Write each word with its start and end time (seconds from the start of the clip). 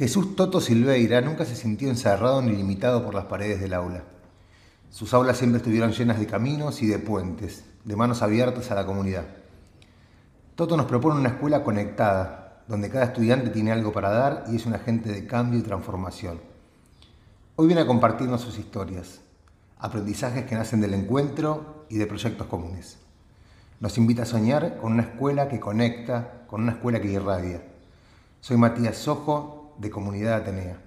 Jesús 0.00 0.34
Toto 0.34 0.62
Silveira 0.62 1.20
nunca 1.20 1.44
se 1.44 1.54
sintió 1.54 1.90
encerrado 1.90 2.40
ni 2.40 2.52
limitado 2.52 3.04
por 3.04 3.12
las 3.12 3.26
paredes 3.26 3.60
del 3.60 3.74
aula. 3.74 4.02
Sus 4.88 5.12
aulas 5.12 5.36
siempre 5.36 5.58
estuvieron 5.58 5.92
llenas 5.92 6.18
de 6.18 6.26
caminos 6.26 6.80
y 6.80 6.86
de 6.86 6.98
puentes, 6.98 7.66
de 7.84 7.96
manos 7.96 8.22
abiertas 8.22 8.70
a 8.70 8.74
la 8.74 8.86
comunidad. 8.86 9.26
Toto 10.54 10.78
nos 10.78 10.86
propone 10.86 11.20
una 11.20 11.28
escuela 11.28 11.62
conectada, 11.62 12.62
donde 12.66 12.88
cada 12.88 13.04
estudiante 13.04 13.50
tiene 13.50 13.72
algo 13.72 13.92
para 13.92 14.08
dar 14.08 14.44
y 14.50 14.56
es 14.56 14.64
un 14.64 14.72
agente 14.72 15.12
de 15.12 15.26
cambio 15.26 15.60
y 15.60 15.62
transformación. 15.64 16.40
Hoy 17.56 17.66
viene 17.66 17.82
a 17.82 17.86
compartirnos 17.86 18.40
sus 18.40 18.58
historias, 18.58 19.20
aprendizajes 19.76 20.46
que 20.46 20.54
nacen 20.54 20.80
del 20.80 20.94
encuentro 20.94 21.84
y 21.90 21.98
de 21.98 22.06
proyectos 22.06 22.46
comunes. 22.46 22.96
Nos 23.80 23.98
invita 23.98 24.22
a 24.22 24.24
soñar 24.24 24.78
con 24.78 24.92
una 24.92 25.02
escuela 25.02 25.50
que 25.50 25.60
conecta, 25.60 26.46
con 26.46 26.62
una 26.62 26.72
escuela 26.72 27.02
que 27.02 27.12
irradia. 27.12 27.64
Soy 28.40 28.56
Matías 28.56 28.96
Sojo 28.96 29.59
de 29.80 29.90
Comunidad 29.90 30.34
Atenea. 30.34 30.78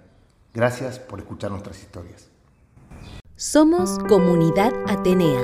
Gracias 0.54 1.00
por 1.00 1.20
escuchar 1.20 1.50
nuestras 1.50 1.82
historias. 1.82 2.30
Somos 3.36 3.98
Comunidad 4.08 4.72
Atenea, 4.88 5.42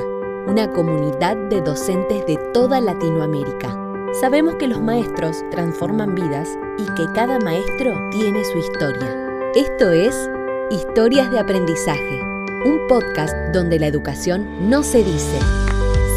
una 0.47 0.71
comunidad 0.71 1.35
de 1.49 1.61
docentes 1.61 2.25
de 2.27 2.38
toda 2.53 2.79
Latinoamérica. 2.79 3.75
Sabemos 4.19 4.55
que 4.55 4.67
los 4.67 4.79
maestros 4.81 5.43
transforman 5.49 6.13
vidas 6.13 6.49
y 6.77 6.85
que 6.93 7.11
cada 7.13 7.39
maestro 7.39 7.93
tiene 8.11 8.45
su 8.45 8.59
historia. 8.59 9.52
Esto 9.55 9.91
es 9.91 10.29
Historias 10.69 11.31
de 11.31 11.39
Aprendizaje, 11.39 12.21
un 12.66 12.85
podcast 12.88 13.33
donde 13.52 13.79
la 13.79 13.88
educación 13.88 14.69
no 14.69 14.83
se 14.83 15.03
dice, 15.03 15.39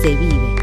se 0.02 0.14
vive. 0.16 0.54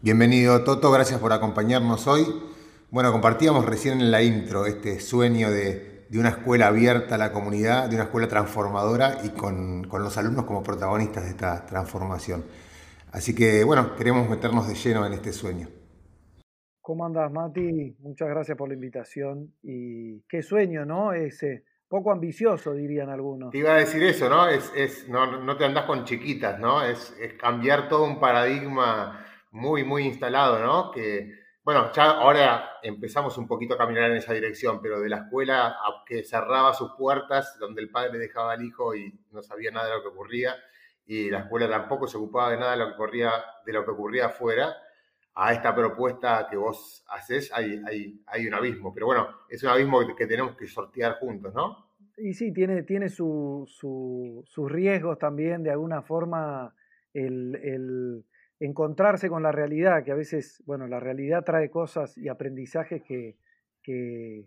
Bienvenido 0.00 0.64
Toto, 0.64 0.90
gracias 0.90 1.20
por 1.20 1.32
acompañarnos 1.34 2.06
hoy. 2.06 2.51
Bueno, 2.92 3.10
compartíamos 3.10 3.64
recién 3.64 4.02
en 4.02 4.10
la 4.10 4.22
intro 4.22 4.66
este 4.66 5.00
sueño 5.00 5.50
de, 5.50 6.04
una 6.12 6.28
escuela 6.28 6.66
abierta 6.66 7.14
a 7.14 7.18
la 7.18 7.32
comunidad, 7.32 7.88
de 7.88 7.94
una 7.94 8.04
escuela 8.04 8.28
transformadora 8.28 9.16
y 9.24 9.30
con, 9.30 9.88
los 9.90 10.18
alumnos 10.18 10.44
como 10.44 10.62
protagonistas 10.62 11.24
de 11.24 11.30
esta 11.30 11.64
transformación. 11.64 12.44
Así 13.10 13.34
que, 13.34 13.64
bueno, 13.64 13.96
queremos 13.96 14.28
meternos 14.28 14.68
de 14.68 14.74
lleno 14.74 15.06
en 15.06 15.14
este 15.14 15.32
sueño. 15.32 15.68
¿Cómo 16.82 17.06
andas, 17.06 17.32
Mati? 17.32 17.96
Muchas 18.00 18.28
gracias 18.28 18.58
por 18.58 18.68
la 18.68 18.74
invitación. 18.74 19.54
Y 19.62 20.20
qué 20.28 20.42
sueño, 20.42 20.84
¿no? 20.84 21.14
Es 21.14 21.42
poco 21.88 22.12
ambicioso, 22.12 22.74
dirían 22.74 23.08
algunos. 23.08 23.52
Te 23.52 23.58
iba 23.58 23.72
a 23.74 23.78
decir 23.78 24.02
eso, 24.02 24.28
¿no? 24.28 24.46
Es, 24.48 25.08
no, 25.08 25.56
te 25.56 25.64
andás 25.64 25.86
con 25.86 26.04
chiquitas, 26.04 26.60
¿no? 26.60 26.84
Es, 26.84 27.16
es 27.18 27.32
cambiar 27.40 27.88
todo 27.88 28.04
un 28.04 28.20
paradigma 28.20 29.24
muy, 29.50 29.82
muy 29.82 30.02
instalado, 30.02 30.62
¿no? 30.62 30.90
Que, 30.90 31.40
bueno, 31.64 31.92
ya 31.92 32.10
ahora 32.10 32.70
empezamos 32.82 33.38
un 33.38 33.46
poquito 33.46 33.74
a 33.74 33.78
caminar 33.78 34.10
en 34.10 34.16
esa 34.16 34.32
dirección, 34.32 34.80
pero 34.82 35.00
de 35.00 35.08
la 35.08 35.18
escuela 35.18 35.76
que 36.04 36.24
cerraba 36.24 36.74
sus 36.74 36.92
puertas, 36.98 37.56
donde 37.60 37.82
el 37.82 37.90
padre 37.90 38.18
dejaba 38.18 38.52
al 38.52 38.64
hijo 38.64 38.96
y 38.96 39.12
no 39.30 39.42
sabía 39.42 39.70
nada 39.70 39.86
de 39.86 39.94
lo 39.94 40.02
que 40.02 40.08
ocurría, 40.08 40.56
y 41.06 41.30
la 41.30 41.40
escuela 41.40 41.68
tampoco 41.68 42.08
se 42.08 42.16
ocupaba 42.16 42.50
de 42.50 42.58
nada 42.58 42.72
de 42.72 42.78
lo 42.78 42.86
que 42.88 42.94
ocurría, 42.94 43.30
de 43.64 43.72
lo 43.72 43.84
que 43.84 43.90
ocurría 43.92 44.26
afuera, 44.26 44.74
a 45.34 45.52
esta 45.52 45.74
propuesta 45.74 46.48
que 46.50 46.56
vos 46.56 47.04
haces 47.08 47.52
hay, 47.54 47.80
hay, 47.86 48.20
hay 48.26 48.46
un 48.46 48.54
abismo. 48.54 48.92
Pero 48.92 49.06
bueno, 49.06 49.28
es 49.48 49.62
un 49.62 49.70
abismo 49.70 50.00
que, 50.16 50.26
tenemos 50.26 50.56
que 50.56 50.66
sortear 50.66 51.18
juntos, 51.20 51.54
¿no? 51.54 51.92
Y 52.18 52.34
sí, 52.34 52.52
tiene, 52.52 52.82
tiene 52.82 53.08
sus 53.08 54.44
riesgos 54.68 55.18
también, 55.18 55.62
de 55.62 55.70
alguna 55.70 56.02
forma, 56.02 56.74
el 57.14 58.24
encontrarse 58.64 59.28
con 59.28 59.42
la 59.42 59.50
realidad, 59.50 60.04
que 60.04 60.12
a 60.12 60.14
veces, 60.14 60.62
bueno, 60.66 60.86
la 60.86 61.00
realidad 61.00 61.44
trae 61.44 61.68
cosas 61.68 62.16
y 62.16 62.28
aprendizajes 62.28 63.02
que, 63.02 63.36
que, 63.82 64.46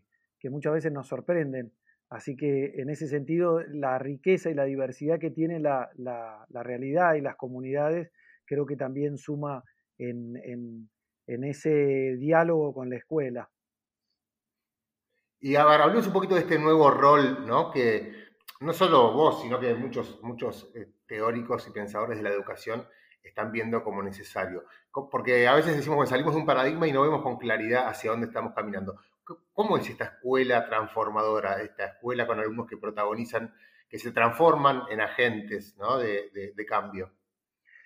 muchas 0.50 0.74
veces 0.74 0.92
nos 0.92 1.08
sorprenden. 1.08 1.74
Así 2.10 2.38
que 2.38 2.76
en 2.76 2.90
ese 2.92 3.08
sentido, 3.08 3.62
la 3.68 3.98
riqueza 3.98 4.50
y 4.50 4.54
la 4.54 4.64
diversidad 4.64 5.20
que 5.20 5.32
tiene 5.32 5.60
la, 5.60 5.90
la, 5.96 6.46
realidad 6.64 7.16
y 7.16 7.22
las 7.22 7.36
comunidades, 7.36 8.12
creo 8.46 8.66
que 8.66 8.78
también 8.78 9.18
suma 9.18 9.64
en, 9.98 10.38
en, 11.28 11.44
ese 11.44 12.16
diálogo 12.18 12.74
con 12.74 12.90
la 12.90 12.98
escuela. 12.98 13.50
Y 15.42 15.56
a 15.56 15.66
ver, 15.66 15.82
hablemos 15.82 16.08
un 16.08 16.14
poquito 16.14 16.36
de 16.36 16.42
este 16.42 16.60
nuevo 16.60 16.90
rol, 16.92 17.46
¿no? 17.46 17.72
Que 17.72 18.14
no 18.62 18.72
solo 18.72 19.12
vos, 19.14 19.42
sino 19.42 19.60
que 19.60 19.74
muchos, 19.74 20.22
muchos 20.22 20.72
eh, 20.76 20.88
teóricos 21.08 21.68
y 21.68 21.72
pensadores 21.72 22.18
de 22.18 22.24
la 22.24 22.30
educación 22.30 22.88
están 23.26 23.52
viendo 23.52 23.84
como 23.84 24.02
necesario. 24.02 24.64
Porque 25.12 25.48
a 25.48 25.56
veces 25.56 25.76
decimos 25.76 26.04
que 26.04 26.10
salimos 26.10 26.34
de 26.34 26.40
un 26.40 26.46
paradigma 26.46 26.88
y 26.88 26.92
no 26.94 27.02
vemos 27.02 27.22
con 27.22 27.38
claridad 27.38 27.88
hacia 27.88 28.12
dónde 28.12 28.28
estamos 28.28 28.54
caminando. 28.54 28.98
¿Cómo 29.54 29.78
es 29.78 29.90
esta 29.90 30.06
escuela 30.06 30.66
transformadora, 30.66 31.62
esta 31.62 31.86
escuela 31.86 32.28
con 32.28 32.40
alumnos 32.40 32.68
que 32.68 32.78
protagonizan, 32.78 33.54
que 33.90 33.98
se 33.98 34.12
transforman 34.12 34.84
en 34.90 35.02
agentes 35.02 35.76
de, 35.76 36.66
cambio? 36.68 37.12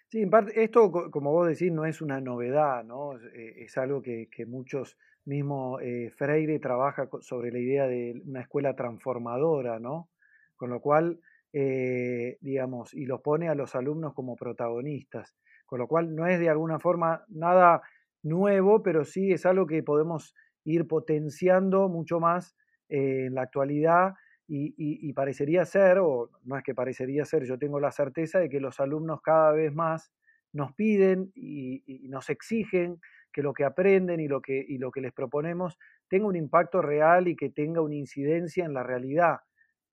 Sí, 0.10 0.22
en 0.22 0.30
parte, 0.30 0.64
esto, 0.64 0.92
como 1.12 1.32
vos 1.32 1.48
decís, 1.48 1.72
no 1.72 1.86
es 1.86 2.02
una 2.02 2.20
novedad, 2.20 2.84
¿no? 2.84 3.16
Es, 3.16 3.78
eh, 3.78 3.80
algo 3.80 4.02
que, 4.02 4.28
muchos, 4.48 4.98
mismo 5.24 5.80
eh, 5.80 6.12
Freire 6.18 6.60
trabaja 6.60 7.08
sobre 7.22 7.52
la 7.52 7.60
idea 7.60 7.88
de 7.88 8.22
una 8.26 8.42
escuela 8.42 8.76
transformadora, 8.76 9.80
¿no? 9.80 10.10
Con 10.58 10.72
lo 10.72 10.82
cual, 10.82 11.22
eh, 11.54 12.38
digamos, 12.42 12.94
y 12.94 13.06
los 13.06 13.22
pone 13.22 13.50
a 13.50 13.56
los 13.56 13.76
alumnos 13.76 14.14
como 14.14 14.36
protagonistas, 14.36 15.36
con 15.66 15.80
lo 15.80 15.88
cual 15.88 16.16
no 16.16 16.28
es 16.28 16.40
de 16.40 16.50
alguna 16.50 16.80
forma 16.80 17.24
nada 17.28 17.82
nuevo, 18.24 18.84
pero 18.84 19.06
sí 19.06 19.32
es 19.32 19.46
algo 19.46 19.66
que 19.66 19.82
podemos 19.84 20.36
ir 20.64 20.88
potenciando 20.88 21.90
mucho 21.90 22.20
más 22.20 22.56
eh, 22.90 23.26
en 23.28 23.36
la 23.36 23.44
actualidad 23.44 24.14
y, 24.52 25.14
parecería 25.14 25.64
ser, 25.64 26.00
o 26.00 26.32
no 26.44 26.58
es 26.58 26.64
que 26.64 26.74
parecería 26.74 27.24
ser, 27.24 27.44
yo 27.44 27.60
tengo 27.60 27.80
la 27.80 27.92
certeza 27.92 28.40
de 28.40 28.50
que 28.50 28.60
los 28.60 28.80
alumnos 28.80 29.22
cada 29.22 29.52
vez 29.52 29.74
más 29.74 30.12
nos 30.54 30.74
piden 30.74 31.32
y, 31.36 31.84
nos 32.10 32.32
exigen 32.32 33.00
que 33.32 33.44
lo 33.44 33.54
que 33.54 33.64
aprenden 33.64 34.20
y 34.20 34.28
lo 34.28 34.42
que, 34.42 34.66
y 34.68 34.80
lo 34.80 34.90
que 34.90 35.02
les 35.02 35.14
proponemos 35.14 35.78
tenga 36.08 36.26
un 36.26 36.36
impacto 36.36 36.82
real 36.82 37.28
y 37.28 37.36
que 37.36 37.52
tenga 37.52 37.82
una 37.82 37.94
incidencia 37.94 38.66
en 38.66 38.74
la 38.74 38.82
realidad. 38.82 39.38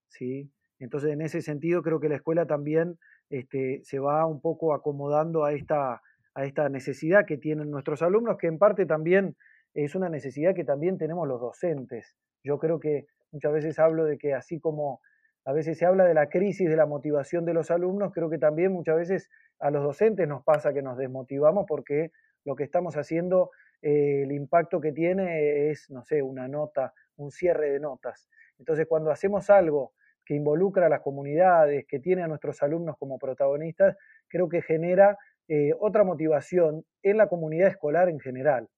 ¿sí? 0.09 0.51
Entonces, 0.79 1.13
en 1.13 1.23
ese 1.23 1.43
sentido, 1.43 1.83
creo 1.83 2.01
que 2.01 2.09
la 2.09 2.17
escuela 2.17 2.47
también 2.47 2.99
este, 3.31 3.81
se 3.85 3.99
va 3.99 4.27
un 4.27 4.41
poco 4.41 4.75
acomodando 4.75 5.45
a 5.45 5.53
esta, 5.53 6.03
a 6.35 6.45
esta 6.45 6.69
necesidad 6.69 7.25
que 7.27 7.39
tienen 7.39 7.71
nuestros 7.71 8.03
alumnos, 8.03 8.37
que 8.39 8.47
en 8.47 8.59
parte 8.59 8.87
también 8.87 9.37
es 9.75 9.95
una 9.95 10.09
necesidad 10.09 10.55
que 10.55 10.65
también 10.65 10.99
tenemos 10.99 11.27
los 11.27 11.41
docentes. 11.41 12.17
Yo 12.45 12.59
creo 12.59 12.79
que 12.81 13.07
muchas 13.33 13.53
veces 13.53 13.79
hablo 13.79 14.05
de 14.05 14.19
que 14.19 14.35
así 14.35 14.61
como 14.61 15.01
a 15.45 15.53
veces 15.53 15.79
se 15.79 15.87
habla 15.87 16.05
de 16.05 16.15
la 16.15 16.29
crisis 16.29 16.69
de 16.69 16.77
la 16.77 16.87
motivación 16.87 17.45
de 17.45 17.55
los 17.55 17.71
alumnos, 17.71 18.13
creo 18.13 18.29
que 18.29 18.39
también 18.39 18.73
muchas 18.73 18.97
veces 18.97 19.31
a 19.61 19.71
los 19.71 19.83
docentes 19.83 20.27
nos 20.27 20.43
pasa 20.43 20.73
que 20.73 20.83
nos 20.83 20.99
desmotivamos 20.99 21.67
porque 21.69 22.11
lo 22.45 22.57
que 22.57 22.65
estamos 22.65 22.97
haciendo, 22.97 23.51
eh, 23.83 24.23
el 24.25 24.33
impacto 24.33 24.81
que 24.81 24.93
tiene 24.93 25.71
es, 25.71 25.91
no 25.91 26.03
sé, 26.05 26.23
una 26.23 26.49
nota, 26.49 26.95
un 27.17 27.31
cierre 27.31 27.71
de 27.71 27.81
notas. 27.81 28.29
Entonces, 28.59 28.87
cuando 28.89 29.11
hacemos 29.11 29.51
algo 29.51 29.93
que 30.27 30.35
involucra 30.35 30.87
a 30.87 30.89
las 30.91 31.01
comunidades, 31.01 31.87
que 31.89 32.01
tiene 32.01 32.23
a 32.23 32.29
nuestros 32.29 32.63
alumnos 32.63 32.97
como 32.99 33.19
protagonistas, 33.19 33.97
creo 34.29 34.49
que 34.49 34.61
genera 34.61 35.17
eh, 35.49 35.71
otra 35.79 36.03
motivación 36.03 36.85
en 37.03 37.17
la 37.17 37.29
comunidad 37.29 37.69
escolar 37.69 38.09
en 38.09 38.19
general. 38.19 38.69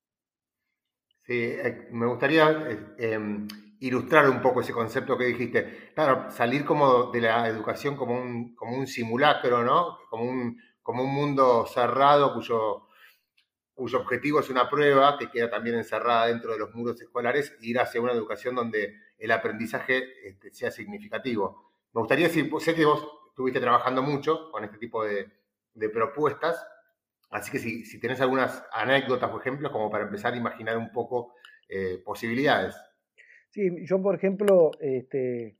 Sí, 1.23 1.43
eh, 1.43 1.89
me 1.91 2.07
gustaría 2.07 2.51
eh, 2.51 2.79
em, 2.99 3.49
ilustrar 3.81 4.29
un 4.29 4.43
poco 4.43 4.61
ese 4.61 4.73
concepto 4.73 5.17
que 5.17 5.25
dijiste. 5.25 5.93
Claro, 5.95 6.31
salir 6.31 6.65
como 6.65 7.11
de 7.11 7.23
la 7.23 7.49
educación 7.49 7.97
como 7.97 8.21
un, 8.21 8.55
como 8.55 8.77
un 8.77 8.87
simulacro, 8.87 9.65
¿no? 9.65 9.99
Como 10.11 10.25
un, 10.25 10.61
como 10.83 11.03
un 11.03 11.15
mundo 11.15 11.67
cerrado 11.67 12.35
cuyo 12.35 12.89
cuyo 13.79 14.01
objetivo 14.01 14.41
es 14.41 14.51
una 14.51 14.69
prueba 14.69 15.17
que 15.17 15.31
queda 15.31 15.49
también 15.49 15.77
encerrada 15.77 16.27
dentro 16.27 16.53
de 16.53 16.59
los 16.59 16.75
muros 16.75 17.01
escolares, 17.01 17.57
ir 17.61 17.79
hacia 17.79 18.01
una 18.01 18.11
educación 18.13 18.57
donde 18.57 18.97
el 19.19 19.31
aprendizaje 19.33 20.29
este, 20.29 20.53
sea 20.53 20.71
significativo. 20.71 21.73
Me 21.93 22.01
gustaría 22.01 22.29
decir, 22.29 22.51
sé 22.61 22.75
que 22.75 22.85
vos 22.85 23.07
estuviste 23.29 23.61
trabajando 23.61 24.03
mucho 24.03 24.51
con 24.51 24.65
este 24.65 24.79
tipo 24.79 25.05
de, 25.05 25.31
propuestas, 25.93 26.67
así 27.31 27.53
que 27.53 27.59
si, 27.59 27.85
si, 27.85 28.01
tenés 28.01 28.21
algunas 28.21 28.65
anécdotas 28.73 29.31
o 29.33 29.39
ejemplos 29.39 29.71
como 29.71 29.91
para 29.91 30.05
empezar 30.05 30.35
a 30.35 30.37
imaginar 30.37 30.77
un 30.77 30.91
poco 30.91 31.35
eh, 31.69 32.03
posibilidades. 32.05 32.75
Sí, 33.51 33.87
yo 33.87 34.03
por 34.03 34.15
ejemplo, 34.15 34.73
este, 34.81 35.57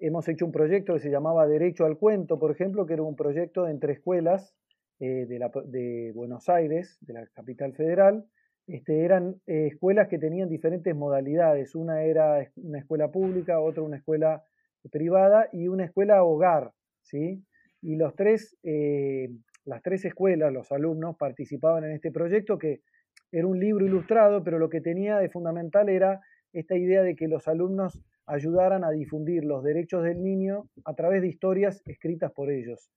hemos 0.00 0.26
hecho 0.28 0.46
un 0.46 0.52
proyecto 0.52 0.94
que 0.94 1.00
se 1.00 1.10
llamaba 1.10 1.46
Derecho 1.46 1.84
al 1.84 1.98
Cuento, 1.98 2.38
por 2.38 2.50
ejemplo, 2.50 2.86
que 2.86 2.94
era 2.94 3.02
un 3.02 3.16
proyecto 3.16 3.68
entre 3.68 3.92
escuelas 3.92 4.54
eh, 4.98 5.26
de, 5.26 6.12
Buenos 6.14 6.48
Aires, 6.48 6.98
de 7.00 7.14
la 7.14 7.26
capital 7.28 7.74
federal, 7.74 8.26
este, 8.70 9.04
eran 9.04 9.40
eh, 9.46 9.66
escuelas 9.72 10.08
que 10.08 10.18
tenían 10.18 10.48
diferentes 10.48 10.94
modalidades. 10.94 11.74
Una 11.74 12.04
era 12.04 12.46
una 12.56 12.78
escuela 12.78 13.10
pública, 13.10 13.58
otra 13.60 13.82
una 13.82 13.96
escuela 13.96 14.44
privada 14.92 15.48
y 15.52 15.66
una 15.68 15.84
escuela 15.84 16.22
hogar. 16.22 16.72
¿sí? 17.02 17.44
Y 17.82 17.96
los 17.96 18.14
tres, 18.14 18.56
eh, 18.62 19.28
las 19.64 19.82
tres 19.82 20.04
escuelas, 20.04 20.52
los 20.52 20.70
alumnos, 20.70 21.16
participaban 21.16 21.84
en 21.84 21.92
este 21.92 22.12
proyecto 22.12 22.58
que 22.58 22.82
era 23.32 23.46
un 23.46 23.58
libro 23.58 23.84
ilustrado, 23.84 24.44
pero 24.44 24.58
lo 24.58 24.68
que 24.68 24.80
tenía 24.80 25.18
de 25.18 25.30
fundamental 25.30 25.88
era 25.88 26.20
esta 26.52 26.76
idea 26.76 27.02
de 27.02 27.16
que 27.16 27.26
los 27.26 27.48
alumnos 27.48 28.04
ayudaran 28.26 28.84
a 28.84 28.90
difundir 28.90 29.44
los 29.44 29.64
derechos 29.64 30.04
del 30.04 30.22
niño 30.22 30.68
a 30.84 30.94
través 30.94 31.22
de 31.22 31.28
historias 31.28 31.82
escritas 31.86 32.30
por 32.32 32.50
ellos. 32.52 32.92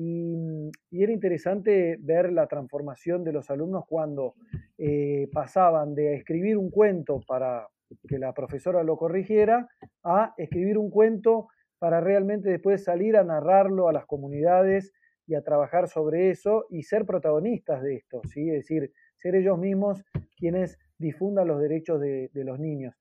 Y, 0.00 0.70
era 0.92 1.12
interesante 1.12 1.96
ver 1.98 2.32
la 2.32 2.46
transformación 2.46 3.24
de 3.24 3.32
los 3.32 3.50
alumnos 3.50 3.84
cuando 3.88 4.34
eh, 4.78 5.28
pasaban 5.32 5.96
de 5.96 6.14
escribir 6.14 6.56
un 6.56 6.70
cuento 6.70 7.20
para 7.26 7.66
que 8.06 8.18
la 8.18 8.32
profesora 8.32 8.84
lo 8.84 8.96
corrigiera 8.96 9.68
a 10.04 10.34
escribir 10.36 10.78
un 10.78 10.90
cuento 10.90 11.48
para 11.80 12.00
realmente 12.00 12.48
después 12.48 12.84
salir 12.84 13.16
a 13.16 13.24
narrarlo 13.24 13.88
a 13.88 13.92
las 13.92 14.06
comunidades 14.06 14.92
y 15.26 15.34
a 15.34 15.42
trabajar 15.42 15.88
sobre 15.88 16.30
eso 16.30 16.66
y 16.70 16.84
ser 16.84 17.04
protagonistas 17.04 17.82
de 17.82 17.96
esto, 17.96 18.20
¿sí? 18.24 18.50
es 18.50 18.58
decir, 18.58 18.92
ser 19.16 19.34
ellos 19.34 19.58
mismos 19.58 20.04
quienes 20.36 20.78
difundan 20.96 21.48
los 21.48 21.60
derechos 21.60 22.00
de, 22.00 22.30
los 22.34 22.60
niños. 22.60 22.94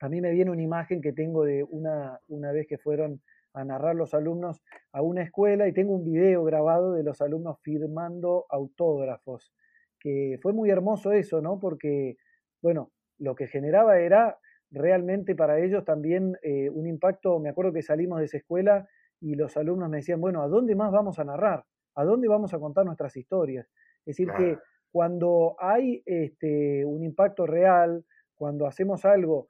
A 0.00 0.08
mí 0.08 0.22
me 0.22 0.30
viene 0.30 0.50
una 0.50 0.62
imagen 0.62 1.02
que 1.02 1.12
tengo 1.12 1.44
de 1.44 1.62
una, 1.62 2.20
una 2.28 2.52
vez 2.52 2.66
que 2.66 2.78
fueron 2.78 3.20
a 3.56 3.64
narrar 3.64 3.96
los 3.96 4.12
alumnos 4.12 4.62
a 4.92 5.00
una 5.00 5.22
escuela 5.22 5.66
y 5.66 5.72
tengo 5.72 5.94
un 5.94 6.04
video 6.04 6.44
grabado 6.44 6.92
de 6.92 7.02
los 7.02 7.22
alumnos 7.22 7.58
firmando 7.62 8.44
autógrafos, 8.50 9.50
que 9.98 10.38
fue 10.42 10.52
muy 10.52 10.68
hermoso 10.68 11.12
eso, 11.12 11.40
¿no? 11.40 11.58
Porque, 11.58 12.18
bueno, 12.60 12.92
lo 13.18 13.34
que 13.34 13.46
generaba 13.46 13.98
era 13.98 14.38
realmente 14.70 15.34
para 15.34 15.58
ellos 15.58 15.86
también 15.86 16.36
eh, 16.42 16.68
un 16.68 16.86
impacto, 16.86 17.38
me 17.40 17.48
acuerdo 17.48 17.72
que 17.72 17.80
salimos 17.80 18.18
de 18.18 18.26
esa 18.26 18.36
escuela 18.36 18.86
y 19.22 19.36
los 19.36 19.56
alumnos 19.56 19.88
me 19.88 19.98
decían, 19.98 20.20
bueno, 20.20 20.42
¿a 20.42 20.48
dónde 20.48 20.74
más 20.74 20.92
vamos 20.92 21.18
a 21.18 21.24
narrar? 21.24 21.64
¿A 21.94 22.04
dónde 22.04 22.28
vamos 22.28 22.52
a 22.52 22.58
contar 22.58 22.84
nuestras 22.84 23.16
historias? 23.16 23.66
Es 24.04 24.16
decir, 24.16 24.28
que 24.36 24.58
cuando 24.92 25.56
hay 25.58 26.02
este, 26.04 26.84
un 26.84 27.02
impacto 27.02 27.46
real, 27.46 28.04
cuando 28.34 28.66
hacemos 28.66 29.06
algo 29.06 29.48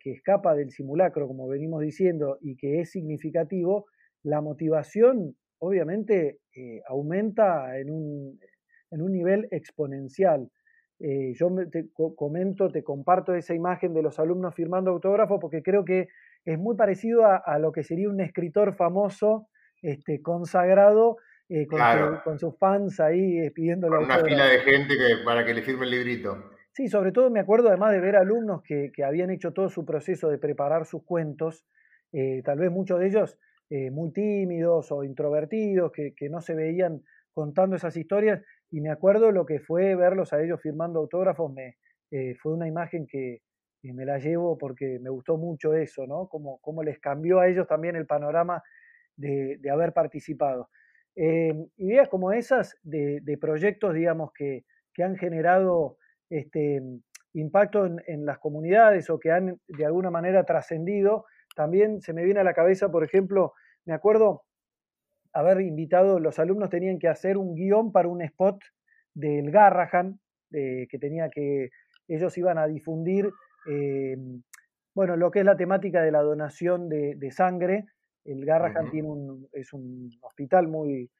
que, 0.00 0.12
escapa 0.12 0.54
del 0.54 0.70
simulacro, 0.70 1.26
como 1.26 1.48
venimos 1.48 1.80
diciendo, 1.80 2.38
y 2.40 2.56
que 2.56 2.80
es 2.80 2.90
significativo, 2.90 3.86
la 4.22 4.40
motivación 4.40 5.36
obviamente 5.58 6.38
eh, 6.54 6.82
aumenta 6.88 7.78
en 7.78 7.90
un, 7.90 8.38
en 8.90 9.02
un, 9.02 9.12
nivel 9.12 9.48
exponencial. 9.50 10.48
Eh, 11.00 11.32
yo 11.34 11.50
te 11.70 11.86
comento, 11.94 12.70
te 12.70 12.82
comparto 12.82 13.34
esa 13.34 13.54
imagen 13.54 13.94
de 13.94 14.02
los 14.02 14.18
alumnos 14.18 14.54
firmando 14.54 14.90
autógrafos 14.90 15.38
porque 15.40 15.62
creo 15.62 15.84
que 15.84 16.08
es 16.44 16.58
muy 16.58 16.76
parecido 16.76 17.24
a, 17.26 17.58
lo 17.58 17.72
que 17.72 17.82
sería 17.82 18.08
un 18.08 18.20
escritor 18.20 18.74
famoso, 18.74 19.48
este, 19.82 20.20
consagrado, 20.20 21.16
eh, 21.48 21.66
con, 22.24 22.38
sus 22.38 22.56
fans 22.58 23.00
ahí 23.00 23.50
pidiéndole 23.50 23.98
Una 23.98 24.18
fila 24.18 24.46
de 24.46 24.60
gente 24.60 24.94
que, 24.96 25.24
para 25.24 25.44
que 25.44 25.54
le 25.54 25.62
firme 25.62 25.84
el 25.84 25.90
librito. 25.90 26.53
Sí, 26.74 26.88
sobre 26.88 27.12
todo 27.12 27.30
me 27.30 27.38
acuerdo 27.38 27.68
además 27.68 27.92
de 27.92 28.00
ver 28.00 28.16
alumnos 28.16 28.60
que, 28.64 28.90
habían 29.04 29.30
hecho 29.30 29.52
todo 29.52 29.68
su 29.68 29.84
proceso 29.84 30.28
de 30.28 30.38
preparar 30.38 30.86
sus 30.86 31.04
cuentos, 31.04 31.64
eh, 32.12 32.42
tal 32.44 32.58
vez 32.58 32.72
muchos 32.72 32.98
de 32.98 33.06
ellos 33.06 33.38
eh, 33.70 33.92
muy 33.92 34.12
tímidos 34.12 34.90
o 34.90 35.04
introvertidos, 35.04 35.92
que, 35.92 36.28
no 36.28 36.40
se 36.40 36.56
veían 36.56 37.04
contando 37.32 37.76
esas 37.76 37.96
historias, 37.96 38.42
y 38.72 38.80
me 38.80 38.90
acuerdo 38.90 39.30
lo 39.30 39.46
que 39.46 39.60
fue 39.60 39.94
verlos 39.94 40.32
a 40.32 40.42
ellos 40.42 40.60
firmando 40.60 40.98
autógrafos, 40.98 41.52
me, 41.52 41.76
eh, 42.10 42.34
fue 42.42 42.52
una 42.52 42.66
imagen 42.66 43.06
que, 43.06 43.42
me 43.82 44.06
la 44.06 44.18
llevo 44.18 44.56
porque 44.56 44.98
me 44.98 45.10
gustó 45.10 45.36
mucho 45.36 45.74
eso, 45.74 46.06
¿no? 46.06 46.26
Cómo, 46.26 46.82
les 46.82 46.98
cambió 46.98 47.38
a 47.38 47.48
ellos 47.48 47.68
también 47.68 47.96
el 47.96 48.06
panorama 48.06 48.62
de, 49.14 49.60
haber 49.70 49.92
participado. 49.92 50.70
ideas 51.14 52.08
como 52.08 52.32
esas 52.32 52.76
de, 52.82 53.38
proyectos, 53.38 53.94
digamos, 53.94 54.32
que, 54.32 54.64
que 54.94 55.04
han 55.04 55.16
generado 55.16 55.98
este, 56.30 56.80
impacto 57.34 57.86
en, 57.86 58.24
las 58.24 58.38
comunidades 58.38 59.10
o 59.10 59.18
que 59.18 59.30
han 59.30 59.58
de 59.68 59.84
alguna 59.84 60.10
manera 60.10 60.44
trascendido. 60.44 61.26
También 61.54 62.00
se 62.00 62.12
me 62.12 62.24
viene 62.24 62.40
a 62.40 62.44
la 62.44 62.54
cabeza, 62.54 62.90
por 62.90 63.04
ejemplo, 63.04 63.52
me 63.84 63.92
acuerdo 63.92 64.42
haber 65.32 65.60
invitado, 65.60 66.20
los 66.20 66.38
alumnos 66.38 66.70
tenían 66.70 66.98
que 66.98 67.08
hacer 67.08 67.36
un 67.36 67.54
guion 67.54 67.90
para 67.90 68.08
un 68.08 68.22
spot 68.22 68.60
del 69.14 69.50
Garrahan, 69.50 70.20
que 70.50 70.98
tenía 71.00 71.28
que, 71.30 71.70
ellos 72.06 72.38
iban 72.38 72.58
a 72.58 72.66
difundir, 72.68 73.28
eh, 73.68 74.16
bueno, 74.94 75.16
lo 75.16 75.32
que 75.32 75.40
es 75.40 75.44
la 75.44 75.56
temática 75.56 76.02
de 76.02 76.12
la 76.12 76.22
donación 76.22 76.88
de, 76.88 77.30
sangre. 77.32 77.86
El 78.24 78.44
Garrahan 78.44 78.90
tiene 78.90 79.08
un, 79.08 79.48
es 79.52 79.72
un 79.72 80.10
hospital 80.22 80.68
muy, 80.68 81.10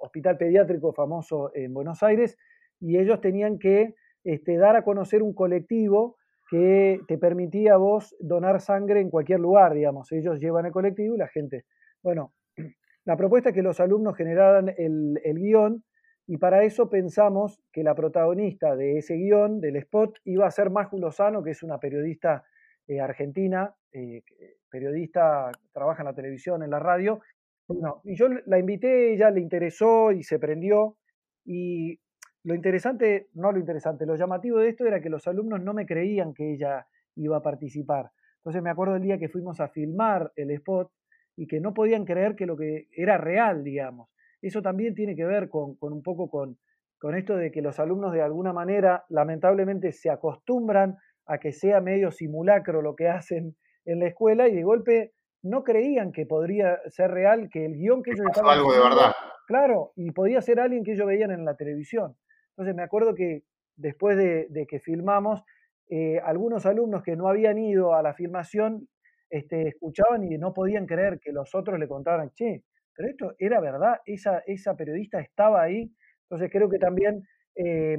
hospital 0.00 0.36
pediátrico 0.36 0.92
famoso 0.92 1.50
en 1.54 1.74
Buenos 1.74 2.04
Aires, 2.04 2.36
y 2.78 2.98
ellos 2.98 3.20
tenían 3.20 3.58
que 3.58 3.94
este, 4.26 4.56
dar 4.56 4.74
a 4.74 4.82
conocer 4.82 5.22
un 5.22 5.32
colectivo 5.32 6.16
que 6.50 7.00
te 7.06 7.16
permitía 7.16 7.74
a 7.74 7.76
vos 7.76 8.16
donar 8.18 8.60
sangre 8.60 9.00
en 9.00 9.08
cualquier 9.08 9.38
lugar, 9.38 9.72
digamos. 9.72 10.10
Ellos 10.10 10.40
llevan 10.40 10.66
el 10.66 10.72
colectivo 10.72 11.14
y 11.14 11.18
la 11.18 11.28
gente. 11.28 11.64
Bueno, 12.02 12.32
la 13.04 13.16
propuesta 13.16 13.50
es 13.50 13.54
que 13.54 13.62
los 13.62 13.78
alumnos 13.78 14.16
generaran 14.16 14.74
el, 14.76 15.20
guion 15.22 15.84
y 16.26 16.38
para 16.38 16.64
eso 16.64 16.90
pensamos 16.90 17.62
que 17.72 17.84
la 17.84 17.94
protagonista 17.94 18.74
de 18.74 18.98
ese 18.98 19.14
guion, 19.14 19.60
del 19.60 19.76
spot, 19.76 20.18
iba 20.24 20.44
a 20.44 20.50
ser 20.50 20.70
Maju 20.70 20.98
Lozano, 20.98 21.44
que 21.44 21.52
es 21.52 21.62
una 21.62 21.78
periodista 21.78 22.42
eh, 22.88 23.00
argentina, 23.00 23.72
eh, 23.92 24.24
periodista, 24.68 25.52
trabaja 25.72 26.02
en 26.02 26.06
la 26.06 26.14
televisión, 26.14 26.64
en 26.64 26.70
la 26.70 26.80
radio. 26.80 27.20
Bueno, 27.68 28.00
y 28.02 28.16
yo 28.16 28.26
la 28.46 28.58
invité, 28.58 29.12
ella 29.12 29.30
le 29.30 29.40
interesó 29.40 30.10
y 30.10 30.24
se 30.24 30.40
prendió. 30.40 30.96
Y 31.44 32.00
lo 32.46 32.54
interesante, 32.54 33.26
no 33.34 33.50
lo 33.50 33.58
interesante, 33.58 34.06
lo 34.06 34.14
llamativo 34.14 34.58
de 34.58 34.68
esto 34.68 34.86
era 34.86 35.00
que 35.00 35.10
los 35.10 35.26
alumnos 35.26 35.60
no 35.60 35.74
me 35.74 35.84
creían 35.84 36.32
que 36.32 36.52
ella 36.52 36.86
iba 37.16 37.38
a 37.38 37.42
participar. 37.42 38.12
Entonces 38.36 38.62
me 38.62 38.70
acuerdo 38.70 38.94
el 38.94 39.02
día 39.02 39.18
que 39.18 39.28
fuimos 39.28 39.58
a 39.58 39.66
filmar 39.66 40.30
el 40.36 40.52
spot 40.52 40.92
y 41.34 41.48
que 41.48 41.58
no 41.58 41.74
podían 41.74 42.04
creer 42.04 42.36
que 42.36 42.46
lo 42.46 42.56
que 42.56 42.86
era 42.92 43.18
real, 43.18 43.64
digamos. 43.64 44.10
Eso 44.40 44.62
también 44.62 44.94
tiene 44.94 45.16
que 45.16 45.24
ver 45.24 45.48
con, 45.48 45.76
un 45.80 46.02
poco 46.04 46.30
con, 46.30 46.56
con 47.00 47.16
esto 47.16 47.36
de 47.36 47.50
que 47.50 47.62
los 47.62 47.80
alumnos 47.80 48.12
de 48.12 48.22
alguna 48.22 48.52
manera 48.52 49.04
lamentablemente 49.08 49.90
se 49.90 50.08
acostumbran 50.08 50.98
a 51.26 51.38
que 51.38 51.50
sea 51.50 51.80
medio 51.80 52.12
simulacro 52.12 52.80
lo 52.80 52.94
que 52.94 53.08
hacen 53.08 53.56
en 53.86 53.98
la 53.98 54.06
escuela 54.06 54.46
y 54.46 54.54
de 54.54 54.62
golpe 54.62 55.14
no 55.42 55.64
creían 55.64 56.12
que 56.12 56.26
podría 56.26 56.78
ser 56.90 57.10
real, 57.10 57.48
que 57.50 57.66
el 57.66 57.72
guion 57.72 58.04
que 58.04 58.12
ellos 58.12 58.26
estaban 58.28 58.56
algo 58.56 58.72
de 58.72 58.78
verdad. 58.78 59.12
Claro, 59.48 59.92
y 59.96 60.12
podía 60.12 60.40
ser 60.40 60.60
alguien 60.60 60.84
que 60.84 60.92
ellos 60.92 61.08
veían 61.08 61.32
en 61.32 61.44
la 61.44 61.56
televisión. 61.56 62.16
Entonces 62.56 62.74
me 62.74 62.82
acuerdo 62.82 63.14
que 63.14 63.42
después 63.76 64.16
de, 64.16 64.66
que 64.66 64.80
filmamos, 64.80 65.42
eh, 65.88 66.18
algunos 66.24 66.66
alumnos 66.66 67.02
que 67.02 67.16
no 67.16 67.28
habían 67.28 67.58
ido 67.58 67.94
a 67.94 68.02
la 68.02 68.14
filmación 68.14 68.88
este, 69.28 69.68
escuchaban 69.68 70.24
y 70.24 70.38
no 70.38 70.54
podían 70.54 70.86
creer 70.86 71.20
que 71.20 71.32
los 71.32 71.54
otros 71.54 71.78
le 71.78 71.86
contaran, 71.86 72.30
che, 72.34 72.64
pero 72.94 73.08
esto 73.10 73.34
era 73.38 73.60
verdad, 73.60 73.98
esa, 74.06 74.76
periodista 74.76 75.20
estaba 75.20 75.62
ahí. 75.62 75.92
Entonces 76.22 76.50
creo 76.50 76.70
que 76.70 76.78
también 76.78 77.22
eh, 77.54 77.98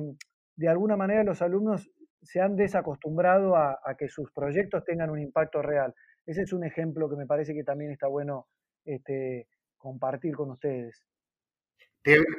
de 0.55 0.67
alguna 0.67 0.98
manera 0.98 1.24
los 1.24 1.41
alumnos 1.41 1.89
se 2.24 2.41
han 2.41 2.55
desacostumbrado 2.55 3.55
a, 3.55 3.77
que 3.98 4.10
sus 4.10 4.32
proyectos 4.32 4.84
tengan 4.84 5.12
un 5.12 5.20
impacto 5.20 5.62
real. 5.62 5.93
Ese 6.25 6.41
es 6.41 6.51
un 6.51 6.65
ejemplo 6.65 7.10
que 7.10 7.15
me 7.15 7.25
parece 7.25 7.53
que 7.53 7.63
también 7.63 7.91
está 7.91 8.08
bueno 8.08 8.48
este, 8.84 9.48
compartir 9.77 10.36
con 10.36 10.51
ustedes. 10.51 11.05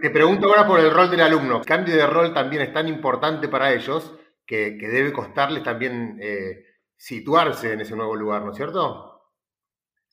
Te, 0.00 0.08
pregunto 0.08 0.48
ahora 0.48 0.66
por 0.66 0.80
el 0.80 0.90
rol 0.90 1.10
del 1.10 1.20
alumno. 1.20 1.60
Cambio 1.60 1.94
de 1.94 2.06
rol 2.06 2.32
también 2.32 2.62
es 2.62 2.72
tan 2.72 2.88
importante 2.88 3.48
para 3.48 3.70
ellos 3.74 4.18
que, 4.46 4.70
debe 4.70 5.12
costarles 5.12 5.62
también 5.62 6.18
eh, 6.22 6.64
situarse 6.96 7.74
en 7.74 7.82
ese 7.82 7.94
nuevo 7.94 8.16
lugar, 8.16 8.40
¿no 8.40 8.52
es 8.52 8.56
cierto? 8.56 9.20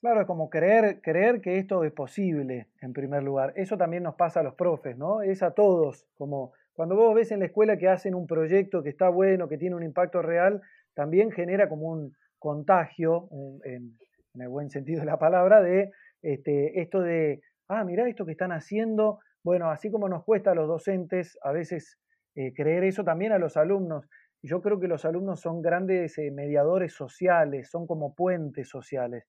Claro, 0.02 0.20
es 0.20 0.28
como 0.28 0.50
creer, 0.50 1.00
creer 1.02 1.40
que 1.40 1.58
esto 1.58 1.86
es 1.86 1.94
posible, 1.94 2.68
en 2.82 2.92
primer 2.92 3.24
lugar. 3.24 3.54
Eso 3.56 3.78
también 3.78 4.04
nos 4.04 4.16
pasa 4.16 4.42
a 4.42 4.44
los 4.44 4.56
profes, 4.56 4.98
¿no? 4.98 5.22
Es 5.22 5.42
a 5.42 5.52
todos, 5.52 6.06
como 6.18 6.52
cuando 6.74 6.98
vos 6.98 7.16
ves 7.16 7.32
en 7.32 7.40
la 7.40 7.46
escuela 7.46 7.78
que 7.78 7.88
hacen 7.88 8.14
un 8.14 8.28
proyecto 8.28 8.84
que 8.84 8.90
está 8.90 9.08
bueno, 9.08 9.48
que 9.48 9.58
tiene 9.58 9.78
un 9.78 9.84
impacto 9.84 10.22
real, 10.22 10.62
también 10.96 11.32
genera 11.32 11.70
como 11.70 11.88
un 11.88 12.14
contagio, 12.40 13.30
en, 13.64 13.98
el 14.38 14.50
buen 14.50 14.70
sentido 14.70 15.00
de 15.00 15.06
la 15.06 15.18
palabra, 15.18 15.62
de 15.62 15.94
este, 16.22 16.82
esto 16.82 17.00
de, 17.00 17.42
ah, 17.70 17.86
mirá 17.86 18.06
esto 18.10 18.26
que 18.26 18.34
están 18.34 18.52
haciendo, 18.52 19.20
bueno, 19.46 19.70
así 19.70 19.92
como 19.92 20.10
nos 20.10 20.24
cuesta 20.24 20.52
a 20.52 20.56
los 20.56 20.68
docentes 20.68 21.38
a 21.44 21.52
veces 21.52 22.00
eh, 22.36 22.52
creer 22.56 22.84
eso, 22.84 23.04
también 23.04 23.32
a 23.32 23.38
los 23.38 23.58
alumnos. 23.58 24.10
Yo 24.42 24.60
creo 24.60 24.80
que 24.80 24.88
los 24.88 25.06
alumnos 25.06 25.40
son 25.40 25.62
grandes 25.62 26.18
eh, 26.18 26.32
mediadores 26.32 26.94
sociales, 26.94 27.70
son 27.70 27.86
como 27.86 28.16
puentes 28.16 28.68
sociales. 28.68 29.28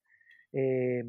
Eh, 0.55 1.05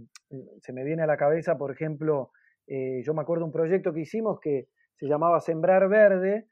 se 0.61 0.73
me 0.73 0.83
viene 0.83 1.03
a 1.03 1.07
la 1.07 1.15
cabeza, 1.15 1.57
por 1.57 1.71
ejemplo, 1.71 2.31
yo 2.67 3.13
me 3.13 3.21
acuerdo 3.21 3.45
un 3.45 3.53
proyecto 3.53 3.93
que 3.93 4.01
hicimos 4.01 4.41
que 4.41 4.67
se 4.97 5.07
llamaba 5.07 5.39
Sembrar 5.39 5.87
Verde, 5.87 6.47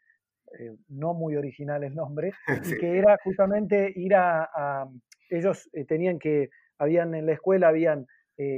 no 0.87 1.13
muy 1.13 1.35
original 1.35 1.83
el 1.83 1.93
nombre, 1.93 2.31
y 2.77 2.79
que 2.79 2.97
era 2.97 3.17
justamente 3.21 3.91
ir 3.93 4.15
a, 4.15 4.43
a 4.45 4.89
ellos 5.29 5.69
tenían 5.89 6.17
que, 6.19 6.51
habían 6.77 7.15
en 7.15 7.25
la 7.25 7.33
escuela, 7.33 7.67
habían 7.67 8.07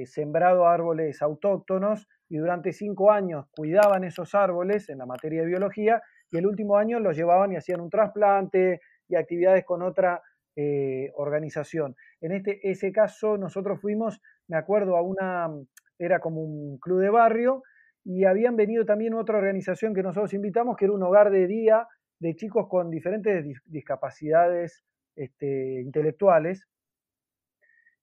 sembrado 0.05 0.67
árboles 0.67 1.21
autóctonos 1.21 2.07
y 2.29 2.37
durante 2.37 2.73
cinco 2.73 3.11
años 3.11 3.45
cuidaban 3.51 4.03
esos 4.03 4.33
árboles 4.33 4.89
en 4.89 4.97
la 4.97 5.05
materia 5.05 5.41
de 5.41 5.47
biología 5.47 6.01
y 6.31 6.37
el 6.37 6.47
último 6.47 6.77
año 6.77 6.99
los 6.99 7.15
llevaban 7.15 7.51
y 7.51 7.57
hacían 7.57 7.81
un 7.81 7.89
trasplante 7.89 8.81
y 9.07 9.15
actividades 9.15 9.65
con 9.65 9.81
otra 9.81 10.21
eh, 10.55 11.11
organización. 11.15 11.95
En 12.21 12.31
este, 12.31 12.59
ese 12.69 12.91
caso 12.91 13.37
nosotros 13.37 13.79
fuimos, 13.79 14.19
me 14.47 14.57
acuerdo, 14.57 14.97
a 14.97 15.01
una, 15.01 15.49
era 15.99 16.19
como 16.19 16.41
un 16.41 16.77
club 16.79 16.99
de 16.99 17.09
barrio 17.09 17.63
y 18.03 18.25
habían 18.25 18.55
venido 18.55 18.85
también 18.85 19.13
otra 19.13 19.37
organización 19.37 19.93
que 19.93 20.03
nosotros 20.03 20.33
invitamos, 20.33 20.75
que 20.75 20.85
era 20.85 20.93
un 20.93 21.03
hogar 21.03 21.29
de 21.29 21.47
día 21.47 21.87
de 22.19 22.35
chicos 22.35 22.67
con 22.69 22.89
diferentes 22.89 23.45
discapacidades 23.65 24.83
este, 25.15 25.81
intelectuales. 25.81 26.67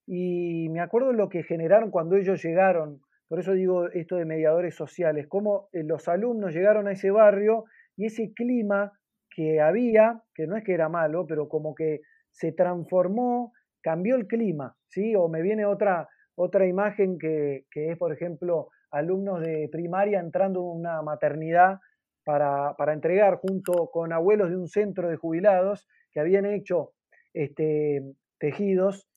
Y 0.07 0.69
me 0.69 0.81
acuerdo 0.81 1.13
lo 1.13 1.29
que 1.29 1.43
generaron 1.43 1.91
cuando 1.91 2.15
ellos 2.15 2.43
llegaron, 2.43 3.01
por 3.27 3.39
eso 3.39 3.53
digo 3.53 3.87
esto 3.89 4.17
de 4.17 4.25
mediadores 4.25 4.75
sociales, 4.75 5.27
cómo 5.27 5.69
eh, 5.73 5.83
los 5.83 6.07
alumnos 6.07 6.53
llegaron 6.53 6.87
a 6.87 6.91
ese 6.91 7.09
barrio 7.09 7.65
y 7.97 8.05
ese 8.05 8.33
clima 8.33 8.93
que 9.29 9.59
había, 9.59 10.21
que 10.33 10.47
no 10.47 10.55
es 10.55 10.63
que 10.63 10.73
era 10.73 10.89
malo, 10.89 11.25
pero 11.27 11.49
como 11.49 11.73
que 11.73 12.01
se 12.31 12.51
transformó, 12.51 13.53
cambió 13.81 14.15
el 14.15 14.27
clima, 14.27 14.75
¿sí? 14.87 15.15
O 15.15 15.27
me 15.27 15.41
viene 15.41 15.65
otra, 15.65 16.07
otra 16.35 16.67
imagen 16.67 17.17
que, 17.17 17.65
que 17.71 17.91
es, 17.91 17.97
por 17.97 18.13
ejemplo, 18.13 18.69
alumnos 18.91 19.41
de 19.41 19.67
primaria 19.71 20.19
entrando 20.19 20.59
en 20.61 20.79
una 20.79 21.01
maternidad 21.01 21.79
para, 22.23 22.73
para, 22.77 22.93
entregar 22.93 23.35
junto 23.35 23.89
con 23.91 24.13
abuelos 24.13 24.49
de 24.49 24.57
un 24.57 24.67
centro 24.67 25.09
de 25.09 25.17
jubilados 25.17 25.87
que 26.11 26.19
habían 26.19 26.45
hecho 26.45 26.93
este, 27.33 28.01
tejidos, 28.39 29.07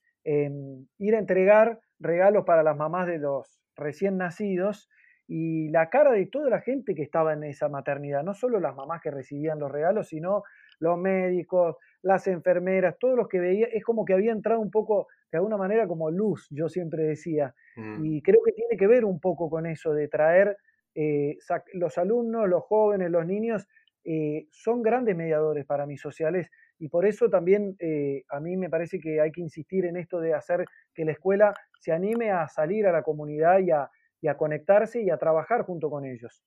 ir 0.99 1.15
a 1.15 1.19
entregar 1.19 1.81
regalos 1.99 2.45
para 2.45 2.63
las 2.63 2.77
mamás 2.77 3.07
de 3.07 3.19
los 3.19 3.61
recién 3.77 4.17
nacidos 4.19 4.89
y 5.27 5.69
la 5.69 5.91
cara 5.91 6.13
de 6.13 6.27
toda 6.27 6.49
la 6.51 6.61
gente 6.61 6.95
que 6.95 7.03
estaba 7.03 7.35
en 7.35 7.45
esa 7.45 7.69
maternidad, 7.69 8.23
no 8.23 8.35
solo 8.35 8.61
las 8.61 8.75
mamás 8.75 9.03
que 9.03 9.11
recibían 9.11 9.59
los 9.59 9.71
regalos, 9.71 10.09
sino 10.09 10.43
los 10.81 10.99
médicos, 10.99 11.77
las 12.03 12.27
enfermeras, 12.27 12.97
todos 12.99 13.17
los 13.17 13.29
que 13.29 13.41
veía, 13.41 13.67
es 13.67 13.85
como 13.85 14.05
que 14.05 14.15
había 14.15 14.33
entrado 14.33 14.61
un 14.61 14.71
poco, 14.71 15.09
de 15.31 15.39
alguna 15.39 15.57
manera, 15.57 15.87
como 15.87 16.11
luz, 16.11 16.47
yo 16.51 16.69
siempre 16.69 17.03
decía. 17.03 17.55
Mm. 17.77 18.05
Y 18.05 18.23
creo 18.23 18.41
que 18.45 18.53
tiene 18.53 18.77
que 18.77 18.87
ver 18.87 19.05
un 19.05 19.21
poco 19.21 19.51
con 19.51 19.67
eso, 19.67 19.93
de 19.93 20.09
traer 20.09 20.57
eh, 20.95 21.37
los 21.75 21.99
alumnos, 21.99 22.49
los 22.49 22.65
jóvenes, 22.65 23.11
los 23.11 23.27
niños, 23.27 23.67
eh, 24.05 24.47
son 24.51 24.83
grandes 24.83 25.17
mediadores 25.17 25.67
para 25.67 25.87
mis 25.87 26.01
sociales 26.01 26.51
y 26.79 26.89
por 26.89 27.07
eso 27.07 27.29
también 27.29 27.77
eh, 27.81 28.25
a 28.31 28.41
mí 28.41 28.57
me 28.57 28.71
parece 28.71 29.01
que 29.01 29.21
hay 29.21 29.33
que 29.33 29.41
insistir 29.41 29.85
en 29.85 29.97
esto 29.97 30.21
de 30.21 30.35
hacer 30.35 30.65
que 30.95 31.05
la 31.05 31.13
escuela 31.13 31.55
se 31.81 31.93
anime 31.93 32.31
a 32.31 32.49
salir 32.49 32.87
a 32.87 32.93
la 32.93 33.03
comunidad 33.03 33.59
y 33.61 33.71
a, 33.71 33.91
y 34.21 34.29
a 34.29 34.37
conectarse 34.37 35.03
y 35.03 35.11
a 35.11 35.19
trabajar 35.19 35.63
junto 35.63 35.91
con 35.91 36.05
ellos. 36.05 36.45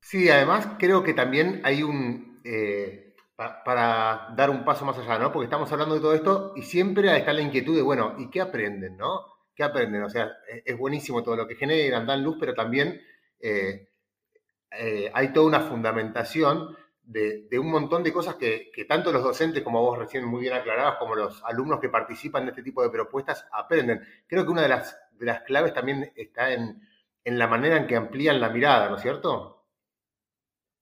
Sí, 0.00 0.30
además 0.30 0.76
creo 0.78 1.02
que 1.02 1.12
también 1.12 1.60
hay 1.64 1.82
un, 1.82 2.40
eh, 2.44 3.14
para 3.36 4.34
dar 4.36 4.50
un 4.50 4.64
paso 4.64 4.84
más 4.84 4.98
allá, 4.98 5.18
¿no? 5.18 5.32
Porque 5.32 5.44
estamos 5.44 5.70
hablando 5.72 5.94
de 5.94 6.00
todo 6.00 6.14
esto 6.14 6.52
y 6.56 6.62
siempre 6.62 7.16
está 7.16 7.32
la 7.32 7.42
inquietud 7.42 7.76
de, 7.76 7.82
bueno, 7.82 8.14
¿y 8.18 8.30
qué 8.30 8.40
aprenden, 8.40 8.96
no? 8.96 9.24
¿Qué 9.54 9.62
aprenden? 9.62 10.02
O 10.02 10.10
sea, 10.10 10.30
e, 10.50 10.62
es 10.64 10.78
buenísimo 10.78 11.22
todo 11.22 11.36
lo 11.36 11.46
que 11.46 11.56
generan, 11.56 12.06
dan 12.06 12.24
luz, 12.24 12.36
pero 12.40 12.54
también 12.54 13.00
eh, 14.70 15.10
hay 15.12 15.32
toda 15.32 15.46
una 15.46 15.60
fundamentación 15.60 16.76
de, 17.02 17.48
un 17.58 17.70
montón 17.70 18.04
de 18.04 18.12
cosas 18.12 18.36
que, 18.36 18.70
que, 18.72 18.84
tanto 18.84 19.10
los 19.10 19.24
docentes, 19.24 19.64
como 19.64 19.82
vos 19.82 19.98
recién 19.98 20.24
muy 20.24 20.42
bien 20.42 20.54
aclarabas, 20.54 20.96
como 20.98 21.16
los 21.16 21.42
alumnos 21.44 21.80
que 21.80 21.88
participan 21.88 22.44
de 22.44 22.50
este 22.50 22.62
tipo 22.62 22.82
de 22.82 22.90
propuestas 22.90 23.48
aprenden. 23.52 24.00
Creo 24.28 24.44
que 24.44 24.52
una 24.52 24.62
de 24.62 24.68
las 24.68 24.96
de 25.20 25.26
las 25.26 25.42
claves 25.42 25.72
también 25.72 26.10
está 26.16 26.52
en, 26.52 26.80
la 27.24 27.46
manera 27.46 27.76
en 27.76 27.86
que 27.86 27.94
amplían 27.94 28.40
la 28.40 28.48
mirada, 28.48 28.88
¿no 28.88 28.96
es 28.96 29.02
cierto? 29.02 29.66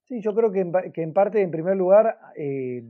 Sí, 0.04 0.22
yo 0.22 0.34
creo 0.34 0.50
que 0.50 0.60
en, 0.60 1.12
parte, 1.12 1.42
en 1.42 1.50
primer 1.50 1.76
lugar, 1.76 2.18
eh, 2.36 2.82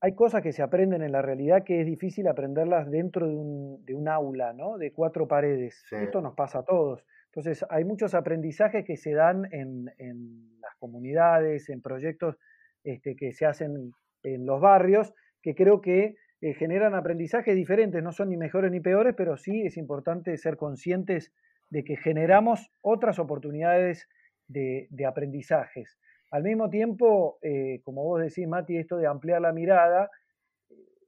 hay 0.00 0.14
cosas 0.14 0.42
que 0.42 0.52
se 0.52 0.62
aprenden 0.62 1.02
en 1.02 1.12
la 1.12 1.22
realidad 1.22 1.62
que 1.62 1.80
es 1.80 1.86
difícil 1.86 2.26
aprenderlas 2.26 2.90
dentro 2.90 3.28
de 3.28 3.94
un, 3.94 4.08
aula, 4.08 4.52
¿no? 4.52 4.76
De 4.76 4.92
cuatro 4.92 5.28
paredes. 5.28 5.84
Esto 5.92 6.20
nos 6.20 6.34
pasa 6.34 6.60
a 6.60 6.64
todos. 6.64 7.04
Entonces, 7.34 7.66
hay 7.68 7.84
muchos 7.84 8.14
aprendizajes 8.14 8.84
que 8.84 8.96
se 8.96 9.12
dan 9.12 9.48
en, 9.50 9.86
las 10.60 10.76
comunidades, 10.78 11.68
en 11.68 11.82
proyectos 11.82 12.36
este, 12.84 13.16
que 13.16 13.32
se 13.32 13.44
hacen 13.44 13.92
en 14.22 14.46
los 14.46 14.60
barrios, 14.60 15.12
que 15.42 15.56
creo 15.56 15.80
que 15.80 16.14
eh, 16.40 16.54
generan 16.54 16.94
aprendizajes 16.94 17.56
diferentes, 17.56 18.00
no 18.04 18.12
son 18.12 18.28
ni 18.28 18.36
mejores 18.36 18.70
ni 18.70 18.78
peores, 18.78 19.14
pero 19.16 19.36
sí 19.36 19.62
es 19.62 19.76
importante 19.76 20.36
ser 20.36 20.56
conscientes 20.56 21.32
de 21.70 21.82
que 21.82 21.96
generamos 21.96 22.70
otras 22.82 23.18
oportunidades 23.18 24.08
de, 24.46 24.88
aprendizajes. 25.04 25.98
Al 26.30 26.44
mismo 26.44 26.70
tiempo, 26.70 27.38
eh, 27.42 27.80
como 27.82 28.04
vos 28.04 28.20
decís, 28.20 28.46
Mati, 28.46 28.76
esto 28.76 28.96
de 28.96 29.08
ampliar 29.08 29.40
la 29.40 29.52
mirada, 29.52 30.08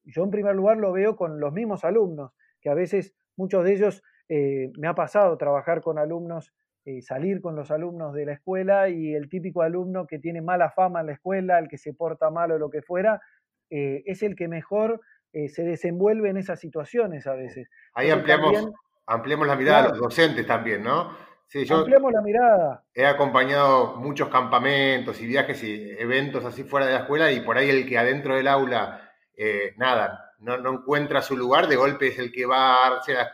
yo 0.04 0.24
en 0.24 0.30
primer 0.30 0.56
lugar 0.56 0.76
lo 0.78 0.90
veo 0.90 1.14
con 1.14 1.38
los 1.38 1.52
mismos 1.52 1.84
alumnos, 1.84 2.32
que 2.60 2.68
a 2.68 2.74
veces 2.74 3.14
muchos 3.36 3.62
de 3.62 3.74
ellos 3.74 4.02
eh, 4.28 4.70
me 4.78 4.88
ha 4.88 4.94
pasado 4.94 5.36
trabajar 5.36 5.80
con 5.80 5.98
alumnos, 5.98 6.52
salir 7.00 7.40
con 7.40 7.56
los 7.56 7.72
alumnos 7.72 8.14
de 8.14 8.26
la 8.26 8.34
escuela 8.34 8.88
y 8.88 9.12
el 9.12 9.28
típico 9.28 9.62
alumno 9.62 10.06
que 10.06 10.20
tiene 10.20 10.40
mala 10.40 10.70
fama 10.70 11.00
en 11.00 11.06
la 11.06 11.14
escuela, 11.14 11.58
el 11.58 11.66
que 11.66 11.78
se 11.78 11.92
porta 11.92 12.30
mal 12.30 12.52
o 12.52 12.58
lo 12.60 12.70
que 12.70 12.80
fuera, 12.80 13.20
es 13.68 14.22
el 14.22 14.36
que 14.36 14.46
mejor 14.46 15.00
eh, 15.36 15.50
se 15.50 15.64
desenvuelve 15.64 16.30
en 16.30 16.38
esas 16.38 16.58
situaciones 16.58 17.26
a 17.26 17.34
veces. 17.34 17.68
Ahí 17.92 18.08
ampliamos, 18.10 18.70
ampliamos 19.06 19.46
la 19.46 19.54
mirada 19.54 19.84
a 19.84 19.88
los 19.90 19.98
docentes 19.98 20.46
también, 20.46 20.82
¿no? 20.82 21.14
Sí, 21.46 21.66
yo 21.66 21.76
ampliamos 21.76 22.10
la 22.10 22.22
mirada. 22.22 22.84
He 22.94 23.04
acompañado 23.04 23.96
muchos 23.96 24.30
campamentos 24.30 25.20
y 25.20 25.26
viajes 25.26 25.62
y 25.62 25.90
eventos 25.98 26.42
así 26.46 26.64
fuera 26.64 26.86
de 26.86 26.92
la 26.94 27.00
escuela 27.00 27.30
y 27.32 27.40
por 27.40 27.58
ahí 27.58 27.68
el 27.68 27.86
que 27.86 27.98
adentro 27.98 28.34
del 28.34 28.48
aula, 28.48 29.12
eh, 29.36 29.74
nada, 29.76 30.25
no, 30.38 30.58
no, 30.58 30.72
encuentra 30.72 31.22
su 31.22 31.36
lugar, 31.36 31.66
de 31.68 31.76
golpe 31.76 32.08
es 32.08 32.18
el 32.18 32.30
que 32.30 32.46
va, 32.46 32.98
hace 32.98 33.14
las, 33.14 33.32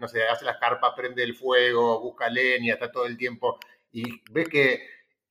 no 0.00 0.08
sé, 0.08 0.26
hace 0.26 0.44
las 0.44 0.58
carpas, 0.58 0.94
prende 0.96 1.22
el 1.22 1.34
fuego, 1.34 2.00
busca 2.00 2.28
leña, 2.28 2.74
está 2.74 2.90
todo 2.90 3.06
el 3.06 3.16
tiempo 3.16 3.58
y 3.92 4.22
ves 4.30 4.48
que 4.48 4.80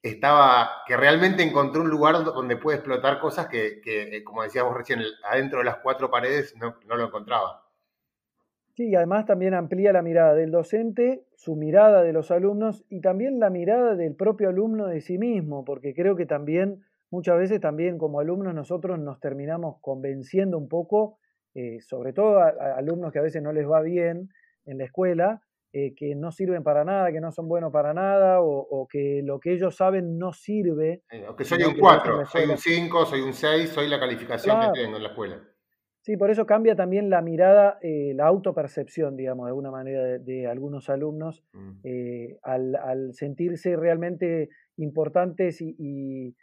estaba, 0.02 0.84
que 0.86 0.98
realmente 0.98 1.44
encontró 1.44 1.82
un 1.82 1.90
lugar 1.90 2.24
donde 2.24 2.58
puede 2.58 2.78
explotar 2.78 3.20
cosas 3.20 3.48
que, 3.48 3.82
eh, 3.86 4.24
como 4.24 4.44
decíamos 4.44 4.76
recién, 4.76 5.02
adentro 5.30 5.60
de 5.60 5.66
las 5.66 5.78
cuatro 5.78 6.10
paredes 6.10 6.56
no, 6.58 6.76
lo 6.86 7.06
encontraba. 7.06 7.64
Sí, 8.76 8.90
y 8.90 8.96
además 8.96 9.26
también 9.26 9.56
amplía 9.56 9.92
la 9.92 10.04
mirada 10.04 10.36
del 10.36 10.52
docente, 10.52 11.24
su 11.36 11.56
mirada 11.56 12.04
de 12.04 12.14
los 12.14 12.30
alumnos 12.30 12.86
y 12.90 13.02
también 13.02 13.40
la 13.40 13.50
mirada 13.50 13.96
del 13.96 14.16
propio 14.16 14.50
alumno 14.50 14.86
de 14.86 15.02
sí 15.02 15.18
mismo, 15.18 15.66
porque 15.66 15.96
creo 15.96 16.16
que 16.16 16.28
también, 16.28 16.86
muchas 17.12 17.38
veces 17.38 17.60
también 17.60 17.98
como 17.98 18.20
alumnos 18.20 18.54
nosotros 18.54 19.00
nos 19.00 19.20
terminamos 19.20 19.78
convenciendo 19.82 20.58
un 20.58 20.68
poco, 20.68 21.20
eh, 21.54 21.80
sobre 21.82 22.14
todo 22.14 22.40
a, 22.40 22.50
alumnos 22.78 23.12
que 23.12 23.20
a 23.20 23.24
veces 23.24 23.42
no 23.42 23.52
les 23.52 23.68
va 23.68 23.82
bien 23.82 24.30
en 24.66 24.78
la 24.78 24.86
escuela, 24.86 25.42
eh, 25.74 25.94
que 25.96 26.16
no 26.16 26.32
sirven 26.32 26.64
para 26.64 26.84
nada, 26.84 27.12
que 27.12 27.20
no 27.20 27.32
son 27.32 27.48
buenos 27.48 27.72
para 27.72 27.94
nada, 27.94 28.42
o, 28.42 28.88
que 28.90 29.22
lo 29.24 29.40
que 29.40 29.54
ellos 29.54 29.76
saben 29.76 30.18
no 30.18 30.34
sirve. 30.34 31.04
o 31.30 31.36
que 31.36 31.44
soy 31.44 31.64
un 31.64 31.78
4, 31.78 32.26
soy 32.26 32.50
un 32.50 32.58
5, 32.58 33.06
soy 33.06 33.22
un 33.22 33.34
6, 33.34 33.70
soy 33.70 33.88
la 33.88 34.00
calificación 34.00 34.60
que 34.62 34.82
tengo 34.82 34.98
en 34.98 35.04
la 35.04 35.10
escuela. 35.10 35.42
Sí, 36.08 36.16
por 36.16 36.32
eso 36.32 36.46
cambia 36.46 36.74
también 36.74 37.10
la 37.10 37.22
mirada, 37.22 37.80
eh, 37.82 38.14
la 38.16 38.28
autopercepción, 38.28 39.18
digamos, 39.18 39.46
de 39.46 39.50
alguna 39.50 39.72
manera, 39.72 40.18
de, 40.20 40.48
algunos 40.48 40.90
alumnos, 40.90 41.44
mm. 41.52 41.72
eh, 41.84 42.38
al, 42.44 43.14
sentirse 43.14 43.76
realmente 43.76 44.48
importantes 44.78 45.60
y, 45.60 46.34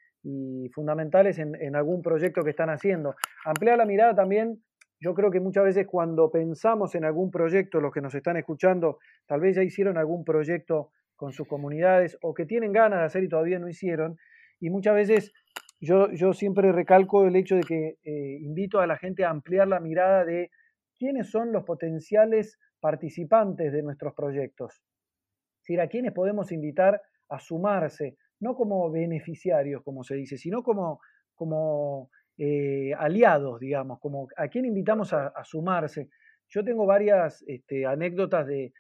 fundamentales 0.73 1.39
en, 1.39 1.55
en, 1.61 1.77
algún 1.77 2.03
proyecto 2.03 2.43
que 2.43 2.51
están 2.51 2.71
haciendo. 2.71 3.15
Ampliar 3.45 3.79
la 3.79 3.85
mirada 3.85 4.15
también 4.15 4.63
yo 5.05 5.13
creo 5.13 5.31
que 5.31 5.39
muchas 5.39 5.65
veces 5.65 5.87
cuando 5.87 6.31
pensamos 6.31 6.95
en 6.95 7.05
algún 7.05 7.31
proyecto, 7.31 7.79
los 7.79 7.93
que 7.93 8.01
nos 8.01 8.15
están 8.15 8.39
escuchando, 8.39 8.99
tal 9.27 9.41
vez 9.41 9.57
ya 9.57 9.63
hicieron 9.63 9.99
algún 9.99 10.25
proyecto 10.25 10.93
con 11.15 11.33
sus 11.33 11.47
comunidades 11.47 12.17
o 12.23 12.33
que 12.33 12.47
tienen 12.47 12.73
ganas 12.73 13.01
de 13.01 13.05
hacer 13.05 13.25
y 13.25 13.29
todavía 13.29 13.59
no 13.59 13.69
hicieron. 13.69 14.17
Y 14.61 14.71
muchas 14.71 14.95
veces 14.95 15.33
yo, 15.79 16.11
yo 16.13 16.33
siempre 16.33 16.73
recalco 16.73 17.27
el 17.27 17.37
hecho 17.37 17.57
de 17.57 17.63
que 17.63 17.99
eh, 18.03 18.39
invito 18.41 18.81
a 18.81 18.87
la 18.87 18.97
gente 18.97 19.25
a 19.25 19.31
ampliar 19.31 19.69
la 19.69 19.79
mirada 19.79 20.25
de 20.25 20.51
quiénes 20.99 21.31
son 21.31 21.53
los 21.53 21.65
potenciales 21.65 22.59
participantes 22.81 23.73
de 23.73 23.83
nuestros 23.83 24.15
proyectos. 24.15 24.73
Es 24.73 25.69
decir, 25.69 25.81
a 25.83 25.89
quiénes 25.89 26.13
podemos 26.13 26.51
invitar 26.51 27.03
a 27.29 27.41
sumarse, 27.41 28.17
no 28.45 28.55
como 28.55 28.91
beneficiarios, 28.91 29.83
como 29.83 30.05
se 30.05 30.17
dice, 30.17 30.37
sino 30.37 30.63
como, 30.63 31.01
como 31.35 32.11
eh, 32.37 32.93
aliados, 32.99 33.59
digamos, 33.59 33.99
como 34.01 34.29
a 34.37 34.49
quién 34.49 34.67
invitamos 34.67 35.15
a, 35.15 35.33
sumarse. 35.45 36.11
Yo 36.51 36.63
tengo 36.63 36.85
varias 36.85 37.43
este, 37.49 37.87
anécdotas 37.87 38.47
de, 38.47 38.73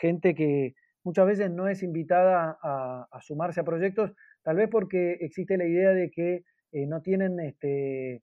gente 0.00 0.34
que 0.34 0.74
muchas 1.04 1.26
veces 1.26 1.50
no 1.50 1.68
es 1.68 1.82
invitada 1.82 2.58
a, 2.62 3.20
sumarse 3.20 3.60
a 3.60 3.64
proyectos, 3.64 4.12
tal 4.42 4.56
vez 4.56 4.68
porque 4.70 5.18
existe 5.20 5.58
la 5.58 5.66
idea 5.66 5.90
de 5.90 6.10
que 6.10 6.44
eh, 6.72 6.86
no 6.86 7.02
tienen, 7.02 7.38
este, 7.40 8.22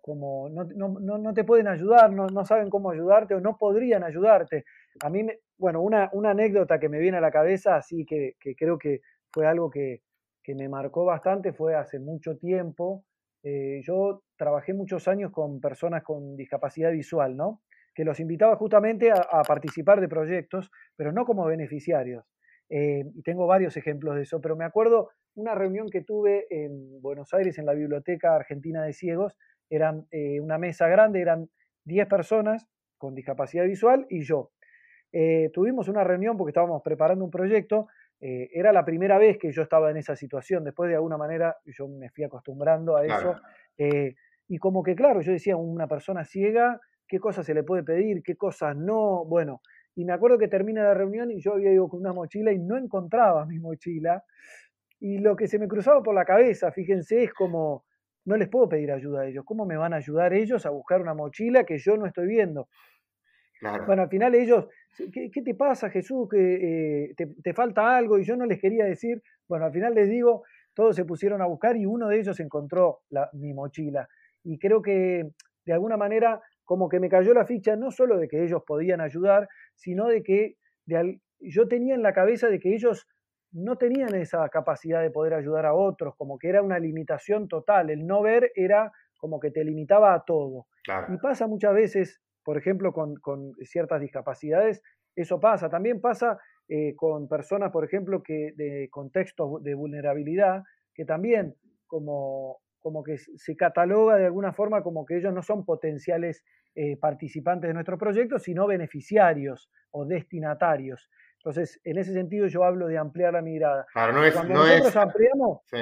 como, 0.00 0.48
no, 0.50 0.64
no, 0.64 1.34
te 1.34 1.42
pueden 1.42 1.66
ayudar, 1.66 2.12
no, 2.12 2.44
saben 2.44 2.70
cómo 2.70 2.92
ayudarte 2.92 3.34
o 3.34 3.40
no 3.40 3.58
podrían 3.58 4.04
ayudarte. 4.04 4.64
A 5.02 5.10
mí, 5.10 5.26
bueno, 5.58 5.80
una, 5.82 6.10
una 6.12 6.30
anécdota 6.30 6.78
que 6.78 6.88
me 6.88 7.00
viene 7.00 7.18
a 7.18 7.20
la 7.20 7.32
cabeza, 7.32 7.74
así 7.74 8.04
que 8.04 8.36
creo 8.56 8.78
que 8.78 9.00
fue 9.32 9.46
algo 9.46 9.70
que, 9.70 10.02
que 10.42 10.54
me 10.54 10.68
marcó 10.68 11.04
bastante 11.04 11.52
fue 11.52 11.74
hace 11.74 11.98
mucho 11.98 12.36
tiempo. 12.36 13.04
Eh, 13.44 13.80
yo 13.82 14.22
trabajé 14.36 14.74
muchos 14.74 15.08
años 15.08 15.30
con 15.32 15.60
personas 15.60 16.02
con 16.02 16.36
discapacidad 16.36 16.92
visual, 16.92 17.36
¿no? 17.36 17.62
Que 17.94 18.04
los 18.04 18.20
invitaba 18.20 18.56
justamente 18.56 19.10
a, 19.10 19.42
participar 19.46 20.00
de 20.00 20.08
proyectos, 20.08 20.70
pero 20.96 21.12
no 21.12 21.24
como 21.24 21.44
beneficiarios. 21.44 22.24
Eh, 22.70 23.04
y 23.14 23.22
tengo 23.22 23.46
varios 23.46 23.76
ejemplos 23.76 24.14
de 24.14 24.22
eso, 24.22 24.40
pero 24.40 24.56
me 24.56 24.64
acuerdo 24.64 25.10
una 25.34 25.54
reunión 25.54 25.88
que 25.90 26.02
tuve 26.02 26.46
en 26.50 27.00
Buenos 27.02 27.34
Aires, 27.34 27.58
en 27.58 27.66
la 27.66 27.74
Biblioteca 27.74 28.34
Argentina 28.34 28.82
de 28.82 28.92
Ciegos, 28.94 29.36
eran 29.68 30.06
eh, 30.10 30.40
una 30.40 30.58
mesa 30.58 30.88
grande, 30.88 31.20
eran 31.20 31.48
10 31.84 32.06
personas 32.08 32.66
con 32.96 33.14
discapacidad 33.14 33.64
visual 33.64 34.06
y 34.08 34.22
yo. 34.22 34.52
tuvimos 35.52 35.88
una 35.88 36.04
reunión 36.04 36.38
porque 36.38 36.50
estábamos 36.50 36.80
preparando 36.82 37.24
un 37.24 37.30
proyecto 37.30 37.88
eh, 38.24 38.48
era 38.52 38.72
la 38.72 38.84
primera 38.84 39.18
vez 39.18 39.36
que 39.36 39.50
yo 39.50 39.62
estaba 39.62 39.90
en 39.90 39.96
esa 39.96 40.14
situación, 40.14 40.62
después 40.62 40.88
de 40.88 40.94
alguna 40.94 41.16
manera 41.16 41.56
yo 41.66 41.88
me 41.88 42.08
fui 42.10 42.22
acostumbrando 42.22 42.96
a 42.96 43.04
eso. 43.04 43.34
Eh, 43.76 44.14
y 44.46 44.58
como 44.58 44.84
que, 44.84 44.94
claro, 44.94 45.22
yo 45.22 45.32
decía, 45.32 45.56
una 45.56 45.88
persona 45.88 46.24
ciega, 46.24 46.80
¿qué 47.08 47.18
cosas 47.18 47.44
se 47.44 47.52
le 47.52 47.64
puede 47.64 47.82
pedir? 47.82 48.22
¿Qué 48.22 48.36
cosas 48.36 48.76
no? 48.76 49.24
Bueno, 49.24 49.60
y 49.96 50.04
me 50.04 50.12
acuerdo 50.12 50.38
que 50.38 50.46
termina 50.46 50.84
la 50.84 50.94
reunión 50.94 51.32
y 51.32 51.40
yo 51.40 51.54
había 51.54 51.72
ido 51.72 51.88
con 51.88 51.98
una 51.98 52.12
mochila 52.12 52.52
y 52.52 52.60
no 52.60 52.78
encontraba 52.78 53.44
mi 53.44 53.58
mochila. 53.58 54.22
Y 55.00 55.18
lo 55.18 55.34
que 55.34 55.48
se 55.48 55.58
me 55.58 55.66
cruzaba 55.66 56.00
por 56.00 56.14
la 56.14 56.24
cabeza, 56.24 56.70
fíjense, 56.70 57.24
es 57.24 57.34
como, 57.34 57.86
no 58.24 58.36
les 58.36 58.48
puedo 58.48 58.68
pedir 58.68 58.92
ayuda 58.92 59.22
a 59.22 59.26
ellos. 59.26 59.44
¿Cómo 59.44 59.66
me 59.66 59.76
van 59.76 59.94
a 59.94 59.96
ayudar 59.96 60.32
ellos 60.32 60.64
a 60.64 60.70
buscar 60.70 61.00
una 61.00 61.12
mochila 61.12 61.64
que 61.64 61.78
yo 61.78 61.96
no 61.96 62.06
estoy 62.06 62.28
viendo? 62.28 62.68
Bueno, 63.86 64.02
al 64.02 64.08
final 64.08 64.34
ellos, 64.34 64.66
¿qué, 65.12 65.30
te 65.30 65.54
pasa 65.54 65.88
Jesús? 65.88 66.28
que 66.28 67.10
eh, 67.10 67.14
te, 67.16 67.54
falta 67.54 67.96
algo? 67.96 68.18
Y 68.18 68.24
yo 68.24 68.36
no 68.36 68.44
les 68.44 68.60
quería 68.60 68.84
decir, 68.84 69.22
bueno, 69.48 69.66
al 69.66 69.72
final 69.72 69.94
les 69.94 70.08
digo, 70.08 70.42
todos 70.74 70.96
se 70.96 71.04
pusieron 71.04 71.40
a 71.42 71.46
buscar 71.46 71.76
y 71.76 71.86
uno 71.86 72.08
de 72.08 72.18
ellos 72.18 72.40
encontró 72.40 73.02
mi 73.34 73.52
mochila. 73.54 74.08
Y 74.42 74.58
creo 74.58 74.82
que 74.82 75.30
de 75.64 75.72
alguna 75.72 75.96
manera 75.96 76.40
como 76.64 76.88
que 76.88 77.00
me 77.00 77.08
cayó 77.08 77.34
la 77.34 77.44
ficha 77.44 77.76
no 77.76 77.90
solo 77.90 78.16
de 78.16 78.28
que 78.28 78.42
ellos 78.42 78.62
podían 78.66 79.00
ayudar, 79.00 79.48
sino 79.74 80.08
de 80.08 80.22
que 80.22 80.56
yo 81.40 81.68
tenía 81.68 81.94
en 81.94 82.02
la 82.02 82.12
cabeza 82.12 82.48
de 82.48 82.58
que 82.58 82.74
ellos 82.74 83.06
no 83.52 83.76
tenían 83.76 84.14
esa 84.14 84.48
capacidad 84.48 85.02
de 85.02 85.10
poder 85.10 85.34
ayudar 85.34 85.66
a 85.66 85.74
otros, 85.74 86.14
como 86.16 86.38
que 86.38 86.48
era 86.48 86.62
una 86.62 86.78
limitación 86.78 87.48
total. 87.48 87.90
El 87.90 88.06
no 88.06 88.22
ver 88.22 88.50
era 88.54 88.90
como 89.18 89.38
que 89.38 89.50
te 89.50 89.64
limitaba 89.64 90.14
a 90.14 90.24
todo. 90.24 90.66
Y 91.08 91.16
pasa 91.18 91.46
muchas 91.46 91.74
veces 91.74 92.20
por 92.44 92.58
ejemplo, 92.58 92.92
con, 92.92 93.54
ciertas 93.62 94.00
discapacidades, 94.00 94.82
eso 95.14 95.40
pasa. 95.40 95.68
También 95.68 96.00
pasa 96.00 96.38
eh, 96.68 96.94
con 96.96 97.28
personas, 97.28 97.70
por 97.70 97.84
ejemplo, 97.84 98.22
que 98.22 98.52
de 98.56 98.88
contextos 98.90 99.62
de 99.62 99.74
vulnerabilidad, 99.74 100.62
que 100.94 101.04
también 101.04 101.54
como, 101.86 102.58
como 102.80 103.02
que 103.02 103.18
se 103.18 103.56
cataloga 103.56 104.16
de 104.16 104.26
alguna 104.26 104.52
forma 104.52 104.82
como 104.82 105.04
que 105.04 105.16
ellos 105.18 105.32
no 105.32 105.42
son 105.42 105.64
potenciales 105.64 106.42
eh, 106.74 106.96
participantes 106.96 107.68
de 107.68 107.74
nuestro 107.74 107.98
proyecto, 107.98 108.38
sino 108.38 108.66
beneficiarios 108.66 109.70
o 109.90 110.06
destinatarios. 110.06 111.10
Entonces, 111.36 111.80
en 111.84 111.98
ese 111.98 112.12
sentido 112.12 112.46
yo 112.46 112.64
hablo 112.64 112.86
de 112.86 112.96
ampliar 112.96 113.34
la 113.34 113.42
mirada. 113.42 113.86
Claro, 113.92 114.12
no 114.12 114.24
es, 114.24 114.32
Cuando 114.32 114.54
nosotros 114.54 114.96
ampliamos... 114.96 115.60
Sí. 115.66 115.76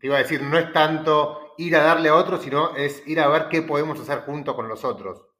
Te 0.00 0.08
iba 0.08 0.16
a 0.16 0.18
decir, 0.18 0.42
no 0.42 0.58
es 0.58 0.72
tanto 0.72 1.54
ir 1.56 1.76
a 1.76 1.82
darle 1.82 2.08
a 2.08 2.16
otros, 2.16 2.42
sino 2.42 2.76
es 2.76 3.06
ir 3.06 3.20
a 3.20 3.28
ver 3.28 3.44
qué 3.48 3.62
podemos 3.62 3.98
hacer 4.00 4.18
junto 4.20 4.54
con 4.54 4.68
los 4.68 4.84
otros. 4.84 5.33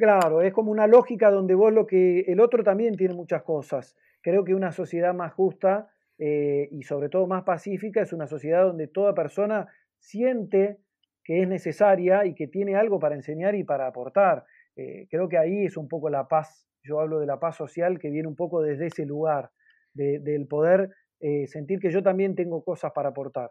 Claro, 0.00 0.40
es 0.40 0.54
como 0.54 0.70
una 0.70 0.86
lógica 0.86 1.30
donde 1.30 1.54
vos 1.54 1.74
lo 1.74 1.86
que 1.86 2.20
el 2.20 2.40
otro 2.40 2.64
también 2.64 2.96
tiene 2.96 3.12
muchas 3.12 3.42
cosas. 3.42 3.94
Creo 4.22 4.44
que 4.44 4.54
una 4.54 4.72
sociedad 4.72 5.12
más 5.12 5.34
justa 5.34 5.90
eh, 6.16 6.68
y 6.70 6.84
sobre 6.84 7.10
todo 7.10 7.26
más 7.26 7.42
pacífica 7.42 8.00
es 8.00 8.14
una 8.14 8.26
sociedad 8.26 8.64
donde 8.64 8.88
toda 8.88 9.12
persona 9.12 9.68
siente 9.98 10.78
que 11.22 11.42
es 11.42 11.48
necesaria 11.48 12.24
y 12.24 12.34
que 12.34 12.46
tiene 12.46 12.76
algo 12.76 12.98
para 12.98 13.14
enseñar 13.14 13.54
y 13.54 13.62
para 13.62 13.86
aportar. 13.88 14.46
Eh, 14.74 15.06
creo 15.10 15.28
que 15.28 15.36
ahí 15.36 15.66
es 15.66 15.76
un 15.76 15.86
poco 15.86 16.08
la 16.08 16.26
paz. 16.26 16.66
Yo 16.82 16.98
hablo 16.98 17.20
de 17.20 17.26
la 17.26 17.38
paz 17.38 17.56
social 17.56 17.98
que 17.98 18.08
viene 18.08 18.26
un 18.26 18.36
poco 18.36 18.62
desde 18.62 18.86
ese 18.86 19.04
lugar, 19.04 19.50
del 19.92 20.46
poder 20.46 20.88
eh, 21.20 21.46
sentir 21.46 21.78
que 21.78 21.90
yo 21.90 22.02
también 22.02 22.34
tengo 22.34 22.64
cosas 22.64 22.90
para 22.94 23.10
aportar 23.10 23.50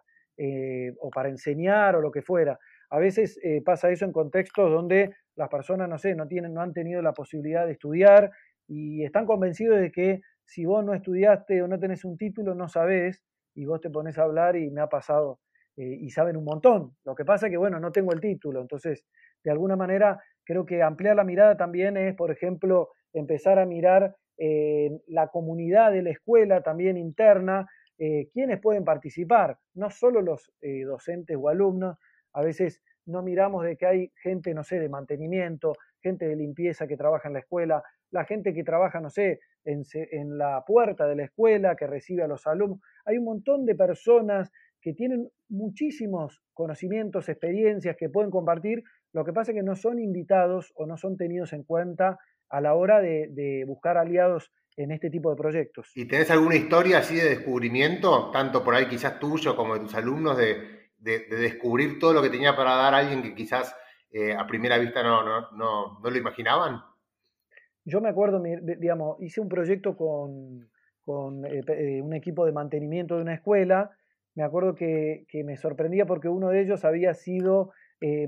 o 1.02 1.10
para 1.10 1.28
enseñar 1.28 1.98
o 1.98 2.02
lo 2.02 2.12
que 2.12 2.24
fuera. 2.24 2.58
A 2.90 3.00
veces 3.00 3.40
pasa 3.64 3.92
eso 3.92 4.06
en 4.06 4.12
contextos 4.12 4.72
donde 4.72 5.14
las 5.36 5.50
personas, 5.50 5.88
no 5.88 5.98
sé, 5.98 6.16
no, 6.16 6.28
tienen, 6.28 6.54
no 6.54 6.62
han 6.62 6.74
tenido 6.74 7.02
la 7.02 7.14
posibilidad 7.14 7.66
de 7.66 7.74
estudiar 7.74 8.32
y 8.68 9.04
están 9.04 9.26
convencidos 9.26 9.80
de 9.80 9.92
que 9.92 10.22
si 10.50 10.66
vos 10.66 10.84
no 10.84 10.94
estudiaste 10.96 11.62
o 11.62 11.68
no 11.68 11.80
tenés 11.80 12.04
un 12.06 12.18
título, 12.18 12.56
no 12.56 12.68
sabés 12.68 13.24
y 13.56 13.66
vos 13.66 13.82
te 13.82 13.90
pones 13.90 14.18
a 14.18 14.24
hablar 14.24 14.56
y 14.56 14.72
me 14.72 14.82
ha 14.82 14.88
pasado 14.88 15.40
eh, 15.78 15.98
y 16.02 16.10
saben 16.10 16.38
un 16.38 16.44
montón. 16.44 16.96
Lo 17.06 17.14
que 17.16 17.24
pasa 17.24 17.48
es 17.48 17.52
que, 17.52 17.58
bueno, 17.58 17.80
no 17.80 17.92
tengo 17.92 18.14
el 18.14 18.20
título, 18.20 18.62
entonces, 18.62 19.06
de 19.44 19.52
alguna 19.52 19.76
manera, 19.76 20.20
creo 20.44 20.66
que 20.66 20.82
ampliar 20.82 21.16
la 21.16 21.24
mirada 21.24 21.56
también 21.56 21.98
es, 21.98 22.16
por 22.16 22.32
ejemplo, 22.32 22.90
empezar 23.14 23.60
a 23.60 23.66
mirar 23.66 24.16
eh, 24.38 24.90
la 25.08 25.28
comunidad 25.28 25.92
de 25.92 26.02
la 26.02 26.10
escuela 26.12 26.62
también 26.62 26.98
interna, 26.98 27.68
eh, 27.98 28.30
quiénes 28.34 28.60
pueden 28.60 28.84
participar, 28.84 29.58
no 29.76 29.90
solo 29.90 30.22
los 30.22 30.52
docentes 30.86 31.38
o 31.40 31.50
alumnos, 31.50 31.98
a 32.40 32.42
veces 32.42 32.82
no 33.06 33.22
miramos 33.22 33.66
de 33.66 33.76
que 33.76 33.86
hay 33.86 34.12
gente, 34.22 34.54
no 34.54 34.64
sé, 34.64 34.80
de 34.80 34.88
mantenimiento, 34.88 35.74
gente 36.02 36.26
de 36.26 36.36
limpieza 36.36 36.88
que 36.88 36.96
trabaja 36.96 37.28
en 37.28 37.34
la 37.34 37.40
escuela, 37.40 37.84
la 38.12 38.24
gente 38.24 38.54
que 38.54 38.64
trabaja, 38.64 39.02
no 39.02 39.10
sé, 39.10 39.40
en, 39.66 40.38
la 40.38 40.64
puerta 40.66 41.06
de 41.06 41.16
la 41.16 41.26
escuela, 41.26 41.76
que 41.76 41.86
recibe 41.86 42.24
a 42.24 42.28
los 42.28 42.48
alumnos. 42.48 42.80
Hay 43.06 43.18
un 43.18 43.26
montón 43.26 43.66
de 43.66 43.76
personas 43.76 44.52
que 44.82 44.94
tienen 44.94 45.28
muchísimos 45.50 46.42
conocimientos, 46.54 47.28
experiencias 47.28 47.98
que 47.98 48.10
pueden 48.10 48.32
compartir, 48.32 48.84
lo 49.12 49.26
que 49.26 49.34
pasa 49.34 49.52
es 49.52 49.58
que 49.58 49.64
no 49.64 49.76
son 49.76 50.00
invitados 50.00 50.72
o 50.76 50.86
no 50.86 50.96
son 50.96 51.18
tenidos 51.18 51.52
en 51.52 51.64
cuenta 51.64 52.20
a 52.48 52.62
la 52.62 52.74
hora 52.76 53.02
de, 53.02 53.28
de 53.32 53.66
buscar 53.66 53.98
aliados 53.98 54.54
en 54.78 54.92
este 54.92 55.10
tipo 55.10 55.30
de 55.30 55.36
proyectos. 55.36 55.92
¿Y 55.96 56.06
tenés 56.06 56.32
alguna 56.32 56.56
historia 56.56 57.00
así 57.00 57.16
de 57.16 57.30
descubrimiento, 57.30 58.32
tanto 58.32 58.64
por 58.64 58.76
ahí 58.76 58.88
quizás 58.88 59.20
tuyo 59.20 59.56
como 59.56 59.74
de 59.74 59.82
tus 59.82 59.96
alumnos, 59.96 60.38
de, 60.38 60.79
de, 61.00 61.26
descubrir 61.30 62.00
todo 62.00 62.14
lo 62.14 62.22
que 62.22 62.30
tenía 62.30 62.56
para 62.56 62.76
dar 62.76 62.94
alguien 62.94 63.22
que 63.22 63.36
quizás 63.36 63.76
eh, 64.12 64.34
a 64.34 64.46
primera 64.48 64.78
vista 64.78 65.04
no, 65.04 65.24
no, 65.24 65.52
no, 65.52 66.00
no, 66.00 66.10
lo 66.10 66.18
imaginaban? 66.18 66.82
Yo 67.86 68.02
me 68.02 68.10
acuerdo, 68.10 68.42
digamos, 68.42 69.18
hice 69.22 69.42
un 69.42 69.50
proyecto 69.50 69.96
con, 69.96 70.70
con 71.02 71.46
eh, 71.46 71.62
eh, 71.68 72.02
un 72.02 72.14
equipo 72.14 72.46
de 72.46 72.52
mantenimiento 72.52 73.16
de 73.16 73.22
una 73.22 73.34
escuela. 73.34 73.92
Me 74.36 74.44
acuerdo 74.44 74.76
que, 74.76 75.26
que 75.28 75.44
me 75.44 75.58
sorprendía 75.58 76.06
porque 76.06 76.28
uno 76.28 76.50
de 76.50 76.62
ellos 76.62 76.86
había 76.86 77.14
sido 77.14 77.72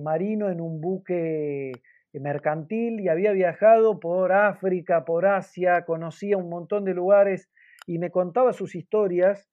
marino 0.02 0.50
en 0.50 0.60
un 0.60 0.82
buque 0.82 1.72
mercantil 2.12 3.00
y 3.00 3.08
había 3.08 3.32
viajado 3.32 4.02
por 4.02 4.34
África, 4.34 5.06
por 5.06 5.26
Asia, 5.26 5.86
conocía 5.86 6.36
un 6.36 6.50
montón 6.50 6.84
de 6.84 6.94
lugares 6.94 7.50
y 7.88 7.98
me 7.98 8.12
contaba 8.12 8.52
sus 8.52 8.76
historias. 8.76 9.50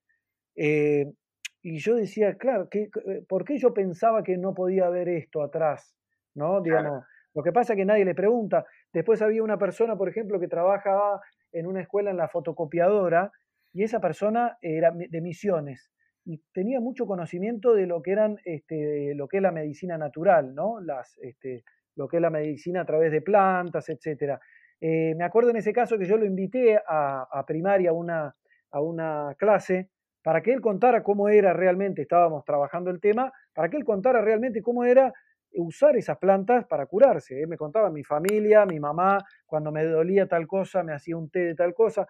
Y 1.62 1.78
yo 1.78 1.96
decía, 1.96 2.36
claro, 2.36 2.68
¿qué, 2.70 2.90
eh, 3.06 3.24
¿por 3.28 3.44
qué 3.44 3.58
yo 3.58 3.74
pensaba 3.74 4.22
que 4.22 4.36
no 4.36 4.54
podía 4.54 4.86
haber 4.86 5.08
esto 5.08 5.42
atrás? 5.42 5.94
¿No? 6.34 6.60
Digamos, 6.60 7.04
lo 7.34 7.42
que 7.42 7.52
pasa 7.52 7.72
es 7.72 7.76
que 7.76 7.84
nadie 7.84 8.04
le 8.04 8.14
pregunta. 8.14 8.64
Después 8.92 9.20
había 9.22 9.42
una 9.42 9.58
persona, 9.58 9.96
por 9.96 10.08
ejemplo, 10.08 10.38
que 10.38 10.48
trabajaba 10.48 11.20
en 11.52 11.66
una 11.66 11.80
escuela 11.80 12.10
en 12.10 12.16
la 12.16 12.28
fotocopiadora 12.28 13.32
y 13.72 13.82
esa 13.82 14.00
persona 14.00 14.56
era 14.62 14.92
de 14.92 15.20
misiones 15.20 15.90
y 16.28 16.42
tenía 16.52 16.78
mucho 16.78 17.06
conocimiento 17.06 17.72
de 17.72 17.86
lo 17.86 18.02
que 18.02 18.12
eran 18.12 18.36
este, 18.44 19.14
lo 19.14 19.28
que 19.28 19.38
es 19.38 19.42
la 19.42 19.50
medicina 19.50 19.96
natural, 19.96 20.54
¿no? 20.54 20.78
Las, 20.78 21.16
este, 21.22 21.64
lo 21.96 22.06
que 22.06 22.16
es 22.16 22.22
la 22.22 22.28
medicina 22.28 22.82
a 22.82 22.84
través 22.84 23.10
de 23.10 23.22
plantas, 23.22 23.88
etcétera. 23.88 24.38
Eh, 24.78 25.14
me 25.16 25.24
acuerdo 25.24 25.48
en 25.50 25.56
ese 25.56 25.72
caso 25.72 25.96
que 25.96 26.04
yo 26.04 26.18
lo 26.18 26.26
invité 26.26 26.76
a, 26.86 27.26
a 27.32 27.46
primaria 27.46 27.94
una, 27.94 28.36
a 28.70 28.80
una 28.82 29.34
clase 29.38 29.88
para 30.22 30.42
que 30.42 30.52
él 30.52 30.60
contara 30.60 31.02
cómo 31.02 31.28
era 31.28 31.52
realmente, 31.52 32.02
estábamos 32.02 32.44
trabajando 32.44 32.90
el 32.90 33.00
tema, 33.00 33.32
para 33.54 33.68
que 33.68 33.76
él 33.76 33.84
contara 33.84 34.20
realmente 34.20 34.62
cómo 34.62 34.84
era 34.84 35.12
usar 35.54 35.96
esas 35.96 36.18
plantas 36.18 36.66
para 36.66 36.86
curarse. 36.86 37.40
Él 37.40 37.48
me 37.48 37.56
contaba 37.56 37.90
mi 37.90 38.04
familia, 38.04 38.66
mi 38.66 38.80
mamá, 38.80 39.18
cuando 39.46 39.72
me 39.72 39.84
dolía 39.84 40.26
tal 40.26 40.46
cosa, 40.46 40.82
me 40.82 40.92
hacía 40.92 41.16
un 41.16 41.30
té 41.30 41.40
de 41.40 41.54
tal 41.54 41.74
cosa. 41.74 42.06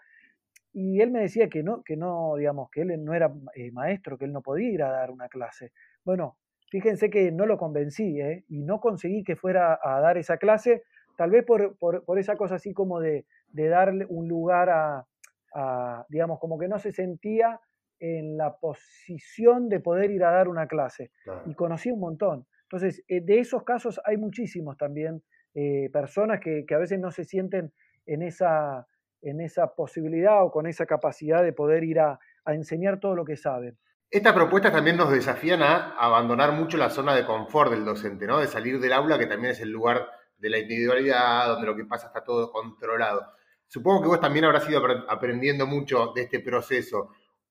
Y 0.72 1.00
él 1.00 1.10
me 1.10 1.20
decía 1.20 1.48
que 1.48 1.62
no, 1.62 1.82
que 1.82 1.96
no, 1.96 2.34
digamos, 2.36 2.70
que 2.70 2.82
él 2.82 3.04
no 3.04 3.14
era 3.14 3.32
eh, 3.54 3.70
maestro, 3.72 4.18
que 4.18 4.24
él 4.24 4.32
no 4.32 4.42
podía 4.42 4.70
ir 4.70 4.82
a 4.82 4.90
dar 4.90 5.10
una 5.10 5.28
clase. 5.28 5.72
Bueno, 6.04 6.36
fíjense 6.70 7.10
que 7.10 7.32
no 7.32 7.46
lo 7.46 7.58
convencí, 7.58 8.20
¿eh? 8.20 8.44
y 8.48 8.62
no 8.62 8.80
conseguí 8.80 9.24
que 9.24 9.36
fuera 9.36 9.78
a 9.82 10.00
dar 10.00 10.18
esa 10.18 10.36
clase, 10.36 10.82
tal 11.16 11.30
vez 11.30 11.44
por, 11.44 11.76
por, 11.78 12.18
esa 12.18 12.36
cosa 12.36 12.56
así 12.56 12.72
como 12.72 13.00
de, 13.00 13.24
de 13.48 13.68
darle 13.68 14.06
un 14.08 14.28
lugar 14.28 14.68
a, 14.70 15.06
a, 15.54 16.06
digamos, 16.08 16.38
como 16.38 16.58
que 16.58 16.68
no 16.68 16.78
se 16.78 16.92
sentía 16.92 17.60
en 18.00 18.36
la 18.36 18.56
posición 18.56 19.68
de 19.68 19.80
poder 19.80 20.10
ir 20.10 20.24
a 20.24 20.30
dar 20.30 20.48
una 20.48 20.66
clase. 20.66 21.10
Y 21.46 21.54
conocí 21.54 21.90
un 21.90 22.00
montón. 22.00 22.46
Entonces, 22.62 23.02
eh, 23.08 23.20
de 23.22 23.40
esos 23.40 23.64
casos 23.64 24.00
hay 24.04 24.16
muchísimos 24.16 24.76
también, 24.76 25.22
eh, 25.54 25.88
personas 25.92 26.40
que, 26.40 26.66
a 26.70 26.78
veces 26.78 27.00
no 27.00 27.10
se 27.10 27.24
sienten 27.24 27.72
en 28.06 28.22
esa, 28.22 28.86
en 29.22 29.40
esa 29.40 29.74
posibilidad 29.74 30.44
o 30.44 30.50
con 30.50 30.66
esa 30.66 30.86
capacidad 30.86 31.42
de 31.42 31.52
poder 31.52 31.84
ir 31.84 32.00
a, 32.00 32.18
enseñar 32.46 32.98
todo 32.98 33.14
lo 33.14 33.26
que 33.26 33.36
saben. 33.36 33.76
Estas 34.10 34.32
propuestas 34.32 34.72
también 34.72 34.96
nos 34.96 35.12
desafían 35.12 35.60
a 35.60 35.94
abandonar 35.98 36.52
mucho 36.52 36.78
la 36.78 36.88
zona 36.88 37.14
de 37.14 37.26
confort 37.26 37.70
del 37.70 37.84
docente, 37.84 38.26
¿no? 38.26 38.38
De 38.38 38.46
salir 38.46 38.80
del 38.80 38.94
aula, 38.94 39.18
que 39.18 39.26
también 39.26 39.52
es 39.52 39.60
el 39.60 39.68
lugar 39.68 40.08
de 40.38 40.48
la 40.48 40.58
individualidad, 40.58 41.46
donde 41.48 41.66
lo 41.66 41.76
que 41.76 41.84
pasa 41.84 42.06
está 42.06 42.24
todo 42.24 42.50
controlado. 42.50 43.34
Supongo 43.66 44.00
que 44.00 44.08
vos 44.08 44.20
también 44.20 44.46
habrás 44.46 44.66
ido 44.70 44.82
aprendiendo 45.08 45.66
mucho 45.66 46.12
de 46.14 46.22
este 46.22 46.40
proceso. 46.40 47.10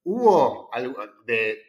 ¿Hubo 0.09 0.69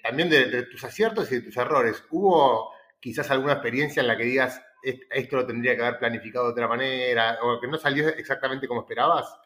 también 0.01 0.31
de, 0.31 0.63
tus 0.71 0.85
aciertos 0.85 1.33
y 1.33 1.37
de 1.37 1.41
tus 1.41 1.57
errores? 1.57 2.05
¿Hubo 2.13 2.71
quizás 3.01 3.33
alguna 3.33 3.55
experiencia 3.55 4.01
en 4.01 4.07
la 4.07 4.17
que 4.17 4.23
digas 4.23 4.63
esto 4.81 5.39
lo 5.39 5.45
tendría 5.45 5.75
que 5.75 5.83
haber 5.83 5.99
planificado 5.99 6.47
de 6.47 6.53
otra 6.53 6.69
manera 6.69 7.37
o 7.43 7.61
que 7.61 7.67
no 7.67 7.77
salió 7.79 8.07
exactamente 8.11 8.69
como 8.69 8.83
esperabas? 8.83 9.37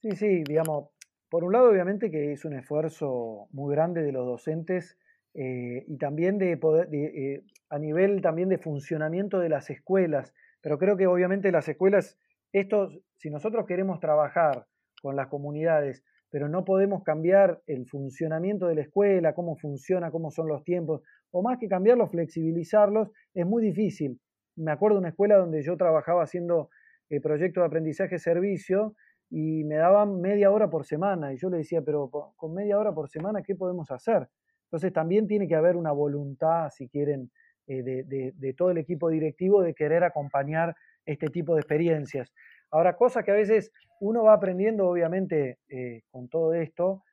Sí, 0.00 0.12
sí, 0.12 0.44
digamos, 0.44 0.88
por 1.28 1.44
un 1.44 1.52
lado 1.52 1.68
obviamente 1.68 2.10
que 2.10 2.32
es 2.32 2.46
un 2.46 2.54
esfuerzo 2.54 3.48
muy 3.50 3.74
grande 3.74 4.02
de 4.02 4.12
los 4.12 4.24
docentes 4.24 4.96
eh, 5.34 5.84
y 5.86 5.98
también 5.98 6.38
de 6.38 6.56
poder, 6.56 6.88
eh, 6.90 7.42
a 7.68 7.78
nivel 7.78 8.22
también 8.22 8.48
de 8.48 8.56
funcionamiento 8.56 9.40
de 9.40 9.50
las 9.50 9.68
escuelas, 9.68 10.32
pero 10.62 10.78
creo 10.78 10.96
que 10.96 11.06
obviamente 11.06 11.52
las 11.52 11.68
escuelas, 11.68 12.18
esto, 12.54 12.88
si 13.18 13.28
nosotros 13.28 13.66
queremos 13.66 14.00
trabajar 14.00 14.66
con 15.02 15.16
las 15.16 15.26
comunidades, 15.26 16.02
pero 16.30 16.48
no 16.48 16.64
podemos 16.64 17.02
cambiar 17.02 17.62
el 17.66 17.86
funcionamiento 17.86 18.66
de 18.66 18.74
la 18.74 18.82
escuela, 18.82 19.34
cómo 19.34 19.56
funciona, 19.56 20.10
cómo 20.10 20.30
son 20.30 20.48
los 20.48 20.64
tiempos, 20.64 21.02
o 21.30 21.42
más 21.42 21.58
que 21.58 21.68
cambiarlos, 21.68 22.10
flexibilizarlos, 22.10 23.10
es 23.34 23.46
muy 23.46 23.62
difícil. 23.62 24.20
Me 24.56 24.72
acuerdo 24.72 24.96
de 24.96 25.00
una 25.00 25.08
escuela 25.10 25.36
donde 25.36 25.62
yo 25.62 25.76
trabajaba 25.76 26.22
haciendo 26.22 26.70
eh, 27.08 27.20
proyecto 27.20 27.60
de 27.60 27.66
aprendizaje-servicio 27.66 28.94
y 29.30 29.64
me 29.64 29.76
daban 29.76 30.20
media 30.20 30.50
hora 30.50 30.70
por 30.70 30.84
semana 30.84 31.32
y 31.32 31.36
yo 31.36 31.50
le 31.50 31.58
decía, 31.58 31.82
pero 31.82 32.10
con 32.36 32.54
media 32.54 32.78
hora 32.78 32.92
por 32.92 33.08
semana, 33.08 33.42
¿qué 33.42 33.54
podemos 33.54 33.90
hacer? 33.90 34.28
Entonces 34.66 34.92
también 34.92 35.26
tiene 35.26 35.46
que 35.46 35.54
haber 35.54 35.76
una 35.76 35.92
voluntad, 35.92 36.70
si 36.70 36.88
quieren, 36.88 37.30
eh, 37.68 37.82
de, 37.82 38.54
todo 38.54 38.70
el 38.70 38.78
equipo 38.78 39.10
directivo 39.10 39.62
de 39.62 39.74
querer 39.74 40.04
acompañar 40.04 40.74
este 41.04 41.28
tipo 41.28 41.54
de 41.54 41.60
experiencias. 41.60 42.32
Ahora, 42.70 42.96
cosas 42.96 43.24
que 43.24 43.30
a 43.30 43.34
veces 43.34 43.72
uno 44.00 44.24
va 44.24 44.34
aprendiendo, 44.34 44.88
obviamente, 44.88 45.58
eh, 45.68 46.02
con 46.10 46.28
todo 46.28 46.54
esto, 46.54 47.04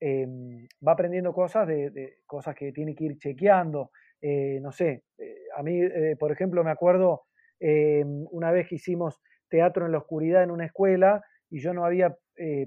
em, 0.00 0.66
va 0.86 0.92
aprendiendo 0.92 1.32
cosas 1.32 1.66
de, 1.66 2.18
cosas 2.26 2.54
que 2.54 2.72
tiene 2.72 2.94
que 2.94 3.04
ir 3.04 3.18
chequeando. 3.18 3.90
Eh, 4.22 4.58
no 4.60 4.72
sé, 4.72 5.02
a 5.56 5.62
mí, 5.62 5.80
por 6.18 6.32
ejemplo, 6.32 6.62
me 6.64 6.70
acuerdo 6.70 7.22
em, 7.58 8.26
una 8.30 8.50
vez 8.52 8.68
que 8.68 8.76
hicimos 8.76 9.20
teatro 9.48 9.86
en 9.86 9.92
la 9.92 9.98
oscuridad 9.98 10.42
en 10.42 10.50
una 10.50 10.66
escuela 10.66 11.22
y 11.50 11.60
yo 11.60 11.74
no 11.74 11.84
había 11.84 12.16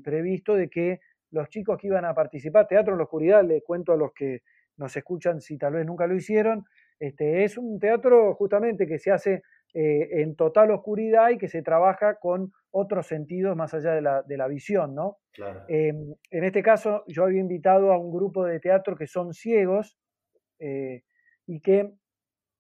previsto 0.04 0.56
de 0.56 0.70
que 0.70 1.00
los 1.34 1.50
chicos 1.50 1.80
que 1.80 1.88
iban 1.88 2.06
a 2.06 2.14
participar, 2.14 2.68
Teatro 2.68 2.94
en 2.94 3.00
la 3.00 3.06
Oscuridad, 3.06 3.44
le 3.44 3.62
cuento 3.62 3.92
a 3.92 3.98
los 3.98 4.14
que 4.14 4.42
nos 4.78 4.96
escuchan 4.96 5.42
si 5.42 5.58
tal 5.58 5.74
vez 5.74 5.86
nunca 5.86 6.08
lo 6.08 6.16
hicieron, 6.16 6.64
este, 7.00 7.44
es 7.44 7.58
un 7.58 7.80
teatro 7.80 8.36
justamente 8.36 8.88
que 8.88 9.00
se 9.00 9.12
hace 9.12 9.42
eh, 9.74 10.22
en 10.22 10.36
total 10.36 10.72
oscuridad 10.72 11.30
y 11.30 11.38
que 11.38 11.48
se 11.48 11.64
trabaja 11.64 12.20
con 12.20 12.52
otros 12.70 13.08
sentidos 13.08 13.56
más 13.56 13.74
allá 13.74 13.94
de 13.94 14.38
la, 14.38 14.48
visión, 14.48 14.94
¿no? 14.94 15.18
Em, 15.68 16.14
en 16.30 16.44
este 16.44 16.62
caso, 16.62 17.04
yo 17.08 17.24
había 17.24 17.40
invitado 17.40 17.92
a 17.92 17.98
un 17.98 18.12
grupo 18.12 18.46
de 18.46 18.60
teatro 18.60 18.96
que 18.96 19.08
son 19.08 19.34
ciegos 19.34 19.98
eh, 20.60 21.04
y 21.48 21.60
que 21.62 21.92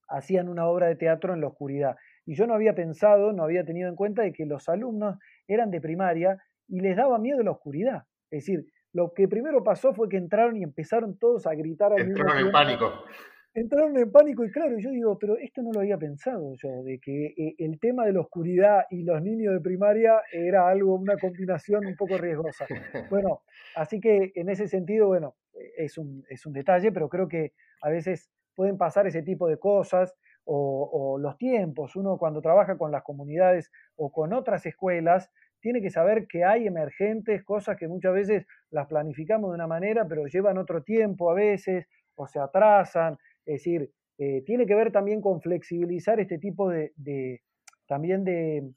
hacían 0.07 0.49
una 0.49 0.67
obra 0.67 0.87
de 0.87 0.95
teatro 0.95 1.33
en 1.33 1.41
la 1.41 1.47
oscuridad. 1.47 1.95
Y 2.25 2.35
yo 2.35 2.47
no 2.47 2.53
había 2.53 2.73
pensado, 2.73 3.33
no 3.33 3.43
había 3.43 3.63
tenido 3.63 3.89
en 3.89 3.95
cuenta 3.95 4.21
de 4.21 4.33
que 4.33 4.45
los 4.45 4.69
alumnos 4.69 5.17
eran 5.47 5.71
de 5.71 5.81
primaria 5.81 6.37
y 6.67 6.79
les 6.79 6.95
daba 6.95 7.19
miedo 7.19 7.43
la 7.43 7.51
oscuridad. 7.51 8.03
Es 8.31 8.45
decir, 8.45 8.65
lo 8.93 9.13
que 9.13 9.27
primero 9.27 9.63
pasó 9.63 9.93
fue 9.93 10.09
que 10.09 10.17
entraron 10.17 10.55
y 10.57 10.63
empezaron 10.63 11.17
todos 11.17 11.47
a 11.47 11.55
gritar 11.55 11.93
al 11.93 12.01
Entraron 12.01 12.45
en 12.45 12.51
pánico. 12.51 13.03
Entraron 13.55 13.95
en 13.97 14.11
pánico 14.11 14.43
y 14.43 14.51
claro, 14.51 14.79
yo 14.79 14.89
digo, 14.89 15.19
pero 15.19 15.37
esto 15.37 15.61
no 15.61 15.71
lo 15.71 15.81
había 15.81 15.97
pensado 15.97 16.55
yo, 16.55 16.81
de 16.83 16.99
que 16.99 17.27
eh, 17.37 17.55
el 17.59 17.79
tema 17.79 18.03
de 18.05 18.13
la 18.13 18.21
oscuridad 18.21 18.85
y 18.89 19.03
los 19.03 19.21
niños 19.21 19.53
de 19.53 19.61
primaria 19.61 20.21
era 20.31 20.67
algo, 20.67 20.95
una 20.95 21.17
combinación 21.17 21.85
un 21.85 21.95
poco 21.95 22.17
riesgosa. 22.17 22.65
Bueno, 23.11 23.41
así 23.75 23.99
que 23.99 24.31
en 24.33 24.49
ese 24.49 24.67
sentido, 24.67 25.07
bueno, 25.07 25.35
es 25.77 25.99
un, 25.99 26.23
es 26.29 26.47
un 26.47 26.53
detalle, 26.53 26.91
pero 26.91 27.09
creo 27.09 27.27
que 27.27 27.53
a 27.83 27.89
veces 27.89 28.31
pueden 28.55 28.77
pasar 28.77 29.05
ese 29.05 29.21
tipo 29.21 29.47
de 29.47 29.59
cosas 29.59 30.15
o, 30.45 30.89
o 30.91 31.19
los 31.19 31.37
tiempos. 31.37 31.95
Uno 31.95 32.17
cuando 32.17 32.41
trabaja 32.41 32.75
con 32.75 32.91
las 32.91 33.03
comunidades 33.03 33.71
o 33.95 34.11
con 34.11 34.33
otras 34.33 34.65
escuelas, 34.65 35.29
tiene 35.59 35.79
que 35.79 35.91
saber 35.91 36.25
que 36.27 36.43
hay 36.43 36.65
emergentes, 36.65 37.43
cosas 37.43 37.77
que 37.77 37.87
muchas 37.87 38.13
veces 38.13 38.47
las 38.71 38.87
planificamos 38.87 39.51
de 39.51 39.55
una 39.55 39.67
manera, 39.67 40.07
pero 40.07 40.25
llevan 40.25 40.57
otro 40.57 40.81
tiempo 40.81 41.29
a 41.29 41.35
veces 41.35 41.87
o 42.15 42.27
se 42.27 42.39
atrasan. 42.39 43.17
Es 43.45 43.63
decir, 43.63 43.91
eh, 44.17 44.43
tiene 44.45 44.65
que 44.65 44.75
ver 44.75 44.91
también 44.91 45.21
con 45.21 45.41
flexibilizar 45.41 46.19
este 46.19 46.37
tipo 46.37 46.69
de, 46.69 46.91
también 47.87 48.23
de, 48.23 48.69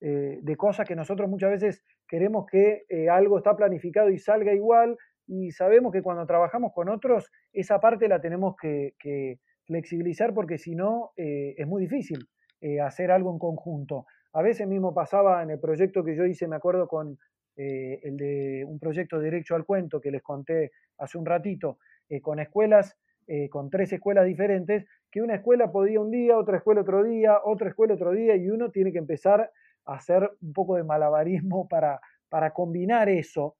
eh, 0.00 0.38
de, 0.40 0.56
cosas 0.56 0.86
que 0.86 0.94
nosotros 0.94 1.28
muchas 1.28 1.50
veces 1.50 1.82
queremos 2.08 2.46
que 2.46 2.84
eh, 2.88 3.08
algo 3.08 3.38
está 3.38 3.56
planificado 3.56 4.10
y 4.10 4.18
salga 4.18 4.54
igual 4.54 4.96
y 5.26 5.50
sabemos 5.50 5.92
que 5.92 6.02
cuando 6.02 6.26
trabajamos 6.26 6.72
con 6.72 6.88
otros 6.88 7.30
esa 7.52 7.80
parte 7.80 8.08
la 8.08 8.20
tenemos 8.20 8.54
que, 8.60 8.94
flexibilizar 9.66 10.34
porque 10.34 10.58
si 10.58 10.74
no 10.74 11.12
es 11.16 11.66
muy 11.66 11.80
difícil 11.80 12.28
hacer 12.82 13.10
algo 13.10 13.32
en 13.32 13.38
conjunto. 13.38 14.04
A 14.34 14.42
veces 14.42 14.68
mismo 14.68 14.92
pasaba 14.92 15.42
en 15.42 15.48
el 15.48 15.58
proyecto 15.58 16.04
que 16.04 16.14
yo 16.14 16.26
hice, 16.26 16.46
me 16.46 16.56
acuerdo 16.56 16.86
con 16.86 17.16
el 17.56 18.16
de 18.18 18.62
un 18.68 18.78
proyecto 18.78 19.18
de 19.18 19.30
Derecho 19.30 19.54
al 19.54 19.64
Cuento 19.64 20.02
que 20.02 20.10
les 20.10 20.22
conté 20.22 20.72
hace 20.98 21.16
un 21.16 21.24
ratito, 21.24 21.78
con 22.20 22.40
escuelas, 22.40 22.94
eh, 23.26 23.48
con 23.48 23.70
tres 23.70 23.92
escuelas 23.92 24.26
diferentes, 24.26 24.86
que 25.10 25.22
una 25.22 25.36
escuela 25.36 25.70
podía 25.70 26.00
un 26.00 26.10
día, 26.10 26.36
otra 26.36 26.58
escuela 26.58 26.82
otro 26.82 27.02
día, 27.02 27.38
otra 27.44 27.68
escuela 27.68 27.94
otro 27.94 28.12
día, 28.12 28.36
y 28.36 28.50
uno 28.50 28.70
tiene 28.70 28.92
que 28.92 28.98
empezar 28.98 29.50
a 29.86 29.94
hacer 29.94 30.30
un 30.42 30.52
poco 30.52 30.76
de 30.76 30.84
malabarismo 30.84 31.68
para, 31.68 32.00
para 32.28 32.52
combinar 32.52 33.08
eso, 33.08 33.56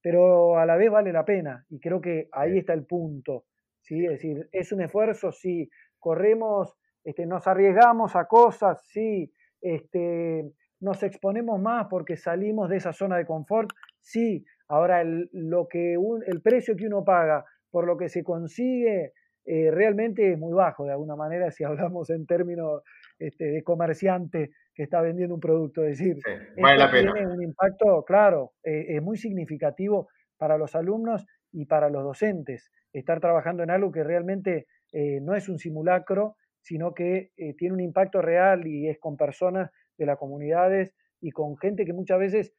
pero 0.00 0.58
a 0.58 0.66
la 0.66 0.76
vez 0.76 0.90
vale 0.90 1.12
la 1.12 1.24
pena, 1.24 1.64
y 1.68 1.80
creo 1.80 2.00
que 2.00 2.28
ahí 2.32 2.58
está 2.58 2.72
el 2.72 2.86
punto. 2.86 3.44
¿sí? 3.82 4.04
Es 4.04 4.10
decir, 4.12 4.48
es 4.52 4.72
un 4.72 4.82
esfuerzo, 4.82 5.32
sí, 5.32 5.68
corremos, 5.98 6.76
este, 7.04 7.26
nos 7.26 7.46
arriesgamos 7.46 8.14
a 8.16 8.26
cosas, 8.26 8.82
sí, 8.86 9.32
este, 9.60 10.44
nos 10.80 11.02
exponemos 11.02 11.60
más 11.60 11.86
porque 11.88 12.16
salimos 12.16 12.68
de 12.68 12.76
esa 12.76 12.92
zona 12.92 13.16
de 13.16 13.26
confort, 13.26 13.70
sí, 14.00 14.44
ahora 14.68 15.00
el, 15.00 15.28
lo 15.32 15.66
que 15.68 15.94
el 15.94 16.42
precio 16.42 16.76
que 16.76 16.86
uno 16.86 17.04
paga 17.04 17.44
por 17.70 17.86
lo 17.86 17.96
que 17.96 18.08
se 18.08 18.22
consigue 18.22 19.12
eh, 19.44 19.70
realmente 19.70 20.32
es 20.32 20.38
muy 20.38 20.52
bajo 20.52 20.84
de 20.84 20.92
alguna 20.92 21.16
manera 21.16 21.50
si 21.50 21.64
hablamos 21.64 22.10
en 22.10 22.26
términos 22.26 22.82
este, 23.18 23.46
de 23.46 23.62
comerciante 23.62 24.50
que 24.74 24.84
está 24.84 25.00
vendiendo 25.00 25.34
un 25.34 25.40
producto, 25.40 25.82
es 25.82 25.98
decir, 25.98 26.18
tiene 26.54 27.26
un 27.26 27.42
impacto, 27.42 28.04
claro, 28.04 28.52
eh, 28.62 28.86
es 28.90 29.02
muy 29.02 29.16
significativo 29.16 30.08
para 30.36 30.56
los 30.56 30.76
alumnos 30.76 31.26
y 31.50 31.66
para 31.66 31.90
los 31.90 32.04
docentes, 32.04 32.70
estar 32.92 33.18
trabajando 33.18 33.64
en 33.64 33.70
algo 33.70 33.90
que 33.90 34.04
realmente 34.04 34.66
eh, 34.92 35.20
no 35.20 35.34
es 35.34 35.48
un 35.48 35.58
simulacro, 35.58 36.36
sino 36.60 36.94
que 36.94 37.32
eh, 37.36 37.54
tiene 37.54 37.74
un 37.74 37.80
impacto 37.80 38.22
real 38.22 38.66
y 38.66 38.88
es 38.88 38.98
con 38.98 39.16
personas 39.16 39.70
de 39.96 40.06
las 40.06 40.18
comunidades 40.18 40.94
y 41.20 41.30
con 41.30 41.56
gente 41.58 41.84
que 41.84 41.92
muchas 41.92 42.18
veces 42.18 42.54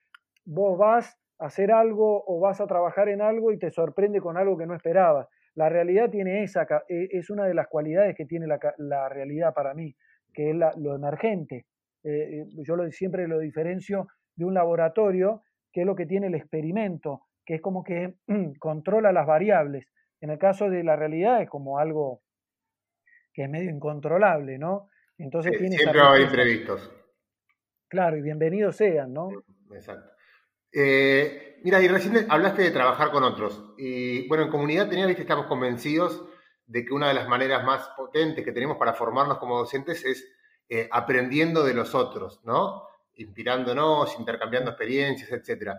vos 0.46 0.78
vas 0.78 1.18
hacer 1.40 1.72
algo 1.72 2.24
o 2.28 2.40
vas 2.40 2.62
a 2.62 2.68
trabajar 2.68 3.10
en 3.10 3.22
algo 3.22 3.52
y 3.52 3.58
te 3.58 3.72
sorprende 3.72 4.22
con 4.22 4.38
algo 4.38 4.58
que 4.58 4.68
no 4.68 4.76
esperabas. 4.76 5.28
La 5.56 5.70
realidad 5.70 6.10
tiene 6.10 6.44
esa, 6.44 6.68
e, 6.88 7.08
es 7.12 7.30
una 7.30 7.46
de 7.46 7.54
las 7.54 7.68
cualidades 7.68 8.16
que 8.16 8.26
tiene 8.26 8.46
la, 8.48 9.10
realidad 9.10 9.54
para 9.54 9.74
mí, 9.74 9.96
que 10.34 10.52
es 10.52 10.56
lo 10.78 10.96
emergente. 10.96 11.66
Eh, 12.04 12.42
eh, 12.42 12.46
yo 12.66 12.76
lo, 12.76 12.90
siempre 12.92 13.28
lo 13.28 13.40
diferencio 13.40 14.08
de 14.36 14.46
un 14.46 14.54
laboratorio, 14.54 15.44
que 15.72 15.82
es 15.82 15.88
lo 15.88 15.96
que 15.96 16.06
tiene 16.06 16.28
el 16.28 16.36
experimento, 16.36 17.24
que 17.46 17.56
es 17.56 17.62
como 17.62 17.84
que 17.84 18.16
controla 18.60 19.12
las 19.12 19.26
variables. 19.26 19.88
En 20.22 20.30
el 20.30 20.38
caso 20.38 20.70
de 20.70 20.84
la 20.84 20.96
realidad 20.96 21.42
es 21.42 21.50
como 21.50 21.80
algo 21.80 22.22
que 23.34 23.44
es 23.44 23.50
medio 23.50 23.70
incontrolable, 23.70 24.58
¿no? 24.58 24.90
Entonces 25.18 25.58
tiene 25.58 25.78
siempre 25.78 26.00
va 26.00 26.08
a 26.08 26.10
haber 26.12 26.24
imprevistos. 26.24 26.94
Claro, 27.88 28.18
y 28.18 28.22
bienvenidos 28.22 28.76
sean, 28.76 29.14
¿no? 29.14 29.30
Exacto. 29.74 30.19
Eh, 30.72 31.60
mira, 31.64 31.82
y 31.82 31.88
recién 31.88 32.26
hablaste 32.30 32.64
de 32.64 32.72
trabajar 32.72 33.12
con 33.12 33.24
otros. 33.24 33.74
Y 33.78 34.28
bueno, 34.28 34.44
en 34.44 34.50
comunidad 34.50 34.90
tenía, 34.90 35.06
viste, 35.06 35.24
estamos 35.24 35.48
convencidos 35.48 36.26
de 36.66 36.86
que 36.86 36.94
una 36.94 37.08
de 37.08 37.16
las 37.16 37.28
maneras 37.28 37.64
más 37.64 37.90
potentes 37.98 38.46
que 38.46 38.52
tenemos 38.52 38.78
para 38.78 38.94
formarnos 38.94 39.38
como 39.40 39.58
docentes 39.58 40.06
es 40.06 40.28
eh, 40.70 40.88
aprendiendo 40.92 41.64
de 41.64 41.74
los 41.74 41.96
otros, 41.96 42.42
¿no? 42.46 42.84
Inspirándonos, 43.16 44.18
intercambiando 44.20 44.72
experiencias, 44.72 45.32
etc. 45.32 45.72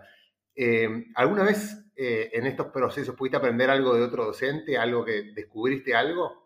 Eh, 0.55 1.05
¿Alguna 1.15 1.43
vez 1.43 1.77
en 1.95 2.47
estos 2.47 2.67
procesos 2.67 3.13
pudiste 3.13 3.37
aprender 3.37 3.69
algo 3.69 3.93
de 3.93 4.01
otro 4.01 4.25
docente, 4.25 4.75
algo 4.75 5.05
que 5.05 5.33
descubriste 5.35 5.93
algo? 5.93 6.41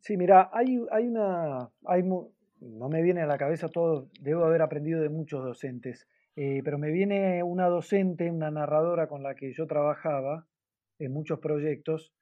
Sí, 0.00 0.16
mira, 0.16 0.50
hay, 0.52 0.78
hay 0.90 1.06
una, 1.06 1.68
hay, 1.84 2.02
no 2.02 2.88
me 2.88 3.02
viene 3.02 3.22
a 3.22 3.26
la 3.26 3.38
cabeza 3.38 3.68
todo, 3.68 4.08
debo 4.20 4.44
haber 4.44 4.62
aprendido 4.62 5.00
de 5.00 5.08
muchos 5.08 5.44
docentes, 5.44 6.06
eh, 6.36 6.60
pero 6.64 6.78
me 6.78 6.92
viene 6.92 7.42
una 7.42 7.66
docente, 7.66 8.30
una 8.30 8.50
narradora 8.50 9.08
con 9.08 9.22
la 9.22 9.34
que 9.34 9.52
yo 9.52 9.66
trabajaba 9.66 10.46
en 10.98 11.12
muchos 11.12 11.40
proyectos, 11.40 12.12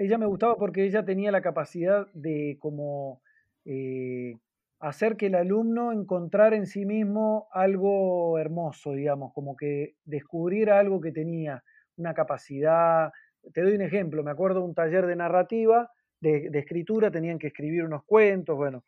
Ella 0.00 0.16
me 0.16 0.26
gustaba 0.26 0.56
porque 0.56 0.84
ella 0.84 1.04
tenía 1.04 1.32
la 1.32 1.42
capacidad 1.42 2.06
de 2.12 2.56
como 2.60 3.20
eh, 3.64 4.36
hacer 4.78 5.16
que 5.16 5.26
el 5.26 5.34
alumno 5.34 5.90
encontrara 5.90 6.54
en 6.54 6.66
sí 6.66 6.86
mismo 6.86 7.48
algo 7.50 8.38
hermoso, 8.38 8.92
digamos, 8.92 9.32
como 9.34 9.56
que 9.56 9.96
descubriera 10.04 10.78
algo 10.78 11.00
que 11.00 11.10
tenía, 11.10 11.64
una 11.96 12.14
capacidad. 12.14 13.10
Te 13.52 13.62
doy 13.62 13.74
un 13.74 13.82
ejemplo, 13.82 14.22
me 14.22 14.30
acuerdo 14.30 14.60
de 14.60 14.66
un 14.66 14.74
taller 14.76 15.04
de 15.04 15.16
narrativa, 15.16 15.90
de, 16.20 16.48
escritura, 16.54 17.10
tenían 17.10 17.40
que 17.40 17.48
escribir 17.48 17.82
unos 17.82 18.04
cuentos, 18.04 18.56
bueno, 18.56 18.84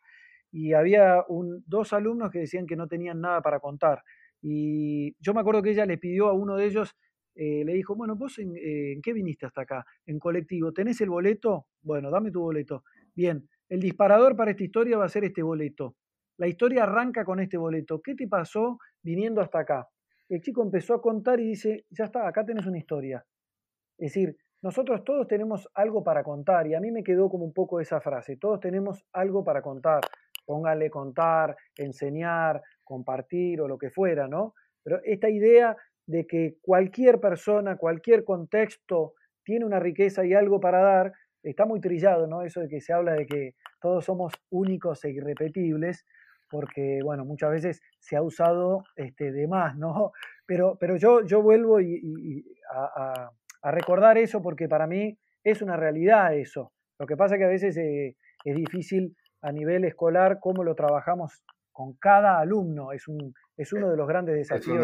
y 0.51 0.73
había 0.73 1.23
dos 1.65 1.93
alumnos 1.93 2.29
que 2.29 2.39
decían 2.39 2.67
que 2.67 2.75
no 2.75 2.87
tenían 2.87 3.21
nada 3.21 3.41
para 3.41 3.59
contar. 3.59 4.03
Y 4.41 5.15
yo 5.19 5.33
me 5.33 5.41
acuerdo 5.41 5.61
que 5.61 5.71
ella 5.71 5.85
le 5.85 5.97
pidió 5.97 6.27
a 6.27 6.33
uno 6.33 6.57
de 6.57 6.65
ellos, 6.65 6.95
eh, 7.35 7.63
le 7.63 7.73
dijo, 7.73 7.95
bueno, 7.95 8.15
vos 8.15 8.37
eh, 8.39 8.93
en, 8.93 9.01
qué 9.01 9.13
viniste 9.13 9.45
hasta 9.45 9.61
acá? 9.61 9.85
En 10.05 10.19
colectivo, 10.19 10.73
¿tenés 10.73 10.99
el 11.01 11.09
boleto? 11.09 11.67
Bueno, 11.81 12.11
dame 12.11 12.31
tu 12.31 12.41
boleto. 12.41 12.83
Bien, 13.15 13.47
el 13.69 13.79
disparador 13.79 14.35
para 14.35 14.51
esta 14.51 14.63
historia 14.63 14.97
va 14.97 15.05
a 15.05 15.09
ser 15.09 15.23
este 15.23 15.41
boleto. 15.43 15.95
La 16.37 16.47
historia 16.47 16.83
arranca 16.83 17.23
con 17.23 17.39
este 17.39 17.57
boleto. 17.57 18.01
¿Qué 18.01 18.15
te 18.15 18.27
pasó 18.27 18.79
viniendo 19.01 19.41
hasta 19.41 19.59
acá? 19.59 19.87
El 20.27 20.41
chico 20.41 20.63
empezó 20.63 20.95
a 20.95 21.01
contar 21.01 21.39
y 21.39 21.47
dice, 21.47 21.85
ya 21.89 22.05
está, 22.05 22.27
acá 22.27 22.45
tenés 22.45 22.65
una 22.65 22.77
historia. 22.77 23.23
Es 23.97 24.13
decir, 24.13 24.35
nosotros 24.61 25.03
todos 25.03 25.27
tenemos 25.27 25.67
algo 25.73 26.03
para 26.03 26.23
contar 26.23 26.67
y 26.67 26.73
a 26.73 26.79
mí 26.79 26.91
me 26.91 27.03
quedó 27.03 27.29
como 27.29 27.45
un 27.45 27.53
poco 27.53 27.79
esa 27.79 27.99
frase, 27.99 28.37
todos 28.37 28.59
tenemos 28.59 29.03
algo 29.11 29.43
para 29.43 29.61
contar. 29.61 30.01
Póngale 30.45 30.89
contar, 30.89 31.55
enseñar, 31.77 32.61
compartir 32.83 33.61
o 33.61 33.67
lo 33.67 33.77
que 33.77 33.89
fuera, 33.89 34.27
¿no? 34.27 34.53
Pero 34.83 34.99
esta 35.03 35.29
idea 35.29 35.75
de 36.07 36.25
que 36.27 36.55
cualquier 36.61 37.19
persona, 37.19 37.77
cualquier 37.77 38.23
contexto 38.23 39.13
tiene 39.43 39.65
una 39.65 39.79
riqueza 39.79 40.25
y 40.25 40.33
algo 40.33 40.59
para 40.59 40.81
dar, 40.81 41.13
está 41.43 41.65
muy 41.65 41.79
trillado, 41.79 42.27
¿no? 42.27 42.43
Eso 42.43 42.61
de 42.61 42.67
que 42.67 42.81
se 42.81 42.93
habla 42.93 43.13
de 43.13 43.25
que 43.25 43.55
todos 43.79 44.05
somos 44.05 44.33
únicos 44.49 45.03
e 45.05 45.11
irrepetibles, 45.11 46.05
porque, 46.49 46.99
bueno, 47.03 47.23
muchas 47.23 47.49
veces 47.49 47.81
se 47.99 48.17
ha 48.17 48.21
usado 48.21 48.83
este, 48.95 49.31
de 49.31 49.47
más, 49.47 49.75
¿no? 49.77 50.11
Pero, 50.45 50.77
pero 50.77 50.97
yo, 50.97 51.25
yo 51.25 51.41
vuelvo 51.41 51.79
y, 51.79 52.43
a, 52.69 53.31
recordar 53.71 54.17
eso 54.17 54.41
porque 54.41 54.67
para 54.67 54.85
mí 54.85 55.17
es 55.45 55.61
una 55.61 55.77
realidad 55.77 56.35
eso. 56.35 56.73
Lo 56.99 57.07
que 57.07 57.15
pasa 57.15 57.35
es 57.35 57.39
que 57.39 57.45
a 57.45 57.47
veces 57.47 57.77
eh, 57.77 58.17
es 58.43 58.55
difícil 58.57 59.15
a 59.41 59.51
nivel 59.51 59.85
escolar 59.85 60.39
cómo 60.39 60.63
lo 60.63 60.75
trabajamos 60.75 61.43
con 61.71 61.93
cada 61.93 62.39
alumno, 62.39 62.91
es, 62.91 63.07
un, 63.07 63.33
es 63.57 63.73
uno 63.73 63.89
de 63.89 63.97
los 63.97 64.07
grandes 64.07 64.35
desafíos, 64.35 64.77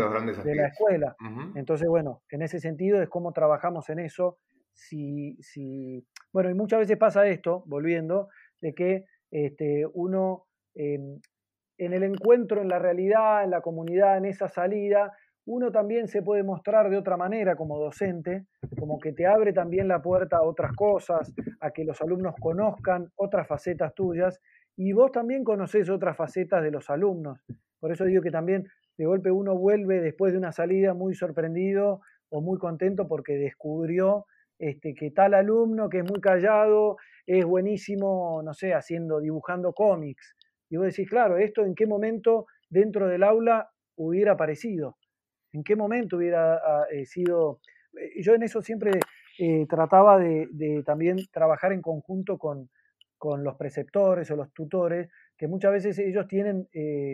de, 0.43 0.55
la 0.55 0.67
escuela. 0.67 1.15
Entonces, 1.55 1.87
bueno, 1.87 2.21
en 2.29 2.41
ese 2.41 2.59
sentido 2.59 3.01
es 3.01 3.09
cómo 3.09 3.33
trabajamos 3.33 3.89
en 3.89 3.99
eso. 3.99 4.39
Si, 4.73 5.37
si, 5.41 6.05
bueno, 6.31 6.49
y 6.49 6.53
muchas 6.53 6.79
veces 6.79 6.97
pasa 6.97 7.27
esto, 7.27 7.63
volviendo, 7.65 8.29
de 8.61 8.73
que 8.73 9.05
este, 9.31 9.85
uno 9.93 10.45
em, 10.75 11.19
en 11.77 11.93
el 11.93 12.03
encuentro, 12.03 12.61
en 12.61 12.69
la 12.69 12.79
realidad, 12.79 13.43
en 13.43 13.51
la 13.51 13.61
comunidad, 13.61 14.17
en 14.17 14.25
esa 14.25 14.47
salida, 14.47 15.11
uno 15.47 15.71
también 15.71 16.09
se 16.09 16.21
puede 16.21 16.43
mostrar 16.43 16.89
de 16.89 16.97
otra 16.97 17.15
manera 17.15 17.55
como 17.55 17.79
docente, 17.79 18.45
como 18.77 18.99
que 18.99 19.13
te 19.13 19.25
abre 19.25 19.53
también 19.53 19.87
la 19.87 20.01
puerta 20.01 20.37
a 20.37 20.43
otras 20.43 20.73
cosas, 20.75 21.33
a 21.61 21.71
que 21.71 21.85
los 21.85 22.01
alumnos 22.01 22.35
conozcan 22.37 23.07
otras 23.15 23.47
facetas 23.47 23.95
tuyas 23.95 24.41
y 24.75 24.91
vos 24.91 25.09
también 25.13 25.45
conocés 25.45 25.89
otras 25.89 26.17
facetas 26.17 26.61
de 26.61 26.69
los 26.69 26.89
alumnos. 26.89 27.39
Por 27.79 27.93
eso 27.93 28.03
digo 28.03 28.21
que 28.21 28.29
también 28.29 28.67
de 28.97 29.05
golpe 29.05 29.31
uno 29.31 29.57
vuelve 29.57 30.01
después 30.01 30.33
de 30.33 30.37
una 30.37 30.51
salida 30.51 30.93
muy 30.93 31.15
sorprendido 31.15 32.01
o 32.29 32.41
muy 32.41 32.57
contento 32.57 33.07
porque 33.07 33.37
descubrió 33.37 34.25
este, 34.59 34.93
que 34.93 35.11
tal 35.11 35.33
alumno 35.33 35.87
que 35.87 35.99
es 35.99 36.03
muy 36.03 36.19
callado 36.19 36.97
es 37.25 37.45
buenísimo, 37.45 38.41
no 38.43 38.53
sé, 38.53 38.73
haciendo, 38.73 39.21
dibujando 39.21 39.71
cómics. 39.71 40.35
Y 40.69 40.75
vos 40.75 40.87
decís, 40.87 41.09
claro, 41.09 41.37
¿esto 41.37 41.63
en 41.63 41.73
qué 41.73 41.87
momento 41.87 42.47
dentro 42.69 43.07
del 43.07 43.23
aula 43.23 43.69
hubiera 43.95 44.33
aparecido? 44.33 44.97
¿En 45.53 45.63
qué 45.63 45.75
momento 45.75 46.17
hubiera 46.17 46.55
ah, 46.55 46.85
eh, 46.91 47.05
sido...? 47.05 47.59
Eh, 47.97 48.21
yo 48.21 48.33
en 48.35 48.43
eso 48.43 48.61
siempre 48.61 48.99
eh, 49.39 49.65
trataba 49.67 50.17
de, 50.17 50.83
también 50.85 51.17
trabajar 51.31 51.71
en 51.71 51.81
conjunto 51.81 52.37
con, 52.37 52.69
con, 53.17 53.43
los 53.43 53.55
preceptores 53.55 54.29
o 54.31 54.35
los 54.35 54.51
tutores, 54.53 55.09
que 55.37 55.47
muchas 55.47 55.71
veces 55.71 55.99
ellos 55.99 56.27
tienen 56.27 56.67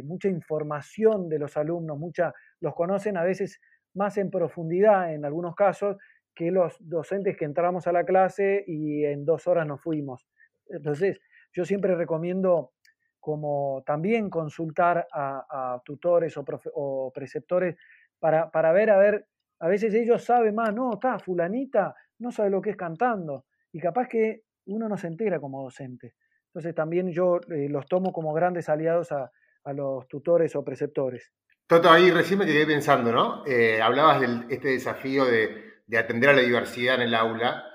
mucha 0.06 0.30
información 0.30 1.28
de 1.28 1.40
los 1.40 1.58
alumnos, 1.58 1.98
mucha, 1.98 2.34
los 2.62 2.74
conocen 2.74 3.18
a 3.18 3.24
veces 3.24 3.60
más 3.94 4.18
en 4.18 4.32
profundidad 4.32 5.14
en 5.14 5.26
algunos 5.26 5.56
casos, 5.56 5.98
que 6.34 6.52
los 6.52 6.78
docentes 6.80 7.38
que 7.38 7.46
entramos 7.46 7.86
a 7.88 7.92
la 7.92 8.06
clase 8.06 8.64
y 8.66 9.06
en 9.06 9.26
dos 9.26 9.46
horas 9.48 9.68
nos 9.68 9.82
fuimos. 9.82 10.26
Entonces, 10.68 11.20
yo 11.54 11.66
siempre 11.66 11.96
recomiendo 11.96 12.72
como 13.20 13.84
también 13.86 14.30
consultar 14.30 15.08
a, 15.14 15.82
tutores 15.86 16.36
o, 16.38 17.12
preceptores 17.14 17.78
para, 18.24 18.50
para, 18.52 18.72
ver, 18.72 18.90
a 18.90 18.98
ver, 18.98 19.28
a 19.60 19.68
veces 19.68 19.94
ellos 19.94 20.24
saben 20.24 20.56
más, 20.56 20.74
no, 20.74 20.94
está, 20.94 21.20
fulanita 21.20 21.94
no 22.20 22.32
sabe 22.32 22.50
lo 22.50 22.62
que 22.62 22.70
es 22.70 22.78
cantando 22.78 23.46
y 23.74 23.80
capaz 23.80 24.08
que 24.08 24.44
uno 24.68 24.88
no 24.88 24.96
se 24.96 25.08
entera 25.08 25.42
como 25.42 25.62
docente. 25.62 26.14
Entonces 26.48 26.74
también 26.74 27.12
yo 27.12 27.42
eh, 27.50 27.68
los 27.68 27.86
tomo 27.86 28.14
como 28.14 28.32
grandes 28.32 28.70
aliados 28.70 29.12
a, 29.12 29.30
a, 29.66 29.74
los 29.74 30.08
tutores 30.08 30.56
o 30.56 30.64
preceptores. 30.64 31.34
Toto, 31.68 31.92
ahí 31.92 32.12
recién 32.12 32.40
me 32.40 32.46
quedé 32.46 32.66
pensando, 32.66 33.12
¿no? 33.12 33.44
Eh, 33.46 33.82
hablabas 33.82 34.22
de 34.22 34.54
este 34.56 34.70
desafío 34.70 35.26
de 35.26 35.74
de 35.88 35.98
atender 35.98 36.30
a 36.30 36.34
la 36.34 36.42
diversidad 36.42 36.96
en 36.96 37.02
el 37.02 37.16
aula. 37.16 37.66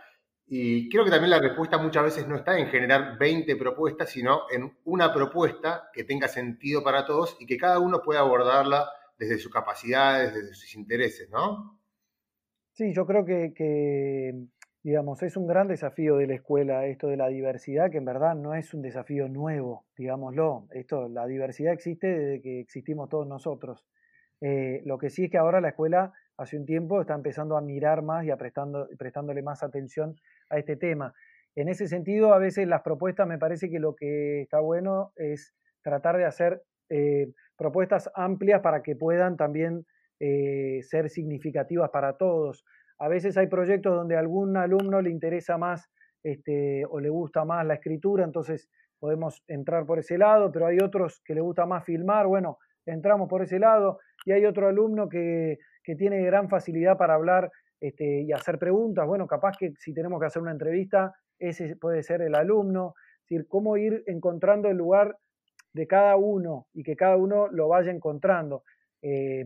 Y 0.46 0.88
creo 0.88 1.04
que 1.04 1.10
también 1.10 1.30
la 1.30 1.40
respuesta 1.40 1.76
muchas 1.78 2.04
veces 2.04 2.26
no 2.26 2.36
está 2.36 2.58
en 2.58 2.68
generar 2.68 3.18
20 3.18 3.54
propuestas, 3.56 4.10
sino 4.10 4.42
en 4.50 4.76
una 4.84 5.12
propuesta 5.12 5.90
que 5.92 6.04
tenga 6.04 6.26
sentido 6.26 6.82
para 6.82 7.04
todos 7.04 7.36
y 7.38 7.46
que 7.46 7.58
cada 7.58 7.78
uno 7.78 8.00
pueda 8.02 8.20
abordarla 8.20 8.90
desde 9.18 9.38
sus 9.38 9.52
capacidades, 9.52 10.34
desde 10.34 10.54
sus 10.54 10.74
intereses, 10.74 11.28
¿no? 11.30 11.78
Sí, 12.72 12.92
yo 12.94 13.06
creo 13.06 13.24
que, 13.24 14.32
digamos, 14.84 15.22
es 15.24 15.36
un 15.36 15.48
gran 15.48 15.66
desafío 15.66 16.16
de 16.16 16.28
la 16.28 16.34
escuela 16.34 16.86
esto 16.86 17.08
de 17.08 17.16
la 17.16 17.26
diversidad, 17.26 17.90
que 17.90 17.98
en 17.98 18.04
verdad 18.04 18.36
no 18.36 18.54
es 18.54 18.72
un 18.72 18.82
desafío 18.82 19.28
nuevo, 19.28 19.86
digámoslo. 19.96 20.68
Esto, 20.70 21.08
la 21.08 21.26
diversidad 21.26 21.72
existe 21.72 22.06
desde 22.06 22.40
que 22.40 22.60
existimos 22.60 23.08
todos 23.08 23.26
nosotros. 23.26 23.84
Eh, 24.40 24.82
lo 24.84 24.98
que 24.98 25.10
sí 25.10 25.24
es 25.24 25.30
que 25.30 25.38
ahora 25.38 25.60
la 25.60 25.70
escuela 25.70 26.12
hace 26.36 26.56
un 26.56 26.66
tiempo 26.66 27.00
está 27.00 27.14
empezando 27.14 27.56
a 27.56 27.60
mirar 27.60 28.02
más 28.02 28.24
y 28.24 28.30
a 28.30 28.36
prestando, 28.36 28.88
prestándole 28.96 29.42
más 29.42 29.64
atención 29.64 30.14
a 30.48 30.58
este 30.58 30.76
tema. 30.76 31.12
En 31.56 31.68
ese 31.68 31.88
sentido, 31.88 32.32
a 32.32 32.38
veces 32.38 32.68
las 32.68 32.82
propuestas 32.82 33.26
me 33.26 33.38
parece 33.38 33.68
que 33.68 33.80
lo 33.80 33.96
que 33.96 34.42
está 34.42 34.60
bueno 34.60 35.12
es 35.16 35.52
tratar 35.82 36.16
de 36.16 36.26
hacer 36.26 36.62
eh, 36.90 37.32
propuestas 37.56 38.10
amplias 38.14 38.60
para 38.60 38.82
que 38.82 38.96
puedan 38.96 39.36
también 39.36 39.86
eh, 40.20 40.80
ser 40.82 41.10
significativas 41.10 41.90
para 41.90 42.16
todos. 42.16 42.64
A 42.98 43.08
veces 43.08 43.36
hay 43.36 43.46
proyectos 43.46 43.94
donde 43.94 44.16
a 44.16 44.20
algún 44.20 44.56
alumno 44.56 45.00
le 45.00 45.10
interesa 45.10 45.58
más 45.58 45.88
este, 46.22 46.84
o 46.86 47.00
le 47.00 47.08
gusta 47.10 47.44
más 47.44 47.64
la 47.66 47.74
escritura, 47.74 48.24
entonces 48.24 48.68
podemos 48.98 49.44
entrar 49.46 49.86
por 49.86 50.00
ese 50.00 50.18
lado, 50.18 50.50
pero 50.50 50.66
hay 50.66 50.78
otros 50.82 51.22
que 51.24 51.34
le 51.34 51.40
gusta 51.40 51.64
más 51.66 51.84
filmar, 51.84 52.26
bueno, 52.26 52.58
entramos 52.84 53.28
por 53.28 53.42
ese 53.42 53.60
lado, 53.60 54.00
y 54.24 54.32
hay 54.32 54.44
otro 54.44 54.66
alumno 54.66 55.08
que 55.08 55.58
que 55.88 55.96
tiene 55.96 56.22
gran 56.22 56.50
facilidad 56.50 56.98
para 56.98 57.14
hablar 57.14 57.50
este, 57.80 58.20
y 58.20 58.30
hacer 58.32 58.58
preguntas. 58.58 59.06
Bueno, 59.06 59.26
capaz 59.26 59.56
que 59.56 59.72
si 59.78 59.94
tenemos 59.94 60.20
que 60.20 60.26
hacer 60.26 60.42
una 60.42 60.52
entrevista, 60.52 61.14
ese 61.38 61.76
puede 61.76 62.02
ser 62.02 62.20
el 62.20 62.34
alumno. 62.34 62.92
Es 63.22 63.30
decir, 63.30 63.46
cómo 63.48 63.78
ir 63.78 64.04
encontrando 64.06 64.68
el 64.68 64.76
lugar 64.76 65.16
de 65.72 65.86
cada 65.86 66.16
uno 66.16 66.66
y 66.72 66.82
que 66.82 66.96
cada 66.96 67.16
uno 67.16 67.48
lo 67.48 67.68
vaya 67.68 67.90
encontrando. 67.90 68.64
Eh, 69.02 69.44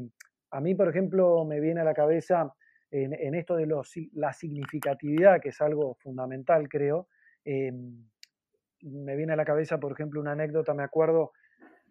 a 0.51 0.61
mí, 0.61 0.75
por 0.75 0.89
ejemplo, 0.89 1.45
me 1.45 1.61
viene 1.61 1.81
a 1.81 1.85
la 1.85 1.95
cabeza 1.95 2.53
en, 2.91 3.35
esto 3.35 3.57
de 3.57 3.67
la 4.13 4.33
significatividad, 4.35 5.41
que 5.41 5.49
es 5.49 5.61
algo 5.63 5.95
fundamental, 5.95 6.69
creo. 6.69 7.09
Eh, 7.45 7.73
me 8.83 9.17
viene 9.17 9.33
a 9.33 9.37
la 9.37 9.45
cabeza, 9.45 9.79
por 9.79 9.93
ejemplo, 9.93 10.21
una 10.21 10.33
anécdota, 10.33 10.75
me 10.75 10.83
acuerdo, 10.83 11.33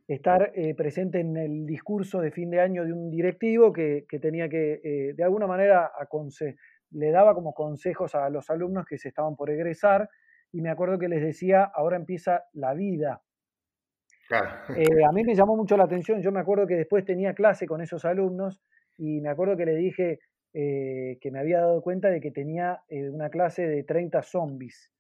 estar 0.08 0.52
eh, 0.56 0.76
presente 0.76 1.20
en 1.20 1.38
el 1.38 1.66
discurso 1.66 2.20
de 2.20 2.32
fin 2.32 2.50
de 2.50 2.60
año 2.60 2.86
de 2.86 2.94
un 2.94 3.10
directivo 3.10 3.72
que, 3.72 4.06
tenía 4.22 4.50
que, 4.50 4.82
eh, 4.84 5.14
de 5.14 5.24
alguna 5.24 5.48
manera, 5.48 5.92
le 6.92 7.12
daba 7.12 7.34
como 7.34 7.54
consejos 7.54 8.16
a 8.16 8.30
los 8.30 8.50
alumnos 8.50 8.86
que 8.86 8.98
se 8.98 9.08
estaban 9.08 9.36
por 9.36 9.50
egresar 9.50 10.10
y 10.52 10.62
me 10.62 10.70
acuerdo 10.70 11.00
que 11.00 11.08
les 11.08 11.22
decía, 11.22 11.64
ahora 11.64 11.96
empieza 11.96 12.44
la 12.54 12.74
vida. 12.74 13.22
Eh, 14.76 15.04
a 15.08 15.12
mí 15.12 15.24
me 15.24 15.36
llamó 15.36 15.56
mucho 15.56 15.78
la 15.78 15.84
atención, 15.84 16.22
yo 16.22 16.32
me 16.32 16.40
acuerdo 16.40 16.68
que 16.68 16.76
después 16.76 17.06
tenía 17.06 17.34
clase 17.34 17.66
con 17.66 17.82
esos 17.82 18.06
alumnos 18.06 18.62
y 18.98 19.22
me 19.22 19.30
acuerdo 19.30 19.58
que 19.58 19.66
le 19.66 19.76
dije 19.76 20.20
que 20.54 21.32
me 21.32 21.40
había 21.40 21.62
dado 21.62 21.82
cuenta 21.82 22.10
de 22.10 22.20
que 22.20 22.30
tenía 22.30 22.82
una 22.90 23.30
clase 23.30 23.66
de 23.66 23.84
30 23.84 24.22
zombies. 24.22 24.92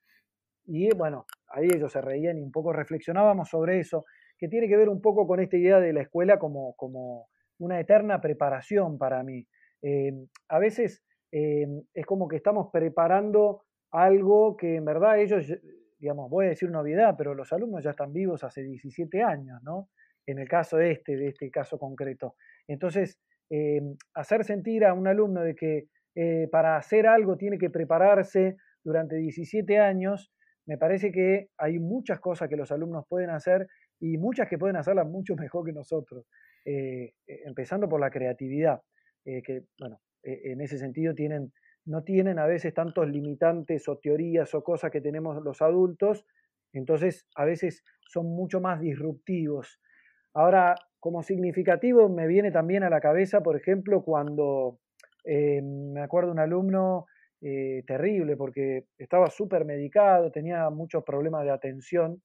Y 0.66 0.90
bueno, 0.96 1.26
ahí 1.50 1.68
ellos 1.68 1.92
se 1.92 2.00
reían 2.00 2.38
y 2.38 2.42
un 2.42 2.54
poco 2.54 2.72
reflexionábamos 2.72 3.50
sobre 3.50 3.80
eso 3.80 4.06
que 4.42 4.48
tiene 4.48 4.68
que 4.68 4.76
ver 4.76 4.90
un 4.90 5.02
poco 5.02 5.28
con 5.28 5.40
esta 5.40 5.56
idea 5.56 5.80
de 5.80 5.94
la 5.94 6.02
escuela 6.02 6.40
como, 6.40 6.74
como 6.76 7.28
una 7.60 7.80
eterna 7.80 8.20
preparación 8.20 8.98
para 8.98 9.22
mí. 9.22 9.46
Eh, 9.84 10.14
a 10.50 10.58
veces 10.58 11.04
eh, 11.32 11.68
es 11.94 12.06
como 12.08 12.28
que 12.28 12.38
estamos 12.38 12.70
preparando 12.74 13.64
algo 13.92 14.58
que 14.58 14.78
en 14.78 14.86
verdad 14.86 15.20
ellos, 15.20 15.46
digamos, 16.02 16.30
voy 16.32 16.48
a 16.48 16.50
decir 16.50 16.68
una 16.68 16.82
obviedad, 16.82 17.14
pero 17.16 17.36
los 17.36 17.54
alumnos 17.54 17.84
ya 17.84 17.92
están 17.92 18.12
vivos 18.12 18.44
hace 18.44 18.64
17 18.64 19.22
años, 19.22 19.62
¿no? 19.64 19.90
En 20.26 20.40
el 20.40 20.48
caso 20.48 20.80
este, 20.80 21.16
de 21.16 21.28
este 21.28 21.52
caso 21.52 21.78
concreto. 21.78 22.36
Entonces, 22.68 23.20
em, 23.52 23.96
hacer 24.16 24.44
sentir 24.44 24.84
a 24.84 24.94
un 24.94 25.08
alumno 25.08 25.42
de 25.44 25.56
que 25.56 25.86
eh, 26.16 26.48
para 26.52 26.76
hacer 26.76 27.08
algo 27.08 27.38
tiene 27.38 27.58
que 27.58 27.70
prepararse 27.70 28.58
durante 28.84 29.16
17 29.16 29.78
años, 29.78 30.32
me 30.66 30.78
parece 30.78 31.12
que 31.12 31.50
hay 31.58 31.78
muchas 31.78 32.20
cosas 32.20 32.50
que 32.50 32.58
los 32.58 32.72
alumnos 32.72 33.06
pueden 33.08 33.30
hacer 33.30 33.68
y 34.00 34.18
muchas 34.18 34.50
que 34.50 34.58
pueden 34.58 34.78
hacerlas 34.78 35.08
mucho 35.08 35.36
mejor 35.36 35.66
que 35.66 35.72
nosotros, 35.72 36.26
eh, 36.66 37.14
eh, 37.28 37.42
empezando 37.46 37.88
por 37.88 38.02
la 38.02 38.10
creatividad, 38.10 38.82
que, 39.24 39.66
bueno, 39.80 40.00
en 40.24 40.62
ese 40.62 40.80
sentido 40.80 41.14
tienen, 41.14 41.54
no 41.86 42.04
tienen 42.04 42.40
a 42.40 42.46
veces 42.46 42.74
tantos 42.74 43.08
limitantes 43.08 43.88
o 43.88 43.98
teorías 43.98 44.54
o 44.54 44.64
cosas 44.64 44.92
que 44.92 45.02
tenemos 45.02 45.42
los 45.44 45.62
adultos, 45.62 46.26
entonces 46.74 47.28
a 47.36 47.46
veces 47.46 47.84
son 48.08 48.28
mucho 48.28 48.62
más 48.62 48.80
disruptivos. 48.80 49.80
Ahora, 50.34 50.76
como 51.00 51.24
significativo 51.24 52.08
me 52.10 52.28
viene 52.28 52.52
también 52.52 52.84
a 52.84 52.90
la 52.90 53.02
cabeza, 53.02 53.42
por 53.42 53.56
ejemplo, 53.56 54.04
cuando 54.04 54.80
eh, 55.26 55.62
me 55.62 56.02
acuerdo 56.02 56.32
un 56.32 56.40
alumno 56.40 57.08
eh, 57.42 57.84
terrible 57.88 58.38
porque 58.38 58.86
estaba 58.98 59.30
súper 59.30 59.66
medicado, 59.66 60.32
tenía 60.32 60.70
muchos 60.70 61.04
problemas 61.04 61.44
de 61.44 61.52
atención 61.52 62.22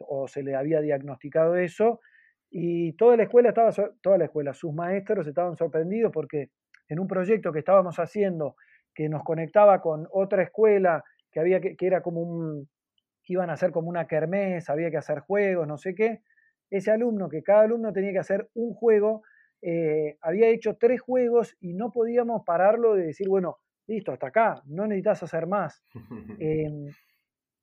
o 0.00 0.28
se 0.28 0.42
le 0.42 0.54
había 0.54 0.80
diagnosticado 0.80 1.56
eso 1.56 2.00
y 2.50 2.92
toda 2.92 3.16
la 3.16 3.24
escuela 3.24 3.48
estaba, 3.48 3.72
toda 4.00 4.16
la 4.16 4.26
escuela, 4.26 4.54
sus 4.54 4.72
maestros 4.72 5.26
estaban 5.26 5.56
sorprendidos 5.56 6.12
porque 6.12 6.50
en 6.88 7.00
un 7.00 7.08
proyecto 7.08 7.52
que 7.52 7.58
estábamos 7.58 7.98
haciendo 7.98 8.54
que 8.94 9.08
nos 9.08 9.22
conectaba 9.24 9.80
con 9.80 10.08
otra 10.12 10.42
escuela 10.42 11.04
que 11.32 11.40
había 11.40 11.60
que, 11.60 11.76
que 11.76 11.86
era 11.86 12.00
como 12.00 12.20
un, 12.20 12.68
iban 13.26 13.50
a 13.50 13.54
hacer 13.54 13.70
como 13.70 13.88
una 13.88 14.06
kermés, 14.06 14.68
había 14.70 14.90
que 14.90 14.96
hacer 14.96 15.20
juegos, 15.20 15.66
no 15.66 15.78
sé 15.78 15.94
qué. 15.94 16.22
Ese 16.70 16.90
alumno, 16.90 17.28
que 17.28 17.42
cada 17.42 17.62
alumno 17.62 17.92
tenía 17.92 18.12
que 18.12 18.18
hacer 18.18 18.48
un 18.54 18.74
juego, 18.74 19.22
eh, 19.62 20.18
había 20.20 20.48
hecho 20.48 20.76
tres 20.76 21.00
juegos 21.00 21.56
y 21.60 21.74
no 21.74 21.90
podíamos 21.90 22.42
pararlo 22.44 22.94
de 22.94 23.06
decir, 23.06 23.28
bueno, 23.28 23.58
listo, 23.86 24.12
hasta 24.12 24.28
acá, 24.28 24.62
no 24.66 24.86
necesitas 24.86 25.22
hacer 25.22 25.46
más. 25.46 25.82
Em, 26.40 26.88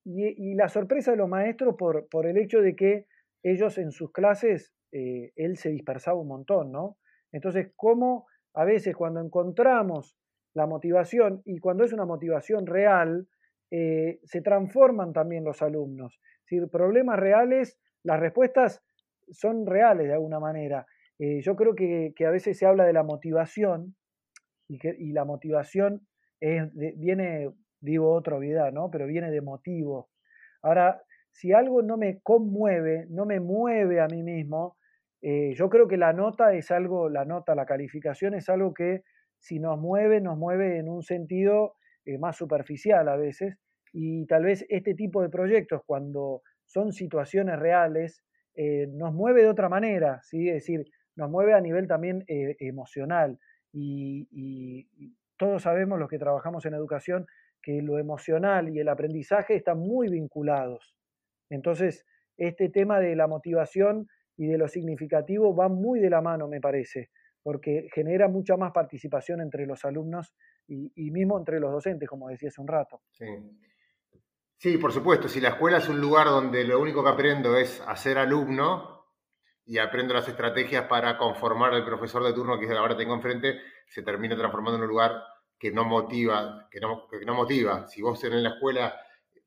y, 0.04 0.56
la 0.56 0.68
sorpresa 0.68 1.12
de 1.12 1.18
los 1.18 1.30
maestros 1.30 1.76
por, 1.78 2.08
por, 2.10 2.26
el 2.26 2.38
hecho 2.38 2.60
de 2.60 2.76
que 2.76 3.06
ellos 3.44 3.78
en 3.78 3.92
sus 3.92 4.12
clases, 4.12 4.74
eh, 4.92 5.32
él 5.36 5.58
se 5.58 5.70
dispersaba 5.70 6.20
un 6.20 6.28
montón, 6.28 6.72
¿no? 6.72 6.98
Entonces, 7.32 7.72
¿cómo 7.76 8.26
a 8.56 8.66
veces 8.66 8.96
cuando 8.96 9.22
encontramos 9.22 10.18
la 10.54 10.68
motivación 10.68 11.42
y 11.46 11.60
cuando 11.60 11.84
es 11.84 11.94
una 11.94 12.06
motivación 12.06 12.66
real, 12.66 13.28
eh, 13.72 14.20
se 14.24 14.42
transforman 14.42 15.14
también 15.14 15.44
los 15.44 15.62
alumnos? 15.62 16.20
Es 16.22 16.52
decir, 16.52 16.70
problemas 16.70 17.20
reales, 17.20 17.80
las 18.04 18.20
respuestas 18.20 18.84
son 19.30 19.66
reales 19.66 20.08
de 20.08 20.14
alguna 20.14 20.40
manera. 20.40 20.86
Eh, 21.20 21.42
yo 21.42 21.56
creo 21.56 21.76
que, 21.76 22.14
a 22.26 22.32
veces 22.32 22.58
se 22.58 22.66
habla 22.66 22.86
de 22.86 22.94
la 22.94 23.04
motivación 23.04 23.96
y, 24.68 24.78
que, 24.80 24.96
la 25.14 25.26
motivación 25.26 26.08
viene, 26.40 27.52
digo 27.80 28.12
otra 28.12 28.38
obviedad, 28.38 28.72
¿no? 28.72 28.90
Pero 28.90 29.06
viene 29.06 29.30
de 29.30 29.42
motivo. 29.42 30.10
Ahora, 30.64 31.02
si 31.32 31.54
algo 31.54 31.82
no 31.82 31.98
me 31.98 32.20
conmueve, 32.22 33.06
no 33.10 33.26
me 33.26 33.40
mueve 33.40 34.02
a 34.02 34.08
mí 34.08 34.24
mismo, 34.24 34.78
eh, 35.22 35.54
yo 35.54 35.70
creo 35.70 35.88
que 35.88 35.98
la 35.98 36.14
nota 36.14 36.54
es 36.54 36.72
algo, 36.72 37.10
la 37.10 37.26
nota, 37.26 37.56
la 37.56 37.66
calificación 37.66 38.34
es 38.34 38.50
algo 38.50 38.74
que 38.74 39.04
si 39.42 39.60
nos 39.60 39.78
mueve, 39.78 40.22
nos 40.22 40.38
mueve 40.38 40.78
en 40.78 40.88
un 40.88 41.04
sentido 41.04 41.76
eh, 42.06 42.18
más 42.18 42.38
superficial 42.38 43.10
a 43.10 43.18
veces. 43.18 43.58
Y 43.92 44.26
tal 44.28 44.46
vez 44.46 44.66
este 44.70 44.96
tipo 44.96 45.22
de 45.22 45.30
proyectos, 45.30 45.82
cuando 45.86 46.44
son 46.66 46.94
situaciones 46.94 47.60
reales, 47.60 48.24
nos 48.56 49.14
mueve 49.14 49.44
de 49.44 49.50
otra 49.50 49.70
manera, 49.70 50.20
¿sí? 50.24 50.48
Es 50.48 50.56
decir, 50.56 50.86
nos 51.16 51.30
mueve 51.30 51.54
a 51.54 51.62
nivel 51.62 51.88
también 51.88 52.24
eh, 52.28 52.56
emocional. 52.60 53.38
Y, 53.74 54.88
todos 55.38 55.64
sabemos, 55.64 55.98
los 55.98 56.08
que 56.08 56.20
trabajamos 56.20 56.66
en 56.66 56.76
educación, 56.76 57.26
que 57.64 57.82
lo 57.82 57.98
emocional 57.98 58.70
y 58.70 58.80
el 58.80 58.90
aprendizaje 58.90 59.56
están 59.56 59.80
muy 59.80 60.08
vinculados. 60.08 60.96
Entonces, 61.50 62.06
este 62.38 62.70
tema 62.70 63.00
de 63.00 63.16
la 63.16 63.26
motivación 63.26 64.08
y 64.38 64.48
de 64.48 64.60
lo 64.60 64.68
significativo 64.68 65.56
va 65.56 65.68
muy 65.68 66.00
de 66.00 66.12
la 66.12 66.22
mano, 66.22 66.48
me 66.48 66.62
parece, 66.62 67.10
porque 67.44 67.88
genera 67.94 68.28
mucha 68.28 68.58
más 68.58 68.72
participación 68.72 69.42
entre 69.42 69.66
los 69.66 69.84
alumnos 69.86 70.34
y, 70.68 71.12
mismo 71.12 71.38
entre 71.38 71.60
los 71.60 71.72
docentes, 71.72 72.08
como 72.08 72.30
decía 72.30 72.50
hace 72.50 72.62
un 72.62 72.68
rato. 72.68 73.02
Sí. 73.12 73.26
sí, 74.58 74.78
por 74.78 74.94
supuesto, 74.94 75.28
si 75.28 75.42
la 75.42 75.50
escuela 75.50 75.80
es 75.80 75.90
un 75.90 76.00
lugar 76.00 76.28
donde 76.28 76.64
lo 76.64 76.80
único 76.80 77.04
que 77.04 77.10
aprendo 77.10 77.58
es 77.58 77.82
hacer 77.88 78.18
alumno, 78.18 79.02
y 79.66 79.78
aprendo 79.78 80.14
las 80.14 80.28
estrategias 80.28 80.86
para 80.88 81.18
conformar 81.18 81.74
al 81.74 81.86
profesor 81.86 82.24
de 82.24 82.34
turno 82.34 82.60
que 82.60 82.70
ahora 82.72 82.98
tengo 82.98 83.14
enfrente, 83.14 83.62
se 83.88 84.04
termina 84.04 84.36
transformando 84.36 84.78
en 84.78 84.84
un 84.84 84.90
lugar 84.90 85.24
que 85.58 85.72
no 85.72 85.86
motiva, 85.86 86.68
que 86.70 86.80
no, 86.80 87.08
que 87.08 87.24
no 87.26 87.36
motiva. 87.36 87.88
Si 87.88 88.02
vos 88.02 88.22
en 88.24 88.44
la 88.44 88.50
escuela, 88.50 89.00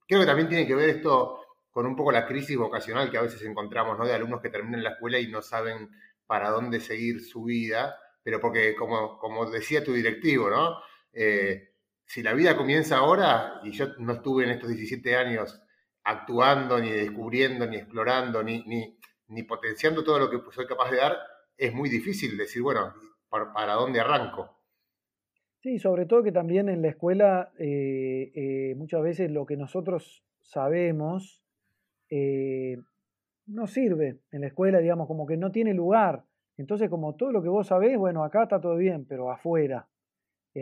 creo 0.06 0.20
que 0.20 0.26
también 0.26 0.48
tiene 0.48 0.66
que 0.66 0.74
ver 0.74 0.88
esto 0.88 1.40
con 1.70 1.86
un 1.86 1.96
poco 1.96 2.12
la 2.12 2.24
crisis 2.24 2.56
vocacional 2.56 3.10
que 3.10 3.18
a 3.18 3.22
veces 3.22 3.42
encontramos, 3.42 3.98
¿no? 3.98 4.06
De 4.06 4.14
alumnos 4.14 4.40
que 4.40 4.48
terminan 4.48 4.84
la 4.84 4.90
escuela 4.90 5.18
y 5.18 5.26
no 5.26 5.42
saben 5.42 5.90
para 6.26 6.50
dónde 6.50 6.80
seguir 6.80 7.20
su 7.22 7.44
vida, 7.44 7.98
pero 8.22 8.40
porque, 8.40 8.74
como, 8.74 9.18
como 9.18 9.50
decía 9.50 9.84
tu 9.84 9.92
directivo, 9.92 10.50
¿no? 10.50 10.78
Eh, 11.12 11.70
si 12.06 12.22
la 12.22 12.34
vida 12.34 12.56
comienza 12.56 12.98
ahora, 12.98 13.60
y 13.62 13.70
yo 13.72 13.88
no 13.98 14.14
estuve 14.14 14.44
en 14.44 14.50
estos 14.50 14.68
17 14.68 15.16
años 15.16 15.60
actuando, 16.04 16.78
ni 16.78 16.90
descubriendo, 16.90 17.66
ni 17.66 17.76
explorando, 17.76 18.42
ni, 18.42 18.62
ni, 18.64 18.98
ni 19.28 19.42
potenciando 19.42 20.04
todo 20.04 20.18
lo 20.18 20.30
que 20.30 20.38
soy 20.52 20.66
capaz 20.66 20.90
de 20.90 20.98
dar, 20.98 21.16
es 21.56 21.72
muy 21.72 21.88
difícil 21.88 22.36
decir, 22.36 22.62
bueno, 22.62 22.94
¿para, 23.28 23.74
dónde 23.74 24.00
arranco? 24.00 24.60
Sí, 25.60 25.78
sobre 25.78 26.06
todo 26.06 26.22
que 26.22 26.32
también 26.32 26.68
en 26.68 26.82
la 26.82 26.88
escuela 26.88 27.52
eh, 27.58 28.32
eh, 28.34 28.74
muchas 28.76 29.02
veces 29.02 29.30
lo 29.30 29.46
que 29.46 29.56
nosotros 29.56 30.24
sabemos 30.40 31.42
eh, 32.10 32.76
no 33.46 33.66
sirve 33.66 34.20
en 34.30 34.40
la 34.42 34.48
escuela, 34.48 34.78
digamos, 34.78 35.06
como 35.06 35.26
que 35.26 35.36
no 35.36 35.50
tiene 35.50 35.74
lugar. 35.74 36.24
Entonces, 36.56 36.88
como 36.88 37.16
todo 37.16 37.32
lo 37.32 37.42
que 37.42 37.48
vos 37.48 37.66
sabés, 37.66 37.98
bueno, 37.98 38.24
acá 38.24 38.44
está 38.44 38.60
todo 38.60 38.76
bien, 38.76 39.04
pero 39.06 39.30
afuera. 39.30 39.88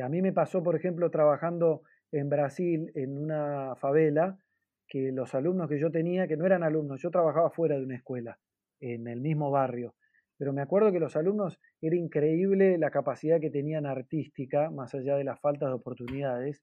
a 0.03 0.09
mí 0.09 0.23
me 0.23 0.33
pasó, 0.33 0.63
por 0.63 0.75
ejemplo, 0.75 1.11
trabajando 1.11 1.83
en 2.11 2.29
Brasil 2.29 2.91
en 2.95 3.19
una 3.19 3.75
favela, 3.77 4.39
que 4.87 5.13
los 5.13 5.35
alumnos 5.35 5.69
que 5.69 5.79
yo 5.79 5.91
tenía, 5.91 6.27
que 6.29 6.37
no 6.37 6.45
eran 6.45 6.63
alumnos, 6.63 7.01
yo 7.01 7.11
trabajaba 7.11 7.51
fuera 7.51 7.77
de 7.77 7.85
una 7.85 7.97
escuela 7.97 8.39
en 8.81 9.07
el 9.07 9.21
mismo 9.21 9.51
barrio. 9.51 9.95
Pero 10.37 10.53
me 10.53 10.61
acuerdo 10.61 10.93
que 10.93 11.01
los 11.01 11.17
alumnos 11.17 11.61
era 11.81 11.97
increíble 11.97 12.77
la 12.77 12.91
capacidad 12.91 13.41
que 13.41 13.51
tenían 13.51 13.87
artística, 13.87 14.71
más 14.71 14.95
allá 14.95 15.17
de 15.17 15.25
las 15.25 15.41
faltas 15.41 15.69
de 15.69 15.75
oportunidades. 15.75 16.63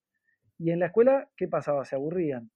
Y 0.57 0.71
en 0.71 0.79
la 0.79 0.87
escuela, 0.87 1.29
¿qué 1.37 1.47
pasaba? 1.47 1.85
Se 1.85 1.95
aburrían. 1.95 2.51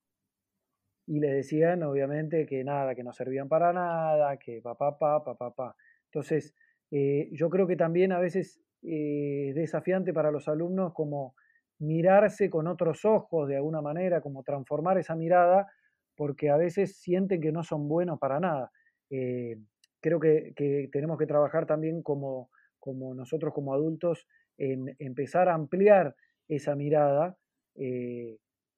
Y 1.06 1.20
le 1.20 1.34
decían, 1.34 1.84
obviamente, 1.84 2.46
que 2.46 2.64
nada, 2.64 2.96
que 2.96 3.04
no 3.04 3.12
servían 3.12 3.50
para 3.50 3.74
nada, 3.74 4.38
que 4.38 4.62
papá, 4.62 4.98
papá, 4.98 5.24
papá, 5.24 5.50
papá. 5.50 5.76
Entonces, 6.06 6.54
eh, 6.92 7.30
yo 7.32 7.50
creo 7.50 7.68
que 7.68 7.76
también 7.76 8.12
a 8.12 8.20
veces 8.20 8.62
eh, 8.84 9.48
es 9.50 9.56
desafiante 9.56 10.14
para 10.14 10.32
los 10.32 10.48
alumnos 10.48 10.94
como 10.94 11.36
mirarse 11.80 12.50
con 12.50 12.68
otros 12.68 13.04
ojos 13.04 13.50
de 13.50 13.58
alguna 13.58 13.82
manera, 13.82 14.22
como 14.22 14.44
transformar 14.44 14.98
esa 14.98 15.16
mirada, 15.16 15.68
porque 16.16 16.50
a 16.52 16.58
veces 16.58 16.98
sienten 16.98 17.42
que 17.42 17.52
no 17.52 17.64
son 17.64 17.90
buenos 17.90 18.20
para 18.20 18.40
nada. 18.40 18.72
Eh, 19.10 19.58
creo 20.00 20.20
que, 20.20 20.54
tenemos 20.92 21.18
que 21.18 21.26
trabajar 21.26 21.66
también 21.66 22.04
como, 22.04 22.50
como 22.80 23.16
nosotros 23.16 23.54
como 23.54 23.74
adultos 23.74 24.28
en 24.58 24.96
empezar 25.00 25.50
a 25.50 25.56
ampliar 25.56 26.16
esa 26.48 26.76
mirada, 26.76 27.36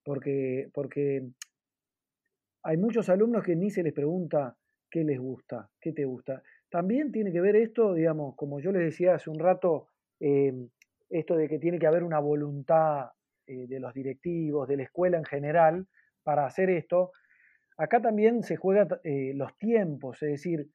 porque, 0.06 0.70
porque 0.74 1.28
hay 2.66 2.78
muchos 2.78 3.10
alumnos 3.10 3.44
que 3.44 3.56
ni 3.56 3.70
se 3.70 3.84
les 3.84 3.94
pregunta 3.94 4.58
qué 4.90 5.04
les 5.04 5.20
gusta, 5.20 5.70
qué 5.80 5.94
te 5.94 6.06
gusta. 6.06 6.42
También 6.70 7.12
tiene 7.12 7.32
que 7.32 7.42
ver 7.42 7.56
esto, 7.56 7.94
digamos, 7.94 8.36
como 8.36 8.60
yo 8.60 8.72
les 8.72 8.84
decía 8.84 9.16
hace 9.16 9.30
un 9.30 9.40
rato, 9.40 9.88
eh, 10.20 10.54
esto 11.10 11.36
de 11.36 11.48
que 11.48 11.60
tiene 11.60 11.80
que 11.80 11.88
haber 11.88 12.04
una 12.04 12.20
voluntad 12.20 13.12
de 13.48 13.80
los 13.80 13.94
directivos, 13.94 14.68
de 14.68 14.78
la 14.78 14.84
escuela 14.84 15.18
en 15.18 15.24
general, 15.24 15.88
para 16.24 16.48
hacer 16.48 16.72
esto, 16.72 17.12
acá 17.78 18.02
también 18.02 18.44
se 18.44 18.58
juegan 18.58 18.88
eh, 19.04 19.34
los 19.36 19.56
tiempos, 19.58 20.22
es 20.24 20.32
decir, 20.32 20.70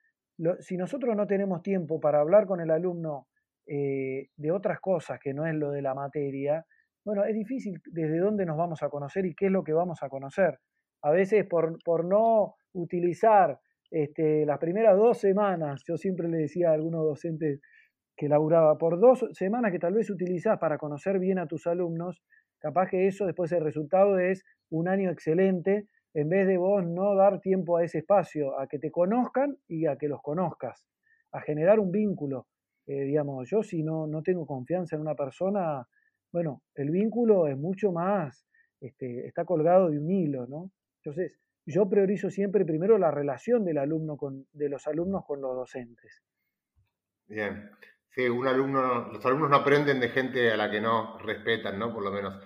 si 0.60 0.76
nosotros 0.76 1.14
no 1.16 1.26
tenemos 1.26 1.62
tiempo 1.62 2.00
para 2.00 2.20
hablar 2.20 2.46
con 2.46 2.60
el 2.60 2.70
alumno 2.70 3.26
eh, 3.66 4.28
de 4.36 4.52
otras 4.52 4.80
cosas 4.80 5.18
que 5.20 5.34
no 5.34 5.46
es 5.46 5.54
lo 5.54 5.70
de 5.70 5.82
la 5.82 5.94
materia, 5.94 6.64
bueno, 7.04 7.24
es 7.24 7.34
difícil 7.34 7.80
desde 7.86 8.18
dónde 8.18 8.46
nos 8.46 8.56
vamos 8.56 8.82
a 8.82 8.88
conocer 8.88 9.26
y 9.26 9.34
qué 9.34 9.46
es 9.46 9.52
lo 9.52 9.64
que 9.64 9.72
vamos 9.72 10.02
a 10.02 10.08
conocer. 10.08 10.58
A 11.02 11.10
veces 11.10 11.46
por, 11.46 11.82
por 11.82 12.04
no 12.04 12.54
utilizar 12.72 13.58
este, 13.90 14.46
las 14.46 14.58
primeras 14.58 14.96
dos 14.96 15.18
semanas, 15.18 15.82
yo 15.86 15.96
siempre 15.96 16.28
le 16.28 16.38
decía 16.38 16.70
a 16.70 16.74
algunos 16.74 17.04
docentes 17.04 17.60
que 18.16 18.28
laburaba, 18.28 18.76
por 18.78 19.00
dos 19.00 19.26
semanas 19.32 19.72
que 19.72 19.78
tal 19.78 19.94
vez 19.94 20.10
utilizás 20.10 20.58
para 20.58 20.78
conocer 20.78 21.18
bien 21.18 21.38
a 21.38 21.46
tus 21.46 21.66
alumnos, 21.66 22.22
capaz 22.58 22.88
que 22.90 23.06
eso 23.06 23.26
después 23.26 23.50
el 23.52 23.64
resultado 23.64 24.18
es 24.18 24.44
un 24.68 24.88
año 24.88 25.10
excelente, 25.10 25.86
en 26.12 26.28
vez 26.28 26.46
de 26.46 26.56
vos 26.56 26.84
no 26.86 27.14
dar 27.14 27.40
tiempo 27.40 27.78
a 27.78 27.84
ese 27.84 27.98
espacio, 27.98 28.58
a 28.58 28.66
que 28.66 28.78
te 28.78 28.90
conozcan 28.90 29.56
y 29.66 29.86
a 29.86 29.96
que 29.96 30.08
los 30.08 30.20
conozcas, 30.22 30.84
a 31.32 31.40
generar 31.40 31.80
un 31.80 31.90
vínculo. 31.90 32.46
Eh, 32.86 33.04
digamos, 33.04 33.48
yo 33.48 33.62
si 33.62 33.82
no, 33.82 34.06
no 34.06 34.22
tengo 34.22 34.46
confianza 34.46 34.96
en 34.96 35.02
una 35.02 35.14
persona, 35.14 35.86
bueno, 36.32 36.62
el 36.74 36.90
vínculo 36.90 37.46
es 37.46 37.56
mucho 37.56 37.92
más, 37.92 38.46
este, 38.80 39.26
está 39.26 39.44
colgado 39.44 39.90
de 39.90 39.98
un 39.98 40.10
hilo, 40.10 40.46
¿no? 40.46 40.70
Entonces, 41.02 41.32
yo 41.66 41.88
priorizo 41.88 42.30
siempre 42.30 42.64
primero 42.64 42.98
la 42.98 43.10
relación 43.10 43.64
del 43.64 43.78
alumno 43.78 44.16
con, 44.16 44.46
de 44.52 44.68
los 44.68 44.86
alumnos 44.86 45.24
con 45.24 45.40
los 45.40 45.54
docentes. 45.54 46.22
Bien. 47.26 47.70
Sí, 48.10 48.28
un 48.28 48.46
alumno, 48.46 49.12
los 49.12 49.24
alumnos 49.24 49.50
no 49.50 49.56
aprenden 49.56 50.00
de 50.00 50.08
gente 50.08 50.50
a 50.50 50.56
la 50.56 50.70
que 50.70 50.80
no 50.80 51.16
respetan, 51.18 51.78
¿no? 51.78 51.94
Por 51.94 52.02
lo 52.02 52.10
menos. 52.10 52.42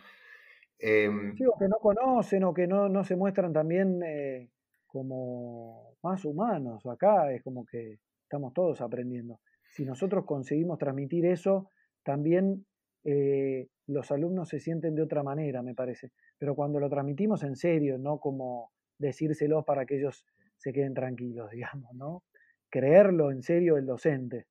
Em, 0.79 1.35
sí, 1.37 1.45
o 1.47 1.57
que 1.59 1.69
no 1.69 1.79
conocen 1.79 2.45
o 2.45 2.53
que 2.53 2.67
no, 2.67 2.89
no 2.91 3.03
se 3.03 3.17
muestran 3.17 3.53
también 3.53 4.03
eh, 4.03 4.51
como 4.87 5.97
más 6.03 6.25
humanos. 6.27 6.85
Acá 6.87 7.33
es 7.33 7.43
como 7.43 7.65
que 7.65 7.99
estamos 8.23 8.53
todos 8.53 8.83
aprendiendo. 8.83 9.41
Si 9.71 9.87
nosotros 9.87 10.27
conseguimos 10.27 10.79
transmitir 10.79 11.25
eso, 11.25 11.71
también 12.03 12.67
eh, 13.05 13.69
los 13.87 14.11
alumnos 14.11 14.49
se 14.49 14.61
sienten 14.61 14.95
de 14.95 15.03
otra 15.03 15.23
manera, 15.23 15.63
me 15.63 15.75
parece. 15.75 16.13
Pero 16.39 16.55
cuando 16.55 16.81
lo 16.81 16.89
transmitimos 16.89 17.43
en 17.43 17.57
serio, 17.57 17.99
no 17.99 18.19
como 18.19 18.73
decírselos 18.99 19.65
para 19.65 19.85
que 19.85 19.97
ellos 19.99 20.25
se 20.57 20.73
queden 20.73 20.95
tranquilos, 20.95 21.51
digamos, 21.53 21.95
¿no? 21.95 22.25
Creerlo 22.71 23.31
en 23.31 23.43
serio 23.43 23.77
el 23.77 23.87
docente. 23.87 24.47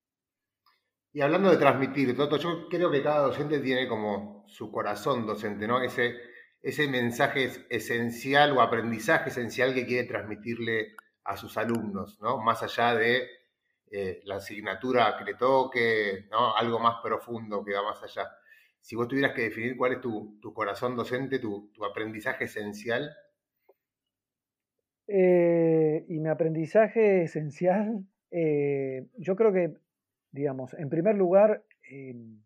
Y 1.11 1.21
hablando 1.21 1.51
de 1.51 1.57
transmitir, 1.57 2.15
Toto, 2.15 2.37
yo 2.37 2.67
creo 2.69 2.89
que 2.89 3.03
cada 3.03 3.27
docente 3.27 3.59
tiene 3.59 3.87
como 3.87 4.45
su 4.47 4.71
corazón 4.71 5.27
docente, 5.27 5.67
¿no? 5.67 5.81
Ese, 5.81 6.15
ese 6.61 6.87
mensaje 6.87 7.51
esencial 7.69 8.57
o 8.57 8.61
aprendizaje 8.61 9.29
esencial 9.29 9.75
que 9.75 9.85
quiere 9.85 10.07
transmitirle 10.07 10.95
a 11.25 11.37
sus 11.37 11.55
alumnos, 11.57 12.19
¿no? 12.19 12.41
Más 12.41 12.63
allá 12.63 12.95
de 12.95 13.27
eh, 13.91 14.21
la 14.23 14.37
asignatura 14.37 15.15
que 15.17 15.23
le 15.23 15.35
toque, 15.35 16.27
¿no? 16.31 16.55
Algo 16.55 16.79
más 16.79 16.99
profundo 17.03 17.63
que 17.63 17.73
va 17.73 17.83
más 17.83 18.01
allá. 18.01 18.27
Si 18.83 18.97
vos 18.97 19.07
tuvieras 19.07 19.33
que 19.33 19.43
definir 19.43 19.77
cuál 19.77 19.93
es 19.93 20.01
tu, 20.01 20.37
corazón 20.53 20.97
docente, 20.97 21.39
tu, 21.39 21.71
aprendizaje 21.89 22.43
esencial, 22.43 23.15
eh, 25.07 26.05
y 26.09 26.19
mi 26.19 26.27
aprendizaje 26.27 27.23
esencial, 27.23 28.05
eh, 28.31 29.07
yo 29.17 29.37
creo 29.37 29.53
que, 29.53 29.73
digamos, 30.31 30.73
en 30.73 30.89
primer 30.89 31.15
lugar, 31.15 31.63
em, 31.89 32.41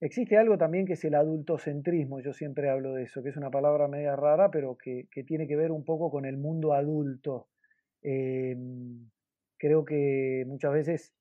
existe 0.00 0.36
algo 0.36 0.58
también 0.58 0.86
que 0.86 0.92
es 0.92 1.04
el 1.04 1.16
adultocentrismo, 1.16 2.20
yo 2.20 2.32
siempre 2.32 2.70
hablo 2.70 2.94
de 2.94 3.02
eso, 3.02 3.20
que 3.24 3.30
es 3.30 3.36
una 3.36 3.50
palabra 3.50 3.88
media 3.88 4.14
rara, 4.14 4.52
pero 4.52 4.76
que, 4.76 5.08
tiene 5.26 5.48
que 5.48 5.56
ver 5.56 5.72
un 5.72 5.84
poco 5.84 6.08
con 6.08 6.24
el 6.24 6.36
mundo 6.36 6.72
adulto. 6.72 7.48
Creo 9.58 9.84
que 9.84 10.44
muchas 10.46 10.72
veces 10.72 11.12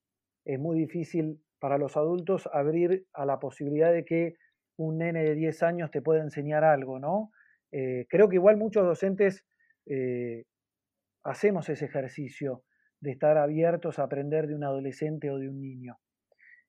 es 0.44 0.60
muy 0.60 0.78
difícil 0.78 1.40
para 1.66 1.80
los 1.80 1.98
adultos 1.98 2.48
abrir 2.54 3.08
a 3.12 3.26
la 3.26 3.40
posibilidad 3.40 3.92
de 3.92 4.06
que 4.06 4.36
un 4.78 5.00
nene 5.00 5.24
de 5.24 5.34
10 5.34 5.64
años 5.64 5.90
te 5.90 6.00
pueda 6.00 6.22
enseñar 6.22 6.64
algo, 6.64 7.00
¿no? 7.00 7.32
Eh, 7.72 8.06
creo 8.08 8.30
que 8.30 8.36
igual 8.36 8.56
muchos 8.56 8.86
docentes 8.86 9.44
eh, 9.88 10.44
hacemos 11.24 11.68
ese 11.70 11.86
ejercicio 11.86 12.62
de 13.02 13.14
estar 13.14 13.40
abiertos 13.40 13.98
a 13.98 14.04
aprender 14.04 14.46
de 14.46 14.54
un 14.54 14.64
adolescente 14.64 15.32
o 15.32 15.40
de 15.40 15.50
un 15.50 15.60
niño, 15.60 15.98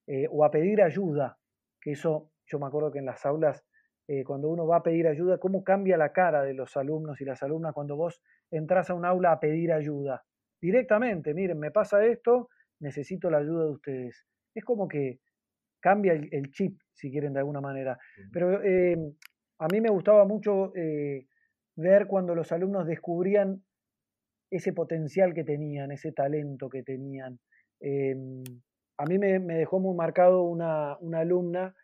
eh, 0.07 0.25
o 0.31 0.43
a 0.43 0.49
pedir 0.49 0.81
ayuda, 0.81 1.37
que 1.79 1.91
eso 1.91 2.31
yo 2.47 2.57
me 2.57 2.65
acuerdo 2.65 2.89
que 2.89 2.97
en 2.97 3.05
las 3.05 3.23
aulas, 3.23 3.63
cuando 4.25 4.49
uno 4.49 4.65
va 4.65 4.77
a 4.77 4.83
pedir 4.83 5.05
ayuda, 5.07 5.37
cómo 5.37 5.63
cambia 5.63 5.95
la 5.95 6.11
cara 6.11 6.41
de 6.41 6.55
los 6.55 6.75
alumnos 6.75 7.21
y 7.21 7.25
las 7.25 7.43
alumnas 7.43 7.75
cuando 7.75 7.95
vos 7.97 8.19
entras 8.49 8.89
a 8.89 8.95
un 8.95 9.05
aula 9.05 9.31
a 9.31 9.39
pedir 9.39 9.71
ayuda. 9.71 10.23
Directamente, 10.59 11.35
miren, 11.35 11.59
me 11.59 11.69
pasa 11.69 12.03
esto, 12.03 12.49
necesito 12.79 13.29
la 13.29 13.37
ayuda 13.37 13.65
de 13.65 13.71
ustedes. 13.71 14.25
Es 14.57 14.65
como 14.65 14.87
que 14.87 15.19
cambia 15.79 16.13
el, 16.13 16.51
chip, 16.51 16.79
si 16.93 17.11
quieren, 17.11 17.33
de 17.33 17.39
alguna 17.39 17.61
manera. 17.61 17.97
Pero 18.31 18.59
a 19.59 19.67
mí 19.71 19.81
me 19.81 19.89
gustaba 19.89 20.25
mucho 20.25 20.73
ver 21.75 22.07
cuando 22.07 22.33
los 22.33 22.51
alumnos 22.51 22.87
descubrían 22.87 23.63
ese 24.49 24.73
potencial 24.73 25.33
que 25.33 25.43
tenían, 25.43 25.91
ese 25.91 26.11
talento 26.11 26.69
que 26.69 26.83
tenían. 26.83 27.39
Em, 27.79 28.43
a 28.97 29.05
mí 29.05 29.19
me, 29.19 29.39
dejó 29.39 29.79
muy 29.79 29.95
marcado 29.95 30.43
una, 30.43 30.93
alumna 30.93 31.75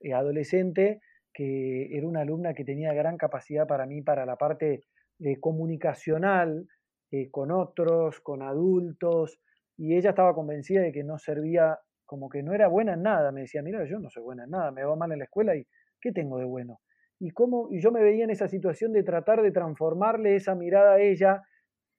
eh, 0.00 0.14
adolescente 0.14 1.00
que 1.34 1.96
era 1.96 2.06
una 2.06 2.20
alumna 2.20 2.52
que 2.54 2.64
tenía 2.64 2.92
gran 2.92 3.16
capacidad 3.16 3.66
para 3.66 3.86
mí 3.86 4.02
para 4.02 4.26
la 4.26 4.36
parte 4.36 4.84
de 5.18 5.40
comunicacional 5.40 6.66
eh, 7.10 7.30
con 7.30 7.50
otros, 7.50 8.20
con 8.20 8.42
adultos, 8.42 9.38
y 9.78 9.96
ella 9.96 10.10
estaba 10.10 10.34
convencida 10.34 10.82
de 10.82 10.92
que 10.92 11.04
no 11.04 11.18
servía, 11.18 11.78
como 12.06 12.28
que 12.28 12.42
no 12.42 12.54
era 12.54 12.68
buena 12.68 12.94
en 12.94 13.02
nada. 13.02 13.32
Me 13.32 13.42
decía, 13.42 13.62
mira, 13.62 13.84
yo 13.84 13.98
no 13.98 14.10
soy 14.10 14.22
buena 14.22 14.44
en 14.44 14.50
nada, 14.50 14.70
me 14.70 14.84
va 14.84 14.96
mal 14.96 15.12
en 15.12 15.18
la 15.18 15.24
escuela 15.24 15.56
y 15.56 15.66
¿qué 16.00 16.12
tengo 16.12 16.38
de 16.38 16.44
bueno? 16.44 16.80
y 17.24 17.30
cómo 17.30 17.68
y 17.70 17.80
yo 17.80 17.92
me 17.92 18.02
veía 18.02 18.24
en 18.24 18.30
esa 18.30 18.48
situación 18.48 18.92
de 18.92 19.04
tratar 19.04 19.42
de 19.42 19.52
transformarle 19.52 20.34
esa 20.34 20.56
mirada 20.56 20.94
a 20.94 21.00
ella, 21.00 21.42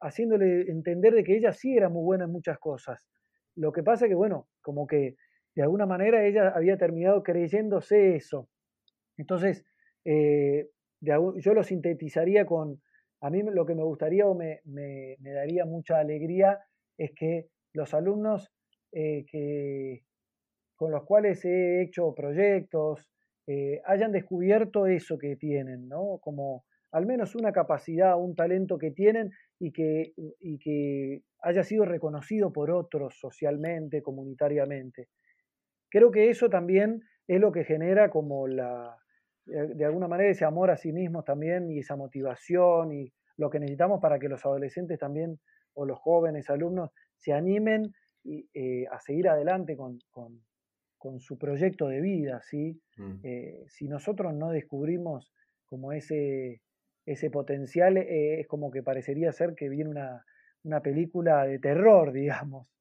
haciéndole 0.02 0.70
entender 0.70 1.14
de 1.14 1.24
que 1.24 1.38
ella 1.38 1.54
sí 1.54 1.78
era 1.78 1.88
muy 1.88 2.04
buena 2.04 2.26
en 2.26 2.32
muchas 2.32 2.60
cosas. 2.60 3.08
Lo 3.56 3.72
que 3.72 3.84
pasa 3.84 4.10
que, 4.10 4.16
bueno, 4.16 4.50
como 4.62 4.86
que 4.86 5.16
de 5.56 5.62
alguna 5.62 5.86
manera 5.86 6.26
ella 6.26 6.50
había 6.50 6.78
terminado 6.78 7.24
creyéndose 7.24 8.18
eso. 8.18 8.50
Entonces, 9.16 9.64
eh, 10.04 10.68
yo 11.00 11.54
lo 11.54 11.64
sintetizaría 11.64 12.46
con, 12.46 12.82
a 13.22 13.30
mí 13.30 13.44
lo 13.44 13.66
que 13.66 13.76
me 13.76 13.84
gustaría 13.84 14.28
o 14.28 14.36
me, 14.36 14.60
me, 14.66 15.16
daría 15.22 15.64
mucha 15.66 16.00
alegría 16.00 16.60
es 16.98 17.12
que 17.16 17.48
los 17.72 17.94
alumnos 17.94 18.52
eh, 18.94 19.26
que, 19.30 20.04
con 20.76 20.92
los 20.92 21.04
cuales 21.04 21.44
he 21.46 21.82
hecho 21.82 22.14
proyectos, 22.16 23.10
eh, 23.48 23.82
hayan 23.86 24.12
descubierto 24.12 24.88
eso 24.88 25.18
que 25.18 25.36
tienen, 25.36 25.88
¿no? 25.90 26.20
Como 26.22 26.64
al 26.92 27.06
menos 27.06 27.36
una 27.36 27.52
capacidad, 27.52 28.18
un 28.18 28.36
talento 28.36 28.78
que 28.78 28.92
tienen 28.92 29.32
y 29.60 29.72
que, 29.72 30.14
y 30.40 30.60
que 30.60 31.24
haya 31.42 31.64
sido 31.64 31.86
reconocido 31.86 32.54
por 32.54 32.72
otros 32.72 33.18
socialmente, 33.20 34.02
comunitariamente. 34.02 35.10
Creo 35.90 36.12
que 36.12 36.30
eso 36.30 36.50
también 36.50 37.02
es 37.28 37.40
lo 37.40 37.52
que 37.52 37.64
genera 37.64 38.10
como 38.10 38.48
la, 38.48 38.96
de 39.46 39.86
alguna 39.86 40.08
manera 40.08 40.30
ese 40.30 40.46
amor 40.46 40.72
a 40.72 40.78
sí 40.78 40.94
mismos 40.94 41.26
también 41.26 41.70
y 41.72 41.80
esa 41.80 41.96
motivación 41.96 42.94
y 42.94 43.12
lo 43.38 43.50
que 43.50 43.60
necesitamos 43.60 44.00
para 44.02 44.20
que 44.20 44.30
los 44.30 44.46
adolescentes 44.46 45.00
también 45.00 45.40
o 45.74 45.86
los 45.86 46.00
jóvenes 46.00 46.50
alumnos 46.50 46.92
se 47.18 47.34
animen 47.34 47.94
eh, 48.26 48.86
a 48.92 49.00
seguir 49.00 49.28
adelante 49.28 49.76
con, 49.76 50.00
con 51.04 51.20
su 51.20 51.38
proyecto 51.38 51.90
de 51.90 52.00
vida, 52.00 52.42
¿sí? 52.44 52.82
Mm. 52.96 53.20
Eh, 53.24 53.64
si 53.68 53.90
nosotros 53.90 54.34
no 54.34 54.52
descubrimos 54.52 55.34
como 55.66 55.92
ese, 55.92 56.62
ese 57.06 57.30
potencial, 57.30 57.98
eh, 57.98 58.40
es 58.40 58.48
como 58.48 58.72
que 58.72 58.84
parecería 58.84 59.34
ser 59.34 59.54
que 59.54 59.68
viene 59.68 59.90
una, 59.90 60.82
película 60.82 61.46
de 61.46 61.60
terror, 61.60 62.14
digamos. 62.14 62.74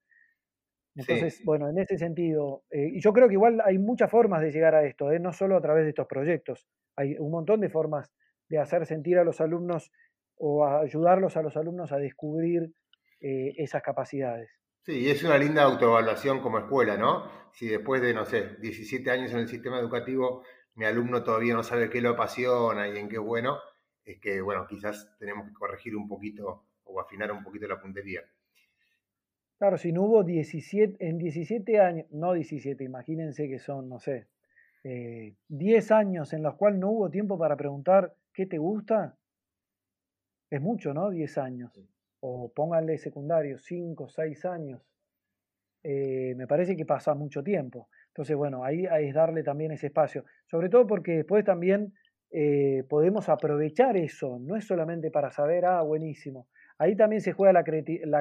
Entonces, 0.94 1.42
bueno, 1.44 1.68
en 1.68 1.78
ese 1.78 1.98
sentido, 1.98 2.62
y 2.70 3.00
yo 3.00 3.12
creo 3.12 3.26
que 3.26 3.34
igual 3.34 3.60
hay 3.64 3.78
muchas 3.78 4.08
formas 4.08 4.40
de 4.40 4.52
llegar 4.52 4.76
a 4.76 4.84
esto, 4.84 5.10
no 5.18 5.32
solo 5.32 5.56
a 5.56 5.60
través 5.60 5.82
de 5.82 5.88
estos 5.88 6.06
proyectos, 6.06 6.68
hay 6.94 7.16
un 7.18 7.32
montón 7.32 7.60
de 7.60 7.70
formas 7.70 8.12
de 8.48 8.58
hacer 8.58 8.86
sentir 8.86 9.18
a 9.18 9.24
los 9.24 9.40
alumnos 9.40 9.90
o 10.36 10.64
ayudarlos 10.64 11.36
a 11.36 11.42
los 11.42 11.56
alumnos 11.56 11.90
a 11.90 11.96
descubrir 11.96 12.72
esas 13.20 13.82
capacidades. 13.82 14.61
Sí, 14.84 14.98
y 14.98 15.10
es 15.10 15.22
una 15.22 15.38
linda 15.38 15.62
autoevaluación 15.62 16.40
como 16.40 16.58
escuela, 16.58 16.96
¿no? 16.96 17.30
Si 17.52 17.68
después 17.68 18.02
de, 18.02 18.12
no 18.12 18.24
sé, 18.24 18.56
17 18.58 19.08
años 19.12 19.30
en 19.32 19.38
el 19.38 19.48
sistema 19.48 19.78
educativo, 19.78 20.42
mi 20.74 20.84
alumno 20.84 21.22
todavía 21.22 21.54
no 21.54 21.62
sabe 21.62 21.88
qué 21.88 22.00
lo 22.00 22.10
apasiona 22.10 22.88
y 22.88 22.98
en 22.98 23.08
qué 23.08 23.18
bueno, 23.18 23.58
es 24.04 24.18
que, 24.18 24.40
bueno, 24.40 24.66
quizás 24.66 25.16
tenemos 25.20 25.46
que 25.46 25.54
corregir 25.54 25.94
un 25.94 26.08
poquito 26.08 26.64
o 26.82 27.00
afinar 27.00 27.30
un 27.30 27.44
poquito 27.44 27.68
la 27.68 27.80
puntería. 27.80 28.22
Claro, 29.56 29.78
si 29.78 29.92
no 29.92 30.02
hubo 30.02 30.24
17, 30.24 30.96
en 31.06 31.18
17 31.18 31.78
años, 31.78 32.06
no 32.10 32.32
17, 32.32 32.82
imagínense 32.82 33.48
que 33.48 33.60
son, 33.60 33.88
no 33.88 34.00
sé, 34.00 34.26
10 34.82 35.90
eh, 35.90 35.94
años 35.94 36.32
en 36.32 36.42
los 36.42 36.56
cuales 36.56 36.80
no 36.80 36.90
hubo 36.90 37.08
tiempo 37.08 37.38
para 37.38 37.56
preguntar 37.56 38.16
qué 38.34 38.46
te 38.46 38.58
gusta, 38.58 39.16
es 40.50 40.60
mucho, 40.60 40.92
¿no? 40.92 41.10
10 41.10 41.38
años 41.38 41.70
o 42.24 42.52
pónganle 42.54 42.98
secundario, 42.98 43.58
5, 43.58 44.08
6 44.08 44.44
años, 44.44 44.80
eh, 45.82 46.34
me 46.36 46.46
parece 46.46 46.76
que 46.76 46.86
pasa 46.86 47.14
mucho 47.14 47.42
tiempo. 47.42 47.88
Entonces, 48.08 48.36
bueno, 48.36 48.64
ahí, 48.64 48.86
es 49.00 49.14
darle 49.14 49.42
también 49.42 49.72
ese 49.72 49.88
espacio, 49.88 50.24
sobre 50.46 50.68
todo 50.68 50.86
porque 50.86 51.16
después 51.16 51.44
también 51.44 51.92
eh, 52.30 52.84
podemos 52.88 53.28
aprovechar 53.28 53.96
eso, 53.96 54.38
no 54.40 54.56
es 54.56 54.66
solamente 54.66 55.10
para 55.10 55.30
saber, 55.30 55.64
ah, 55.64 55.82
buenísimo, 55.82 56.46
ahí 56.78 56.94
también 56.94 57.22
se 57.22 57.32
juega 57.32 57.52
la, 57.52 57.64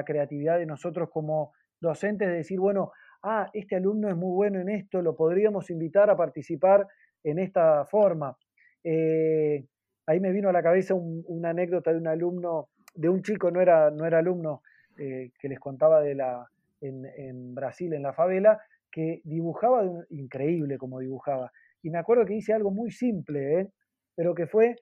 creatividad 0.04 0.58
de 0.58 0.66
nosotros 0.66 1.08
como 1.10 1.52
docentes 1.80 2.28
de 2.28 2.34
decir, 2.34 2.58
bueno, 2.58 2.90
ah, 3.22 3.50
este 3.52 3.76
alumno 3.76 4.08
es 4.08 4.16
muy 4.16 4.34
bueno 4.34 4.60
en 4.60 4.68
esto, 4.68 5.00
lo 5.00 5.14
podríamos 5.14 5.70
invitar 5.70 6.10
a 6.10 6.16
participar 6.16 6.88
en 7.22 7.38
esta 7.38 7.84
forma. 7.84 8.36
eh, 8.82 9.64
ahí 10.06 10.20
me 10.20 10.32
vino 10.32 10.48
a 10.48 10.52
la 10.52 10.62
cabeza 10.62 10.94
una 10.94 11.50
anécdota 11.50 11.92
de 11.92 11.98
un 11.98 12.08
alumno, 12.08 12.70
de 12.94 13.08
un 13.08 13.22
chico, 13.22 13.50
no 13.50 13.60
era, 13.60 13.90
no 13.90 14.06
era 14.06 14.18
alumno, 14.18 14.62
eh, 14.98 15.30
que 15.38 15.48
les 15.48 15.58
contaba 15.58 16.00
de 16.00 16.14
la, 16.14 16.46
en, 16.80 17.54
Brasil, 17.54 17.92
en 17.94 18.02
la 18.02 18.12
favela, 18.12 18.60
que 18.90 19.20
dibujaba 19.24 19.84
increíble 20.10 20.76
como 20.78 21.00
dibujaba. 21.00 21.52
Y 21.82 21.90
me 21.90 21.98
acuerdo 21.98 22.26
que 22.26 22.34
hice 22.34 22.52
algo 22.52 22.70
muy 22.70 22.90
simple, 22.90 23.60
¿eh? 23.60 23.68
pero 24.14 24.34
que 24.34 24.46
fue 24.46 24.76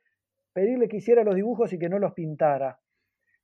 pedirle 0.53 0.89
que 0.89 0.97
hiciera 0.97 1.23
los 1.23 1.35
dibujos 1.35 1.73
y 1.73 1.79
que 1.79 1.89
no 1.89 1.99
los 1.99 2.13
pintara. 2.13 2.79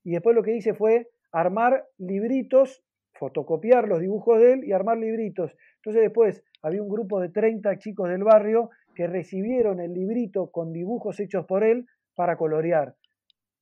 Y 0.02 0.12
después 0.12 0.34
lo 0.34 0.42
que 0.42 0.56
hice 0.56 0.74
fue 0.74 1.08
armar 1.32 1.84
libritos, 1.98 2.82
fotocopiar 3.12 3.88
los 3.88 4.00
dibujos 4.00 4.40
de 4.40 4.54
él 4.54 4.64
y 4.64 4.72
armar 4.72 4.98
libritos. 4.98 5.54
Entonces 5.76 6.02
después 6.02 6.42
había 6.62 6.82
un 6.82 6.88
grupo 6.88 7.20
de 7.20 7.28
30 7.28 7.78
chicos 7.78 8.08
del 8.08 8.24
barrio 8.24 8.70
que 8.94 9.06
recibieron 9.06 9.80
el 9.80 9.92
librito 9.92 10.50
con 10.50 10.72
dibujos 10.72 11.20
hechos 11.20 11.46
por 11.46 11.62
él 11.62 11.86
para 12.14 12.36
colorear. 12.36 12.96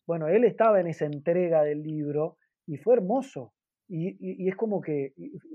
Bueno, 0.07 0.28
él 0.28 0.44
estaba 0.44 0.80
en 0.80 0.86
esa 0.86 1.07
entrega 1.07 1.62
del 1.62 1.82
libro 1.82 2.36
y 2.66 2.76
fue 2.76 2.94
hermoso. 2.94 3.52
Y, 3.88 4.48
es 4.48 4.57
como 4.57 4.80
que, 4.80 5.12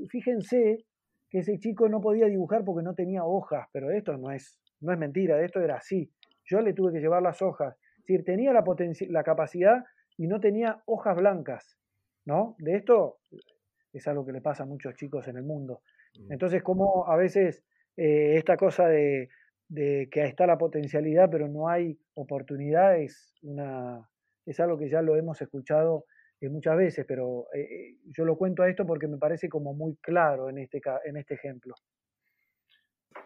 fíjense 0.09 0.85
que 1.29 1.39
ese 1.39 1.59
chico 1.59 1.89
no 1.89 1.99
podía 2.01 2.27
dibujar 2.27 2.63
porque 2.63 2.83
no 2.83 2.93
tenía 2.93 3.23
hojas, 3.23 3.67
pero 3.71 3.91
esto 3.91 4.17
no 4.17 4.31
es, 4.31 4.59
no 4.81 4.93
es 4.93 4.99
mentira, 4.99 5.43
esto 5.43 5.59
era 5.59 5.77
así. 5.77 6.11
Yo 6.45 6.61
le 6.61 6.73
tuve 6.73 6.93
que 6.93 6.99
llevar 6.99 7.21
las 7.21 7.41
hojas. 7.41 7.75
Es 7.99 8.05
decir, 8.05 8.25
tenía 8.25 8.53
la, 8.53 8.63
la 9.09 9.23
capacidad 9.23 9.83
y 10.17 10.27
no 10.27 10.39
tenía 10.39 10.81
hojas 10.85 11.15
blancas. 11.15 11.79
¿no? 12.25 12.55
De 12.59 12.75
esto 12.75 13.19
es 13.93 14.07
algo 14.07 14.25
que 14.25 14.31
le 14.31 14.41
pasa 14.41 14.63
a 14.63 14.67
muchos 14.67 14.95
chicos 14.95 15.27
en 15.27 15.37
el 15.37 15.43
mundo. 15.43 15.81
Mm. 16.17 16.33
Entonces, 16.33 16.63
como 16.63 17.07
a 17.07 17.15
veces 17.15 17.63
eh, 17.97 18.35
esta 18.37 18.57
cosa 18.57 18.87
de, 18.87 19.29
de, 19.67 20.07
que 20.11 20.23
está 20.25 20.45
la 20.45 20.57
potencialidad, 20.57 21.29
pero 21.29 21.47
no 21.47 21.69
hay 21.69 21.99
oportunidad, 22.13 22.97
es, 22.97 23.33
una, 23.41 24.08
es 24.49 24.59
algo 24.59 24.77
que 24.77 24.89
ya 24.89 25.01
lo 25.01 25.15
hemos 25.15 25.39
escuchado 25.41 26.05
eh, 26.41 26.49
muchas 26.49 26.75
veces, 26.75 27.05
pero 27.07 27.47
eh, 27.53 27.97
yo 28.05 28.25
lo 28.25 28.35
cuento 28.35 28.63
a 28.63 28.69
esto 28.69 28.85
porque 28.85 29.07
me 29.07 29.17
parece 29.17 29.47
como 29.47 29.73
muy 29.73 29.95
claro 29.97 30.49
en 30.49 30.57
este, 30.57 30.81
en 31.05 31.17
este 31.17 31.35
ejemplo. 31.35 31.75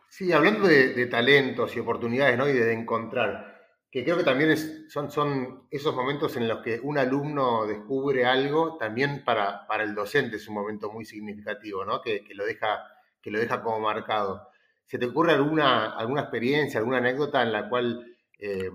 Sí, 0.10 0.32
hablando 0.32 0.68
de, 0.68 1.06
talentos 1.08 1.76
y 1.76 1.80
oportunidades, 1.80 2.38
¿no? 2.38 2.48
Y 2.48 2.54
de 2.54 2.74
encontrar, 2.74 3.62
que 3.90 4.04
creo 4.04 4.18
que 4.18 4.24
también 4.24 4.56
son, 4.90 5.10
son 5.10 5.68
esos 5.72 5.96
momentos 5.96 6.36
en 6.38 6.48
los 6.48 6.62
que 6.62 6.80
un 6.82 6.98
alumno 6.98 7.66
descubre 7.66 8.26
algo, 8.26 8.78
también 8.78 9.24
para, 9.24 9.66
para 9.68 9.84
el 9.84 9.96
docente 9.96 10.38
es 10.38 10.48
un 10.48 10.56
momento 10.56 10.92
muy 10.92 11.06
significativo, 11.06 11.86
¿no? 11.86 12.02
Que, 12.02 12.24
lo, 12.34 12.46
deja, 12.46 12.84
que 13.22 13.32
lo 13.32 13.40
deja 13.40 13.62
como 13.62 13.80
marcado. 13.80 14.50
¿Se 14.86 14.98
te 14.98 15.06
ocurre 15.06 15.32
alguna, 15.32 15.96
alguna 15.96 16.22
experiencia, 16.22 16.80
alguna 16.80 16.98
anécdota 16.98 17.42
en 17.42 17.52
la 17.52 17.70
cual 17.70 18.06
eh, 18.40 18.70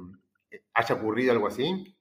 haya 0.74 0.94
ocurrido 0.94 1.32
algo 1.32 1.48
así? 1.48 1.97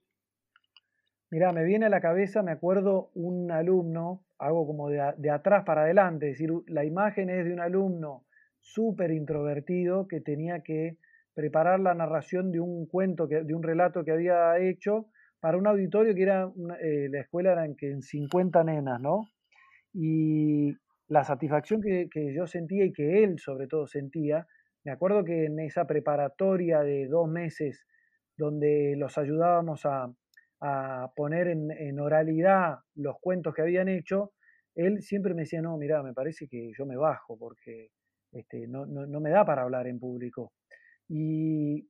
Mira, 1.30 1.52
me 1.52 1.66
viene 1.66 1.88
a 1.88 1.90
la 1.90 2.02
cabeza, 2.02 2.42
me 2.42 2.52
acuerdo 2.52 3.12
un 3.14 3.52
alumno, 3.52 4.24
algo 4.38 4.66
como 4.66 4.90
de, 4.90 5.14
de 5.18 5.30
atrás 5.30 5.64
para 5.66 5.82
adelante, 5.82 6.28
es 6.30 6.38
decir, 6.38 6.52
la 6.68 6.86
imagen 6.86 7.30
es 7.30 7.46
de 7.46 7.54
un 7.54 7.60
alumno 7.60 8.26
súper 8.62 9.12
introvertido 9.12 10.08
que 10.08 10.22
tenía 10.22 10.62
que 10.62 10.98
preparar 11.34 11.80
la 11.80 11.94
narración 11.94 12.52
de 12.52 12.60
un 12.60 12.88
cuento, 12.88 13.28
de 13.28 13.54
un 13.54 13.62
relato 13.62 14.04
que 14.04 14.12
había 14.12 14.58
hecho 14.58 15.08
para 15.40 15.58
un 15.58 15.68
auditorio 15.68 16.16
que 16.16 16.24
era, 16.24 16.52
eh, 16.82 17.10
la 17.12 17.22
escuela 17.22 17.52
era 17.52 17.66
en, 17.66 17.76
que 17.76 17.92
en 17.92 18.02
50 18.02 18.64
nenas, 18.64 19.00
¿no? 19.00 19.22
Y 19.94 20.74
la 21.08 21.24
satisfacción 21.24 21.82
que, 21.82 22.34
yo 22.34 22.48
sentía 22.48 22.86
y 22.86 22.92
que 22.92 23.24
él 23.24 23.38
sobre 23.40 23.68
todo 23.68 23.88
sentía, 23.88 24.48
me 24.84 24.92
acuerdo 24.92 25.24
que 25.24 25.46
en 25.46 25.60
esa 25.60 25.86
preparatoria 25.86 26.82
de 26.82 27.08
dos 27.08 27.30
meses 27.30 27.86
donde 28.36 28.96
los 28.98 29.18
ayudábamos 29.18 29.86
a, 29.86 30.12
poner 31.16 31.48
en, 31.48 32.00
oralidad 32.00 32.80
los 32.96 33.18
cuentos 33.20 33.54
que 33.54 33.62
habían 33.62 33.88
hecho, 33.88 34.32
él 34.76 35.02
siempre 35.02 35.34
me 35.34 35.42
decía, 35.42 35.62
no, 35.62 35.78
mira, 35.78 36.04
me 36.04 36.14
parece 36.14 36.48
que 36.48 36.72
yo 36.78 36.86
me 36.86 36.98
bajo 36.98 37.38
porque 37.38 37.90
este, 38.32 38.68
no, 38.68 38.86
me 38.86 39.30
da 39.30 39.46
para 39.46 39.64
hablar 39.64 39.88
en 39.88 40.00
público. 40.00 40.54
Y, 41.10 41.88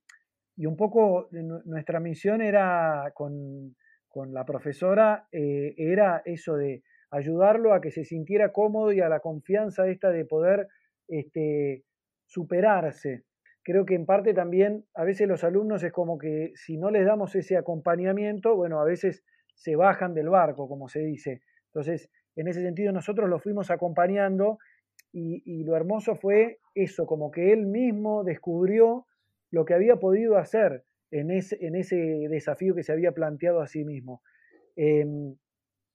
un 0.66 0.76
poco 0.76 1.30
nuestra 1.32 2.00
misión 2.00 2.42
era 2.42 3.12
con, 3.14 3.76
la 4.32 4.44
profesora, 4.46 5.28
eh, 5.32 5.76
era 5.78 6.24
eso 6.26 6.56
de 6.56 6.82
ayudarlo 7.12 7.74
a 7.74 7.82
que 7.82 7.92
se 7.92 8.04
sintiera 8.04 8.52
cómodo 8.52 8.92
y 8.92 9.00
a 9.00 9.10
la 9.10 9.20
confianza 9.20 9.88
esta 9.88 10.10
de 10.10 10.26
poder 10.26 10.68
este, 11.08 11.84
superarse. 12.26 13.27
Creo 13.68 13.86
que 13.86 13.96
en 13.96 14.06
parte 14.06 14.34
también 14.34 14.86
a 14.96 15.04
veces 15.04 15.28
los 15.28 15.44
alumnos 15.44 15.84
es 15.84 15.92
como 15.92 16.18
que 16.18 16.54
si 16.56 16.78
no 16.78 16.90
les 16.90 17.06
damos 17.06 17.36
ese 17.36 17.58
acompañamiento, 17.58 18.56
bueno, 18.56 18.80
a 18.80 18.86
veces 18.86 19.26
se 19.56 19.76
bajan 19.76 20.14
del 20.14 20.30
barco, 20.30 20.70
como 20.70 20.88
se 20.88 21.02
dice. 21.02 21.42
Entonces, 21.66 22.10
en 22.38 22.48
ese 22.48 22.62
sentido 22.62 22.94
nosotros 22.94 23.30
lo 23.30 23.40
fuimos 23.40 23.70
acompañando 23.70 24.58
y, 25.12 25.66
lo 25.66 25.76
hermoso 25.76 26.16
fue 26.16 26.60
eso, 26.76 27.06
como 27.06 27.30
que 27.30 27.52
él 27.52 27.66
mismo 27.66 28.24
descubrió 28.24 29.06
lo 29.52 29.66
que 29.66 29.74
había 29.74 29.98
podido 29.98 30.38
hacer 30.38 30.86
en 31.12 31.30
ese, 31.30 31.58
en 31.60 31.76
ese 31.76 31.98
desafío 32.30 32.74
que 32.74 32.84
se 32.84 32.94
había 32.94 33.12
planteado 33.12 33.60
a 33.60 33.68
sí 33.68 33.84
mismo. 33.84 34.22
Em, 34.78 35.36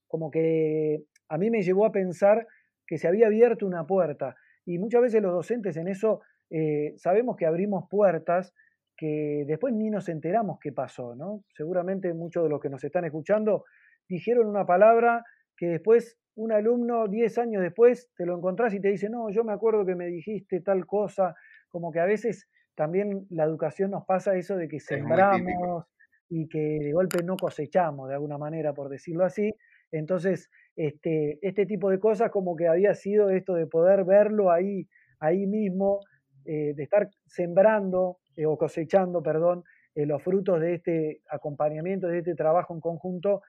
como 0.07 0.29
que 0.29 1.05
a 1.27 1.39
mí 1.39 1.49
me 1.49 1.63
llevó 1.63 1.87
a 1.87 1.91
pensar 1.91 2.45
que 2.85 2.99
se 2.99 3.07
había 3.07 3.25
abierto 3.25 3.65
una 3.65 3.87
puerta. 3.87 4.35
Y 4.63 4.77
muchas 4.77 5.01
veces 5.01 5.23
los 5.23 5.33
docentes 5.33 5.75
en 5.75 5.87
eso 5.87 6.21
eh, 6.55 6.93
sabemos 6.97 7.35
que 7.35 7.47
abrimos 7.47 7.85
puertas 7.89 8.53
que 8.95 9.43
después 9.47 9.73
ni 9.73 9.89
nos 9.89 10.07
enteramos 10.07 10.59
qué 10.61 10.71
pasó, 10.71 11.15
¿no? 11.15 11.43
Seguramente 11.57 12.13
muchos 12.13 12.43
de 12.43 12.49
los 12.49 12.61
que 12.61 12.69
nos 12.69 12.83
están 12.83 13.05
escuchando 13.05 13.63
dijeron 14.07 14.45
una 14.45 14.63
palabra 14.63 15.23
que 15.57 15.65
después 15.65 16.19
un 16.35 16.51
alumno 16.51 17.07
10 17.07 17.37
años 17.39 17.63
después 17.63 18.11
te 18.15 18.27
lo 18.27 18.37
encontrás 18.37 18.71
y 18.75 18.79
te 18.79 18.89
dice, 18.89 19.09
no, 19.09 19.31
yo 19.31 19.43
me 19.43 19.51
acuerdo 19.51 19.83
que 19.83 19.95
me 19.95 20.05
dijiste 20.05 20.61
tal 20.61 20.85
cosa, 20.85 21.33
como 21.69 21.91
que 21.91 21.99
a 21.99 22.05
veces 22.05 22.47
también 22.75 23.25
la 23.31 23.45
educación 23.45 23.89
nos 23.89 24.05
pasa 24.05 24.35
eso 24.35 24.55
de 24.55 24.67
que 24.67 24.79
sembramos 24.79 25.85
y 26.29 26.47
que 26.49 26.77
de 26.79 26.91
golpe 26.91 27.23
no 27.23 27.35
cosechamos, 27.35 28.09
de 28.09 28.15
alguna 28.15 28.37
manera, 28.37 28.73
por 28.73 28.89
decirlo 28.89 29.25
así. 29.25 29.55
Entonces, 29.91 30.51
este, 30.75 31.39
este 31.41 31.65
tipo 31.65 31.89
de 31.89 31.99
cosas 31.99 32.29
como 32.29 32.55
que 32.55 32.67
había 32.67 32.93
sido 32.93 33.31
esto 33.31 33.55
de 33.55 33.65
poder 33.65 34.05
verlo 34.05 34.51
ahí, 34.51 34.87
ahí 35.19 35.47
mismo, 35.47 35.99
eh, 36.45 36.73
de 36.75 36.83
estar 36.83 37.09
sembrando 37.25 38.17
eh, 38.35 38.45
o 38.45 38.57
cosechando, 38.57 39.23
perdón, 39.23 39.63
eh, 39.95 40.05
los 40.05 40.21
frutos 40.21 40.59
de 40.59 40.75
este 40.75 41.21
acompañamiento, 41.29 42.07
de 42.07 42.19
este 42.19 42.35
trabajo 42.35 42.73
en 42.73 42.81
conjunto, 42.81 43.41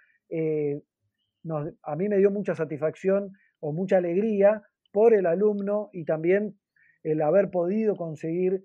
a 1.83 1.97
mí 1.97 2.09
me 2.09 2.17
dio 2.17 2.31
mucha 2.31 2.55
satisfacción 2.55 3.33
o 3.61 3.73
mucha 3.73 3.99
alegría 3.99 4.63
por 4.93 5.15
el 5.15 5.27
alumno 5.27 5.91
y 5.93 6.05
también 6.05 6.57
el 7.03 7.21
haber 7.23 7.51
podido 7.51 7.95
conseguir 7.95 8.65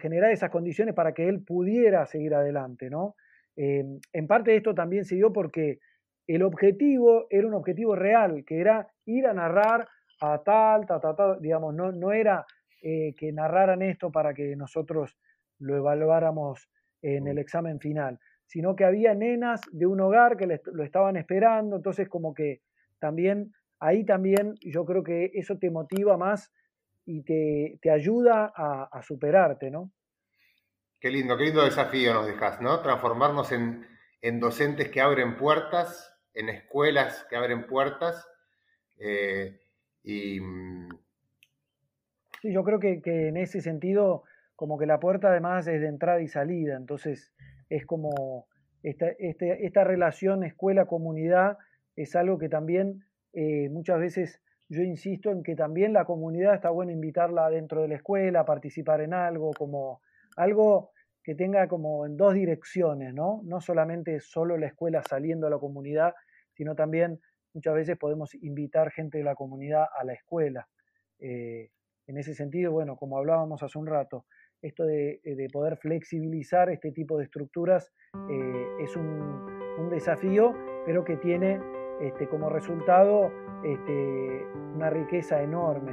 generar 0.00 0.32
esas 0.32 0.50
condiciones 0.50 0.94
para 0.94 1.14
que 1.14 1.28
él 1.28 1.44
pudiera 1.44 2.04
seguir 2.04 2.34
adelante, 2.34 2.90
¿no? 2.90 3.14
Em, 3.56 4.00
en 4.12 4.26
parte 4.26 4.56
esto 4.56 4.74
también 4.74 5.04
se 5.04 5.14
dio 5.14 5.32
porque 5.32 5.78
el 6.26 6.42
objetivo 6.42 7.26
era 7.30 7.46
un 7.46 7.54
objetivo 7.54 7.94
real, 7.94 8.44
que 8.44 8.60
era 8.60 8.88
ir 9.06 9.26
a 9.26 9.32
narrar 9.32 9.88
a 10.20 10.42
tal, 10.42 10.86
tal, 10.86 11.00
tal, 11.00 11.16
tal 11.16 11.40
digamos, 11.40 11.74
no, 11.74 11.92
no 11.92 12.12
era 12.12 12.44
eh, 12.84 13.14
que 13.16 13.32
narraran 13.32 13.80
esto 13.80 14.10
para 14.10 14.34
que 14.34 14.56
nosotros 14.56 15.16
lo 15.60 15.76
evaluáramos 15.76 16.68
en 17.00 17.28
el 17.28 17.38
examen 17.38 17.78
final, 17.78 18.18
sino 18.44 18.74
que 18.74 18.84
había 18.84 19.14
nenas 19.14 19.60
de 19.70 19.86
un 19.86 20.00
hogar 20.00 20.36
que 20.36 20.46
lo 20.46 20.82
estaban 20.82 21.16
esperando, 21.16 21.76
entonces 21.76 22.08
como 22.08 22.34
que 22.34 22.60
también, 22.98 23.54
ahí 23.78 24.04
también 24.04 24.56
yo 24.60 24.84
creo 24.84 25.04
que 25.04 25.30
eso 25.34 25.58
te 25.58 25.70
motiva 25.70 26.16
más 26.16 26.52
y 27.06 27.22
te, 27.22 27.90
ayuda 27.90 28.52
a, 28.54 29.00
superarte, 29.02 29.70
¿no? 29.70 29.92
Qué 30.98 31.10
lindo, 31.10 31.36
qué 31.36 31.44
lindo 31.44 31.64
desafío 31.64 32.14
nos 32.14 32.26
dejas, 32.26 32.60
¿no? 32.60 32.80
Transformarnos 32.80 33.52
en, 33.52 34.40
docentes 34.40 34.88
que 34.88 35.00
abren 35.00 35.36
puertas, 35.36 36.16
en 36.34 36.48
escuelas 36.48 37.26
que 37.30 37.36
abren 37.36 37.66
puertas. 37.66 38.28
Eh, 38.98 39.60
y... 40.02 40.40
Sí, 42.42 42.52
yo 42.52 42.64
creo 42.64 42.80
que, 42.80 43.00
que, 43.00 43.28
en 43.28 43.36
ese 43.36 43.60
sentido, 43.60 44.24
como 44.56 44.76
que 44.76 44.84
la 44.84 44.98
puerta 44.98 45.28
además 45.28 45.68
es 45.68 45.80
de 45.80 45.86
entrada 45.86 46.20
y 46.20 46.26
salida, 46.26 46.76
entonces 46.76 47.32
es 47.68 47.86
como 47.86 48.48
esta, 48.82 49.10
este, 49.20 49.64
esta 49.64 49.84
relación 49.84 50.42
escuela-comunidad 50.42 51.56
es 51.94 52.16
algo 52.16 52.38
que 52.38 52.48
también 52.48 53.04
eh, 53.32 53.68
muchas 53.70 54.00
veces 54.00 54.42
yo 54.68 54.82
insisto 54.82 55.30
en 55.30 55.44
que 55.44 55.54
también 55.54 55.92
la 55.92 56.04
comunidad 56.04 56.56
está 56.56 56.70
bueno 56.70 56.90
invitarla 56.90 57.48
dentro 57.48 57.82
de 57.82 57.88
la 57.88 57.94
escuela, 57.94 58.40
a 58.40 58.44
participar 58.44 59.02
en 59.02 59.14
algo, 59.14 59.52
como 59.56 60.00
algo 60.36 60.90
que 61.22 61.36
tenga 61.36 61.68
como 61.68 62.06
en 62.06 62.16
dos 62.16 62.34
direcciones, 62.34 63.14
¿no? 63.14 63.40
No 63.44 63.60
solamente 63.60 64.18
solo 64.18 64.58
la 64.58 64.66
escuela 64.66 65.00
saliendo 65.08 65.46
a 65.46 65.50
la 65.50 65.58
comunidad, 65.58 66.14
sino 66.54 66.74
también 66.74 67.20
muchas 67.54 67.74
veces 67.74 67.96
podemos 67.98 68.34
invitar 68.34 68.90
gente 68.90 69.18
de 69.18 69.24
la 69.24 69.36
comunidad 69.36 69.84
a 69.96 70.02
la 70.02 70.14
escuela. 70.14 70.66
Eh, 71.20 71.70
en 72.06 72.18
ese 72.18 72.34
sentido, 72.34 72.72
bueno, 72.72 72.96
como 72.96 73.18
hablábamos 73.18 73.62
hace 73.62 73.78
un 73.78 73.86
rato, 73.86 74.26
esto 74.60 74.84
de, 74.84 75.20
poder 75.52 75.76
flexibilizar 75.76 76.70
este 76.70 76.92
tipo 76.92 77.18
de 77.18 77.24
estructuras 77.24 77.92
es 78.80 78.96
un, 78.96 79.90
desafío, 79.90 80.54
pero 80.86 81.04
que 81.04 81.16
tiene 81.16 81.60
este, 82.00 82.28
como 82.28 82.48
resultado 82.48 83.30
este, 83.64 84.46
una 84.74 84.88
riqueza 84.90 85.42
enorme. 85.42 85.92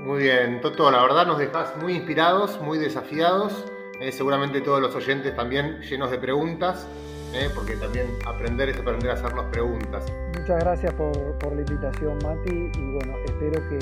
Muy 0.00 0.24
bien, 0.24 0.60
Toto, 0.60 0.90
la 0.90 1.00
verdad 1.02 1.26
nos 1.26 1.38
dejas 1.38 1.76
muy 1.80 1.94
inspirados, 1.94 2.60
muy 2.60 2.78
desafiados, 2.78 3.64
seguramente 4.10 4.60
todos 4.60 4.80
los 4.80 4.94
oyentes 4.96 5.34
también 5.36 5.80
llenos 5.80 6.10
de 6.10 6.18
preguntas. 6.18 6.88
¿Eh? 7.34 7.50
porque 7.54 7.76
también 7.76 8.06
aprender 8.26 8.68
es 8.68 8.78
aprender 8.78 9.10
a 9.10 9.14
hacernos 9.14 9.46
preguntas. 9.46 10.04
Muchas 10.38 10.58
gracias 10.60 10.92
por, 10.94 11.54
la 11.54 11.60
invitación, 11.60 12.18
Mati, 12.22 12.70
y 12.74 12.92
bueno, 12.92 13.14
espero 13.24 13.68
que, 13.68 13.78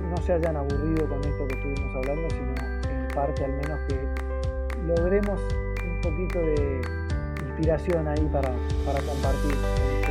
no, 0.00 0.16
se 0.22 0.32
hayan 0.34 0.56
aburrido 0.56 1.08
con 1.08 1.18
esto 1.24 1.46
que 1.48 1.54
estuvimos 1.54 1.96
hablando, 1.96 2.28
sino 2.30 2.90
en 2.90 3.08
parte 3.14 3.44
al 3.44 3.52
menos 3.52 3.80
que 3.88 3.98
logremos 4.86 5.40
un 5.84 6.00
poquito 6.02 6.38
de 6.40 6.80
inspiración 7.46 8.08
ahí 8.08 8.28
para, 8.32 8.52
para 8.84 9.00
compartir. 9.00 10.07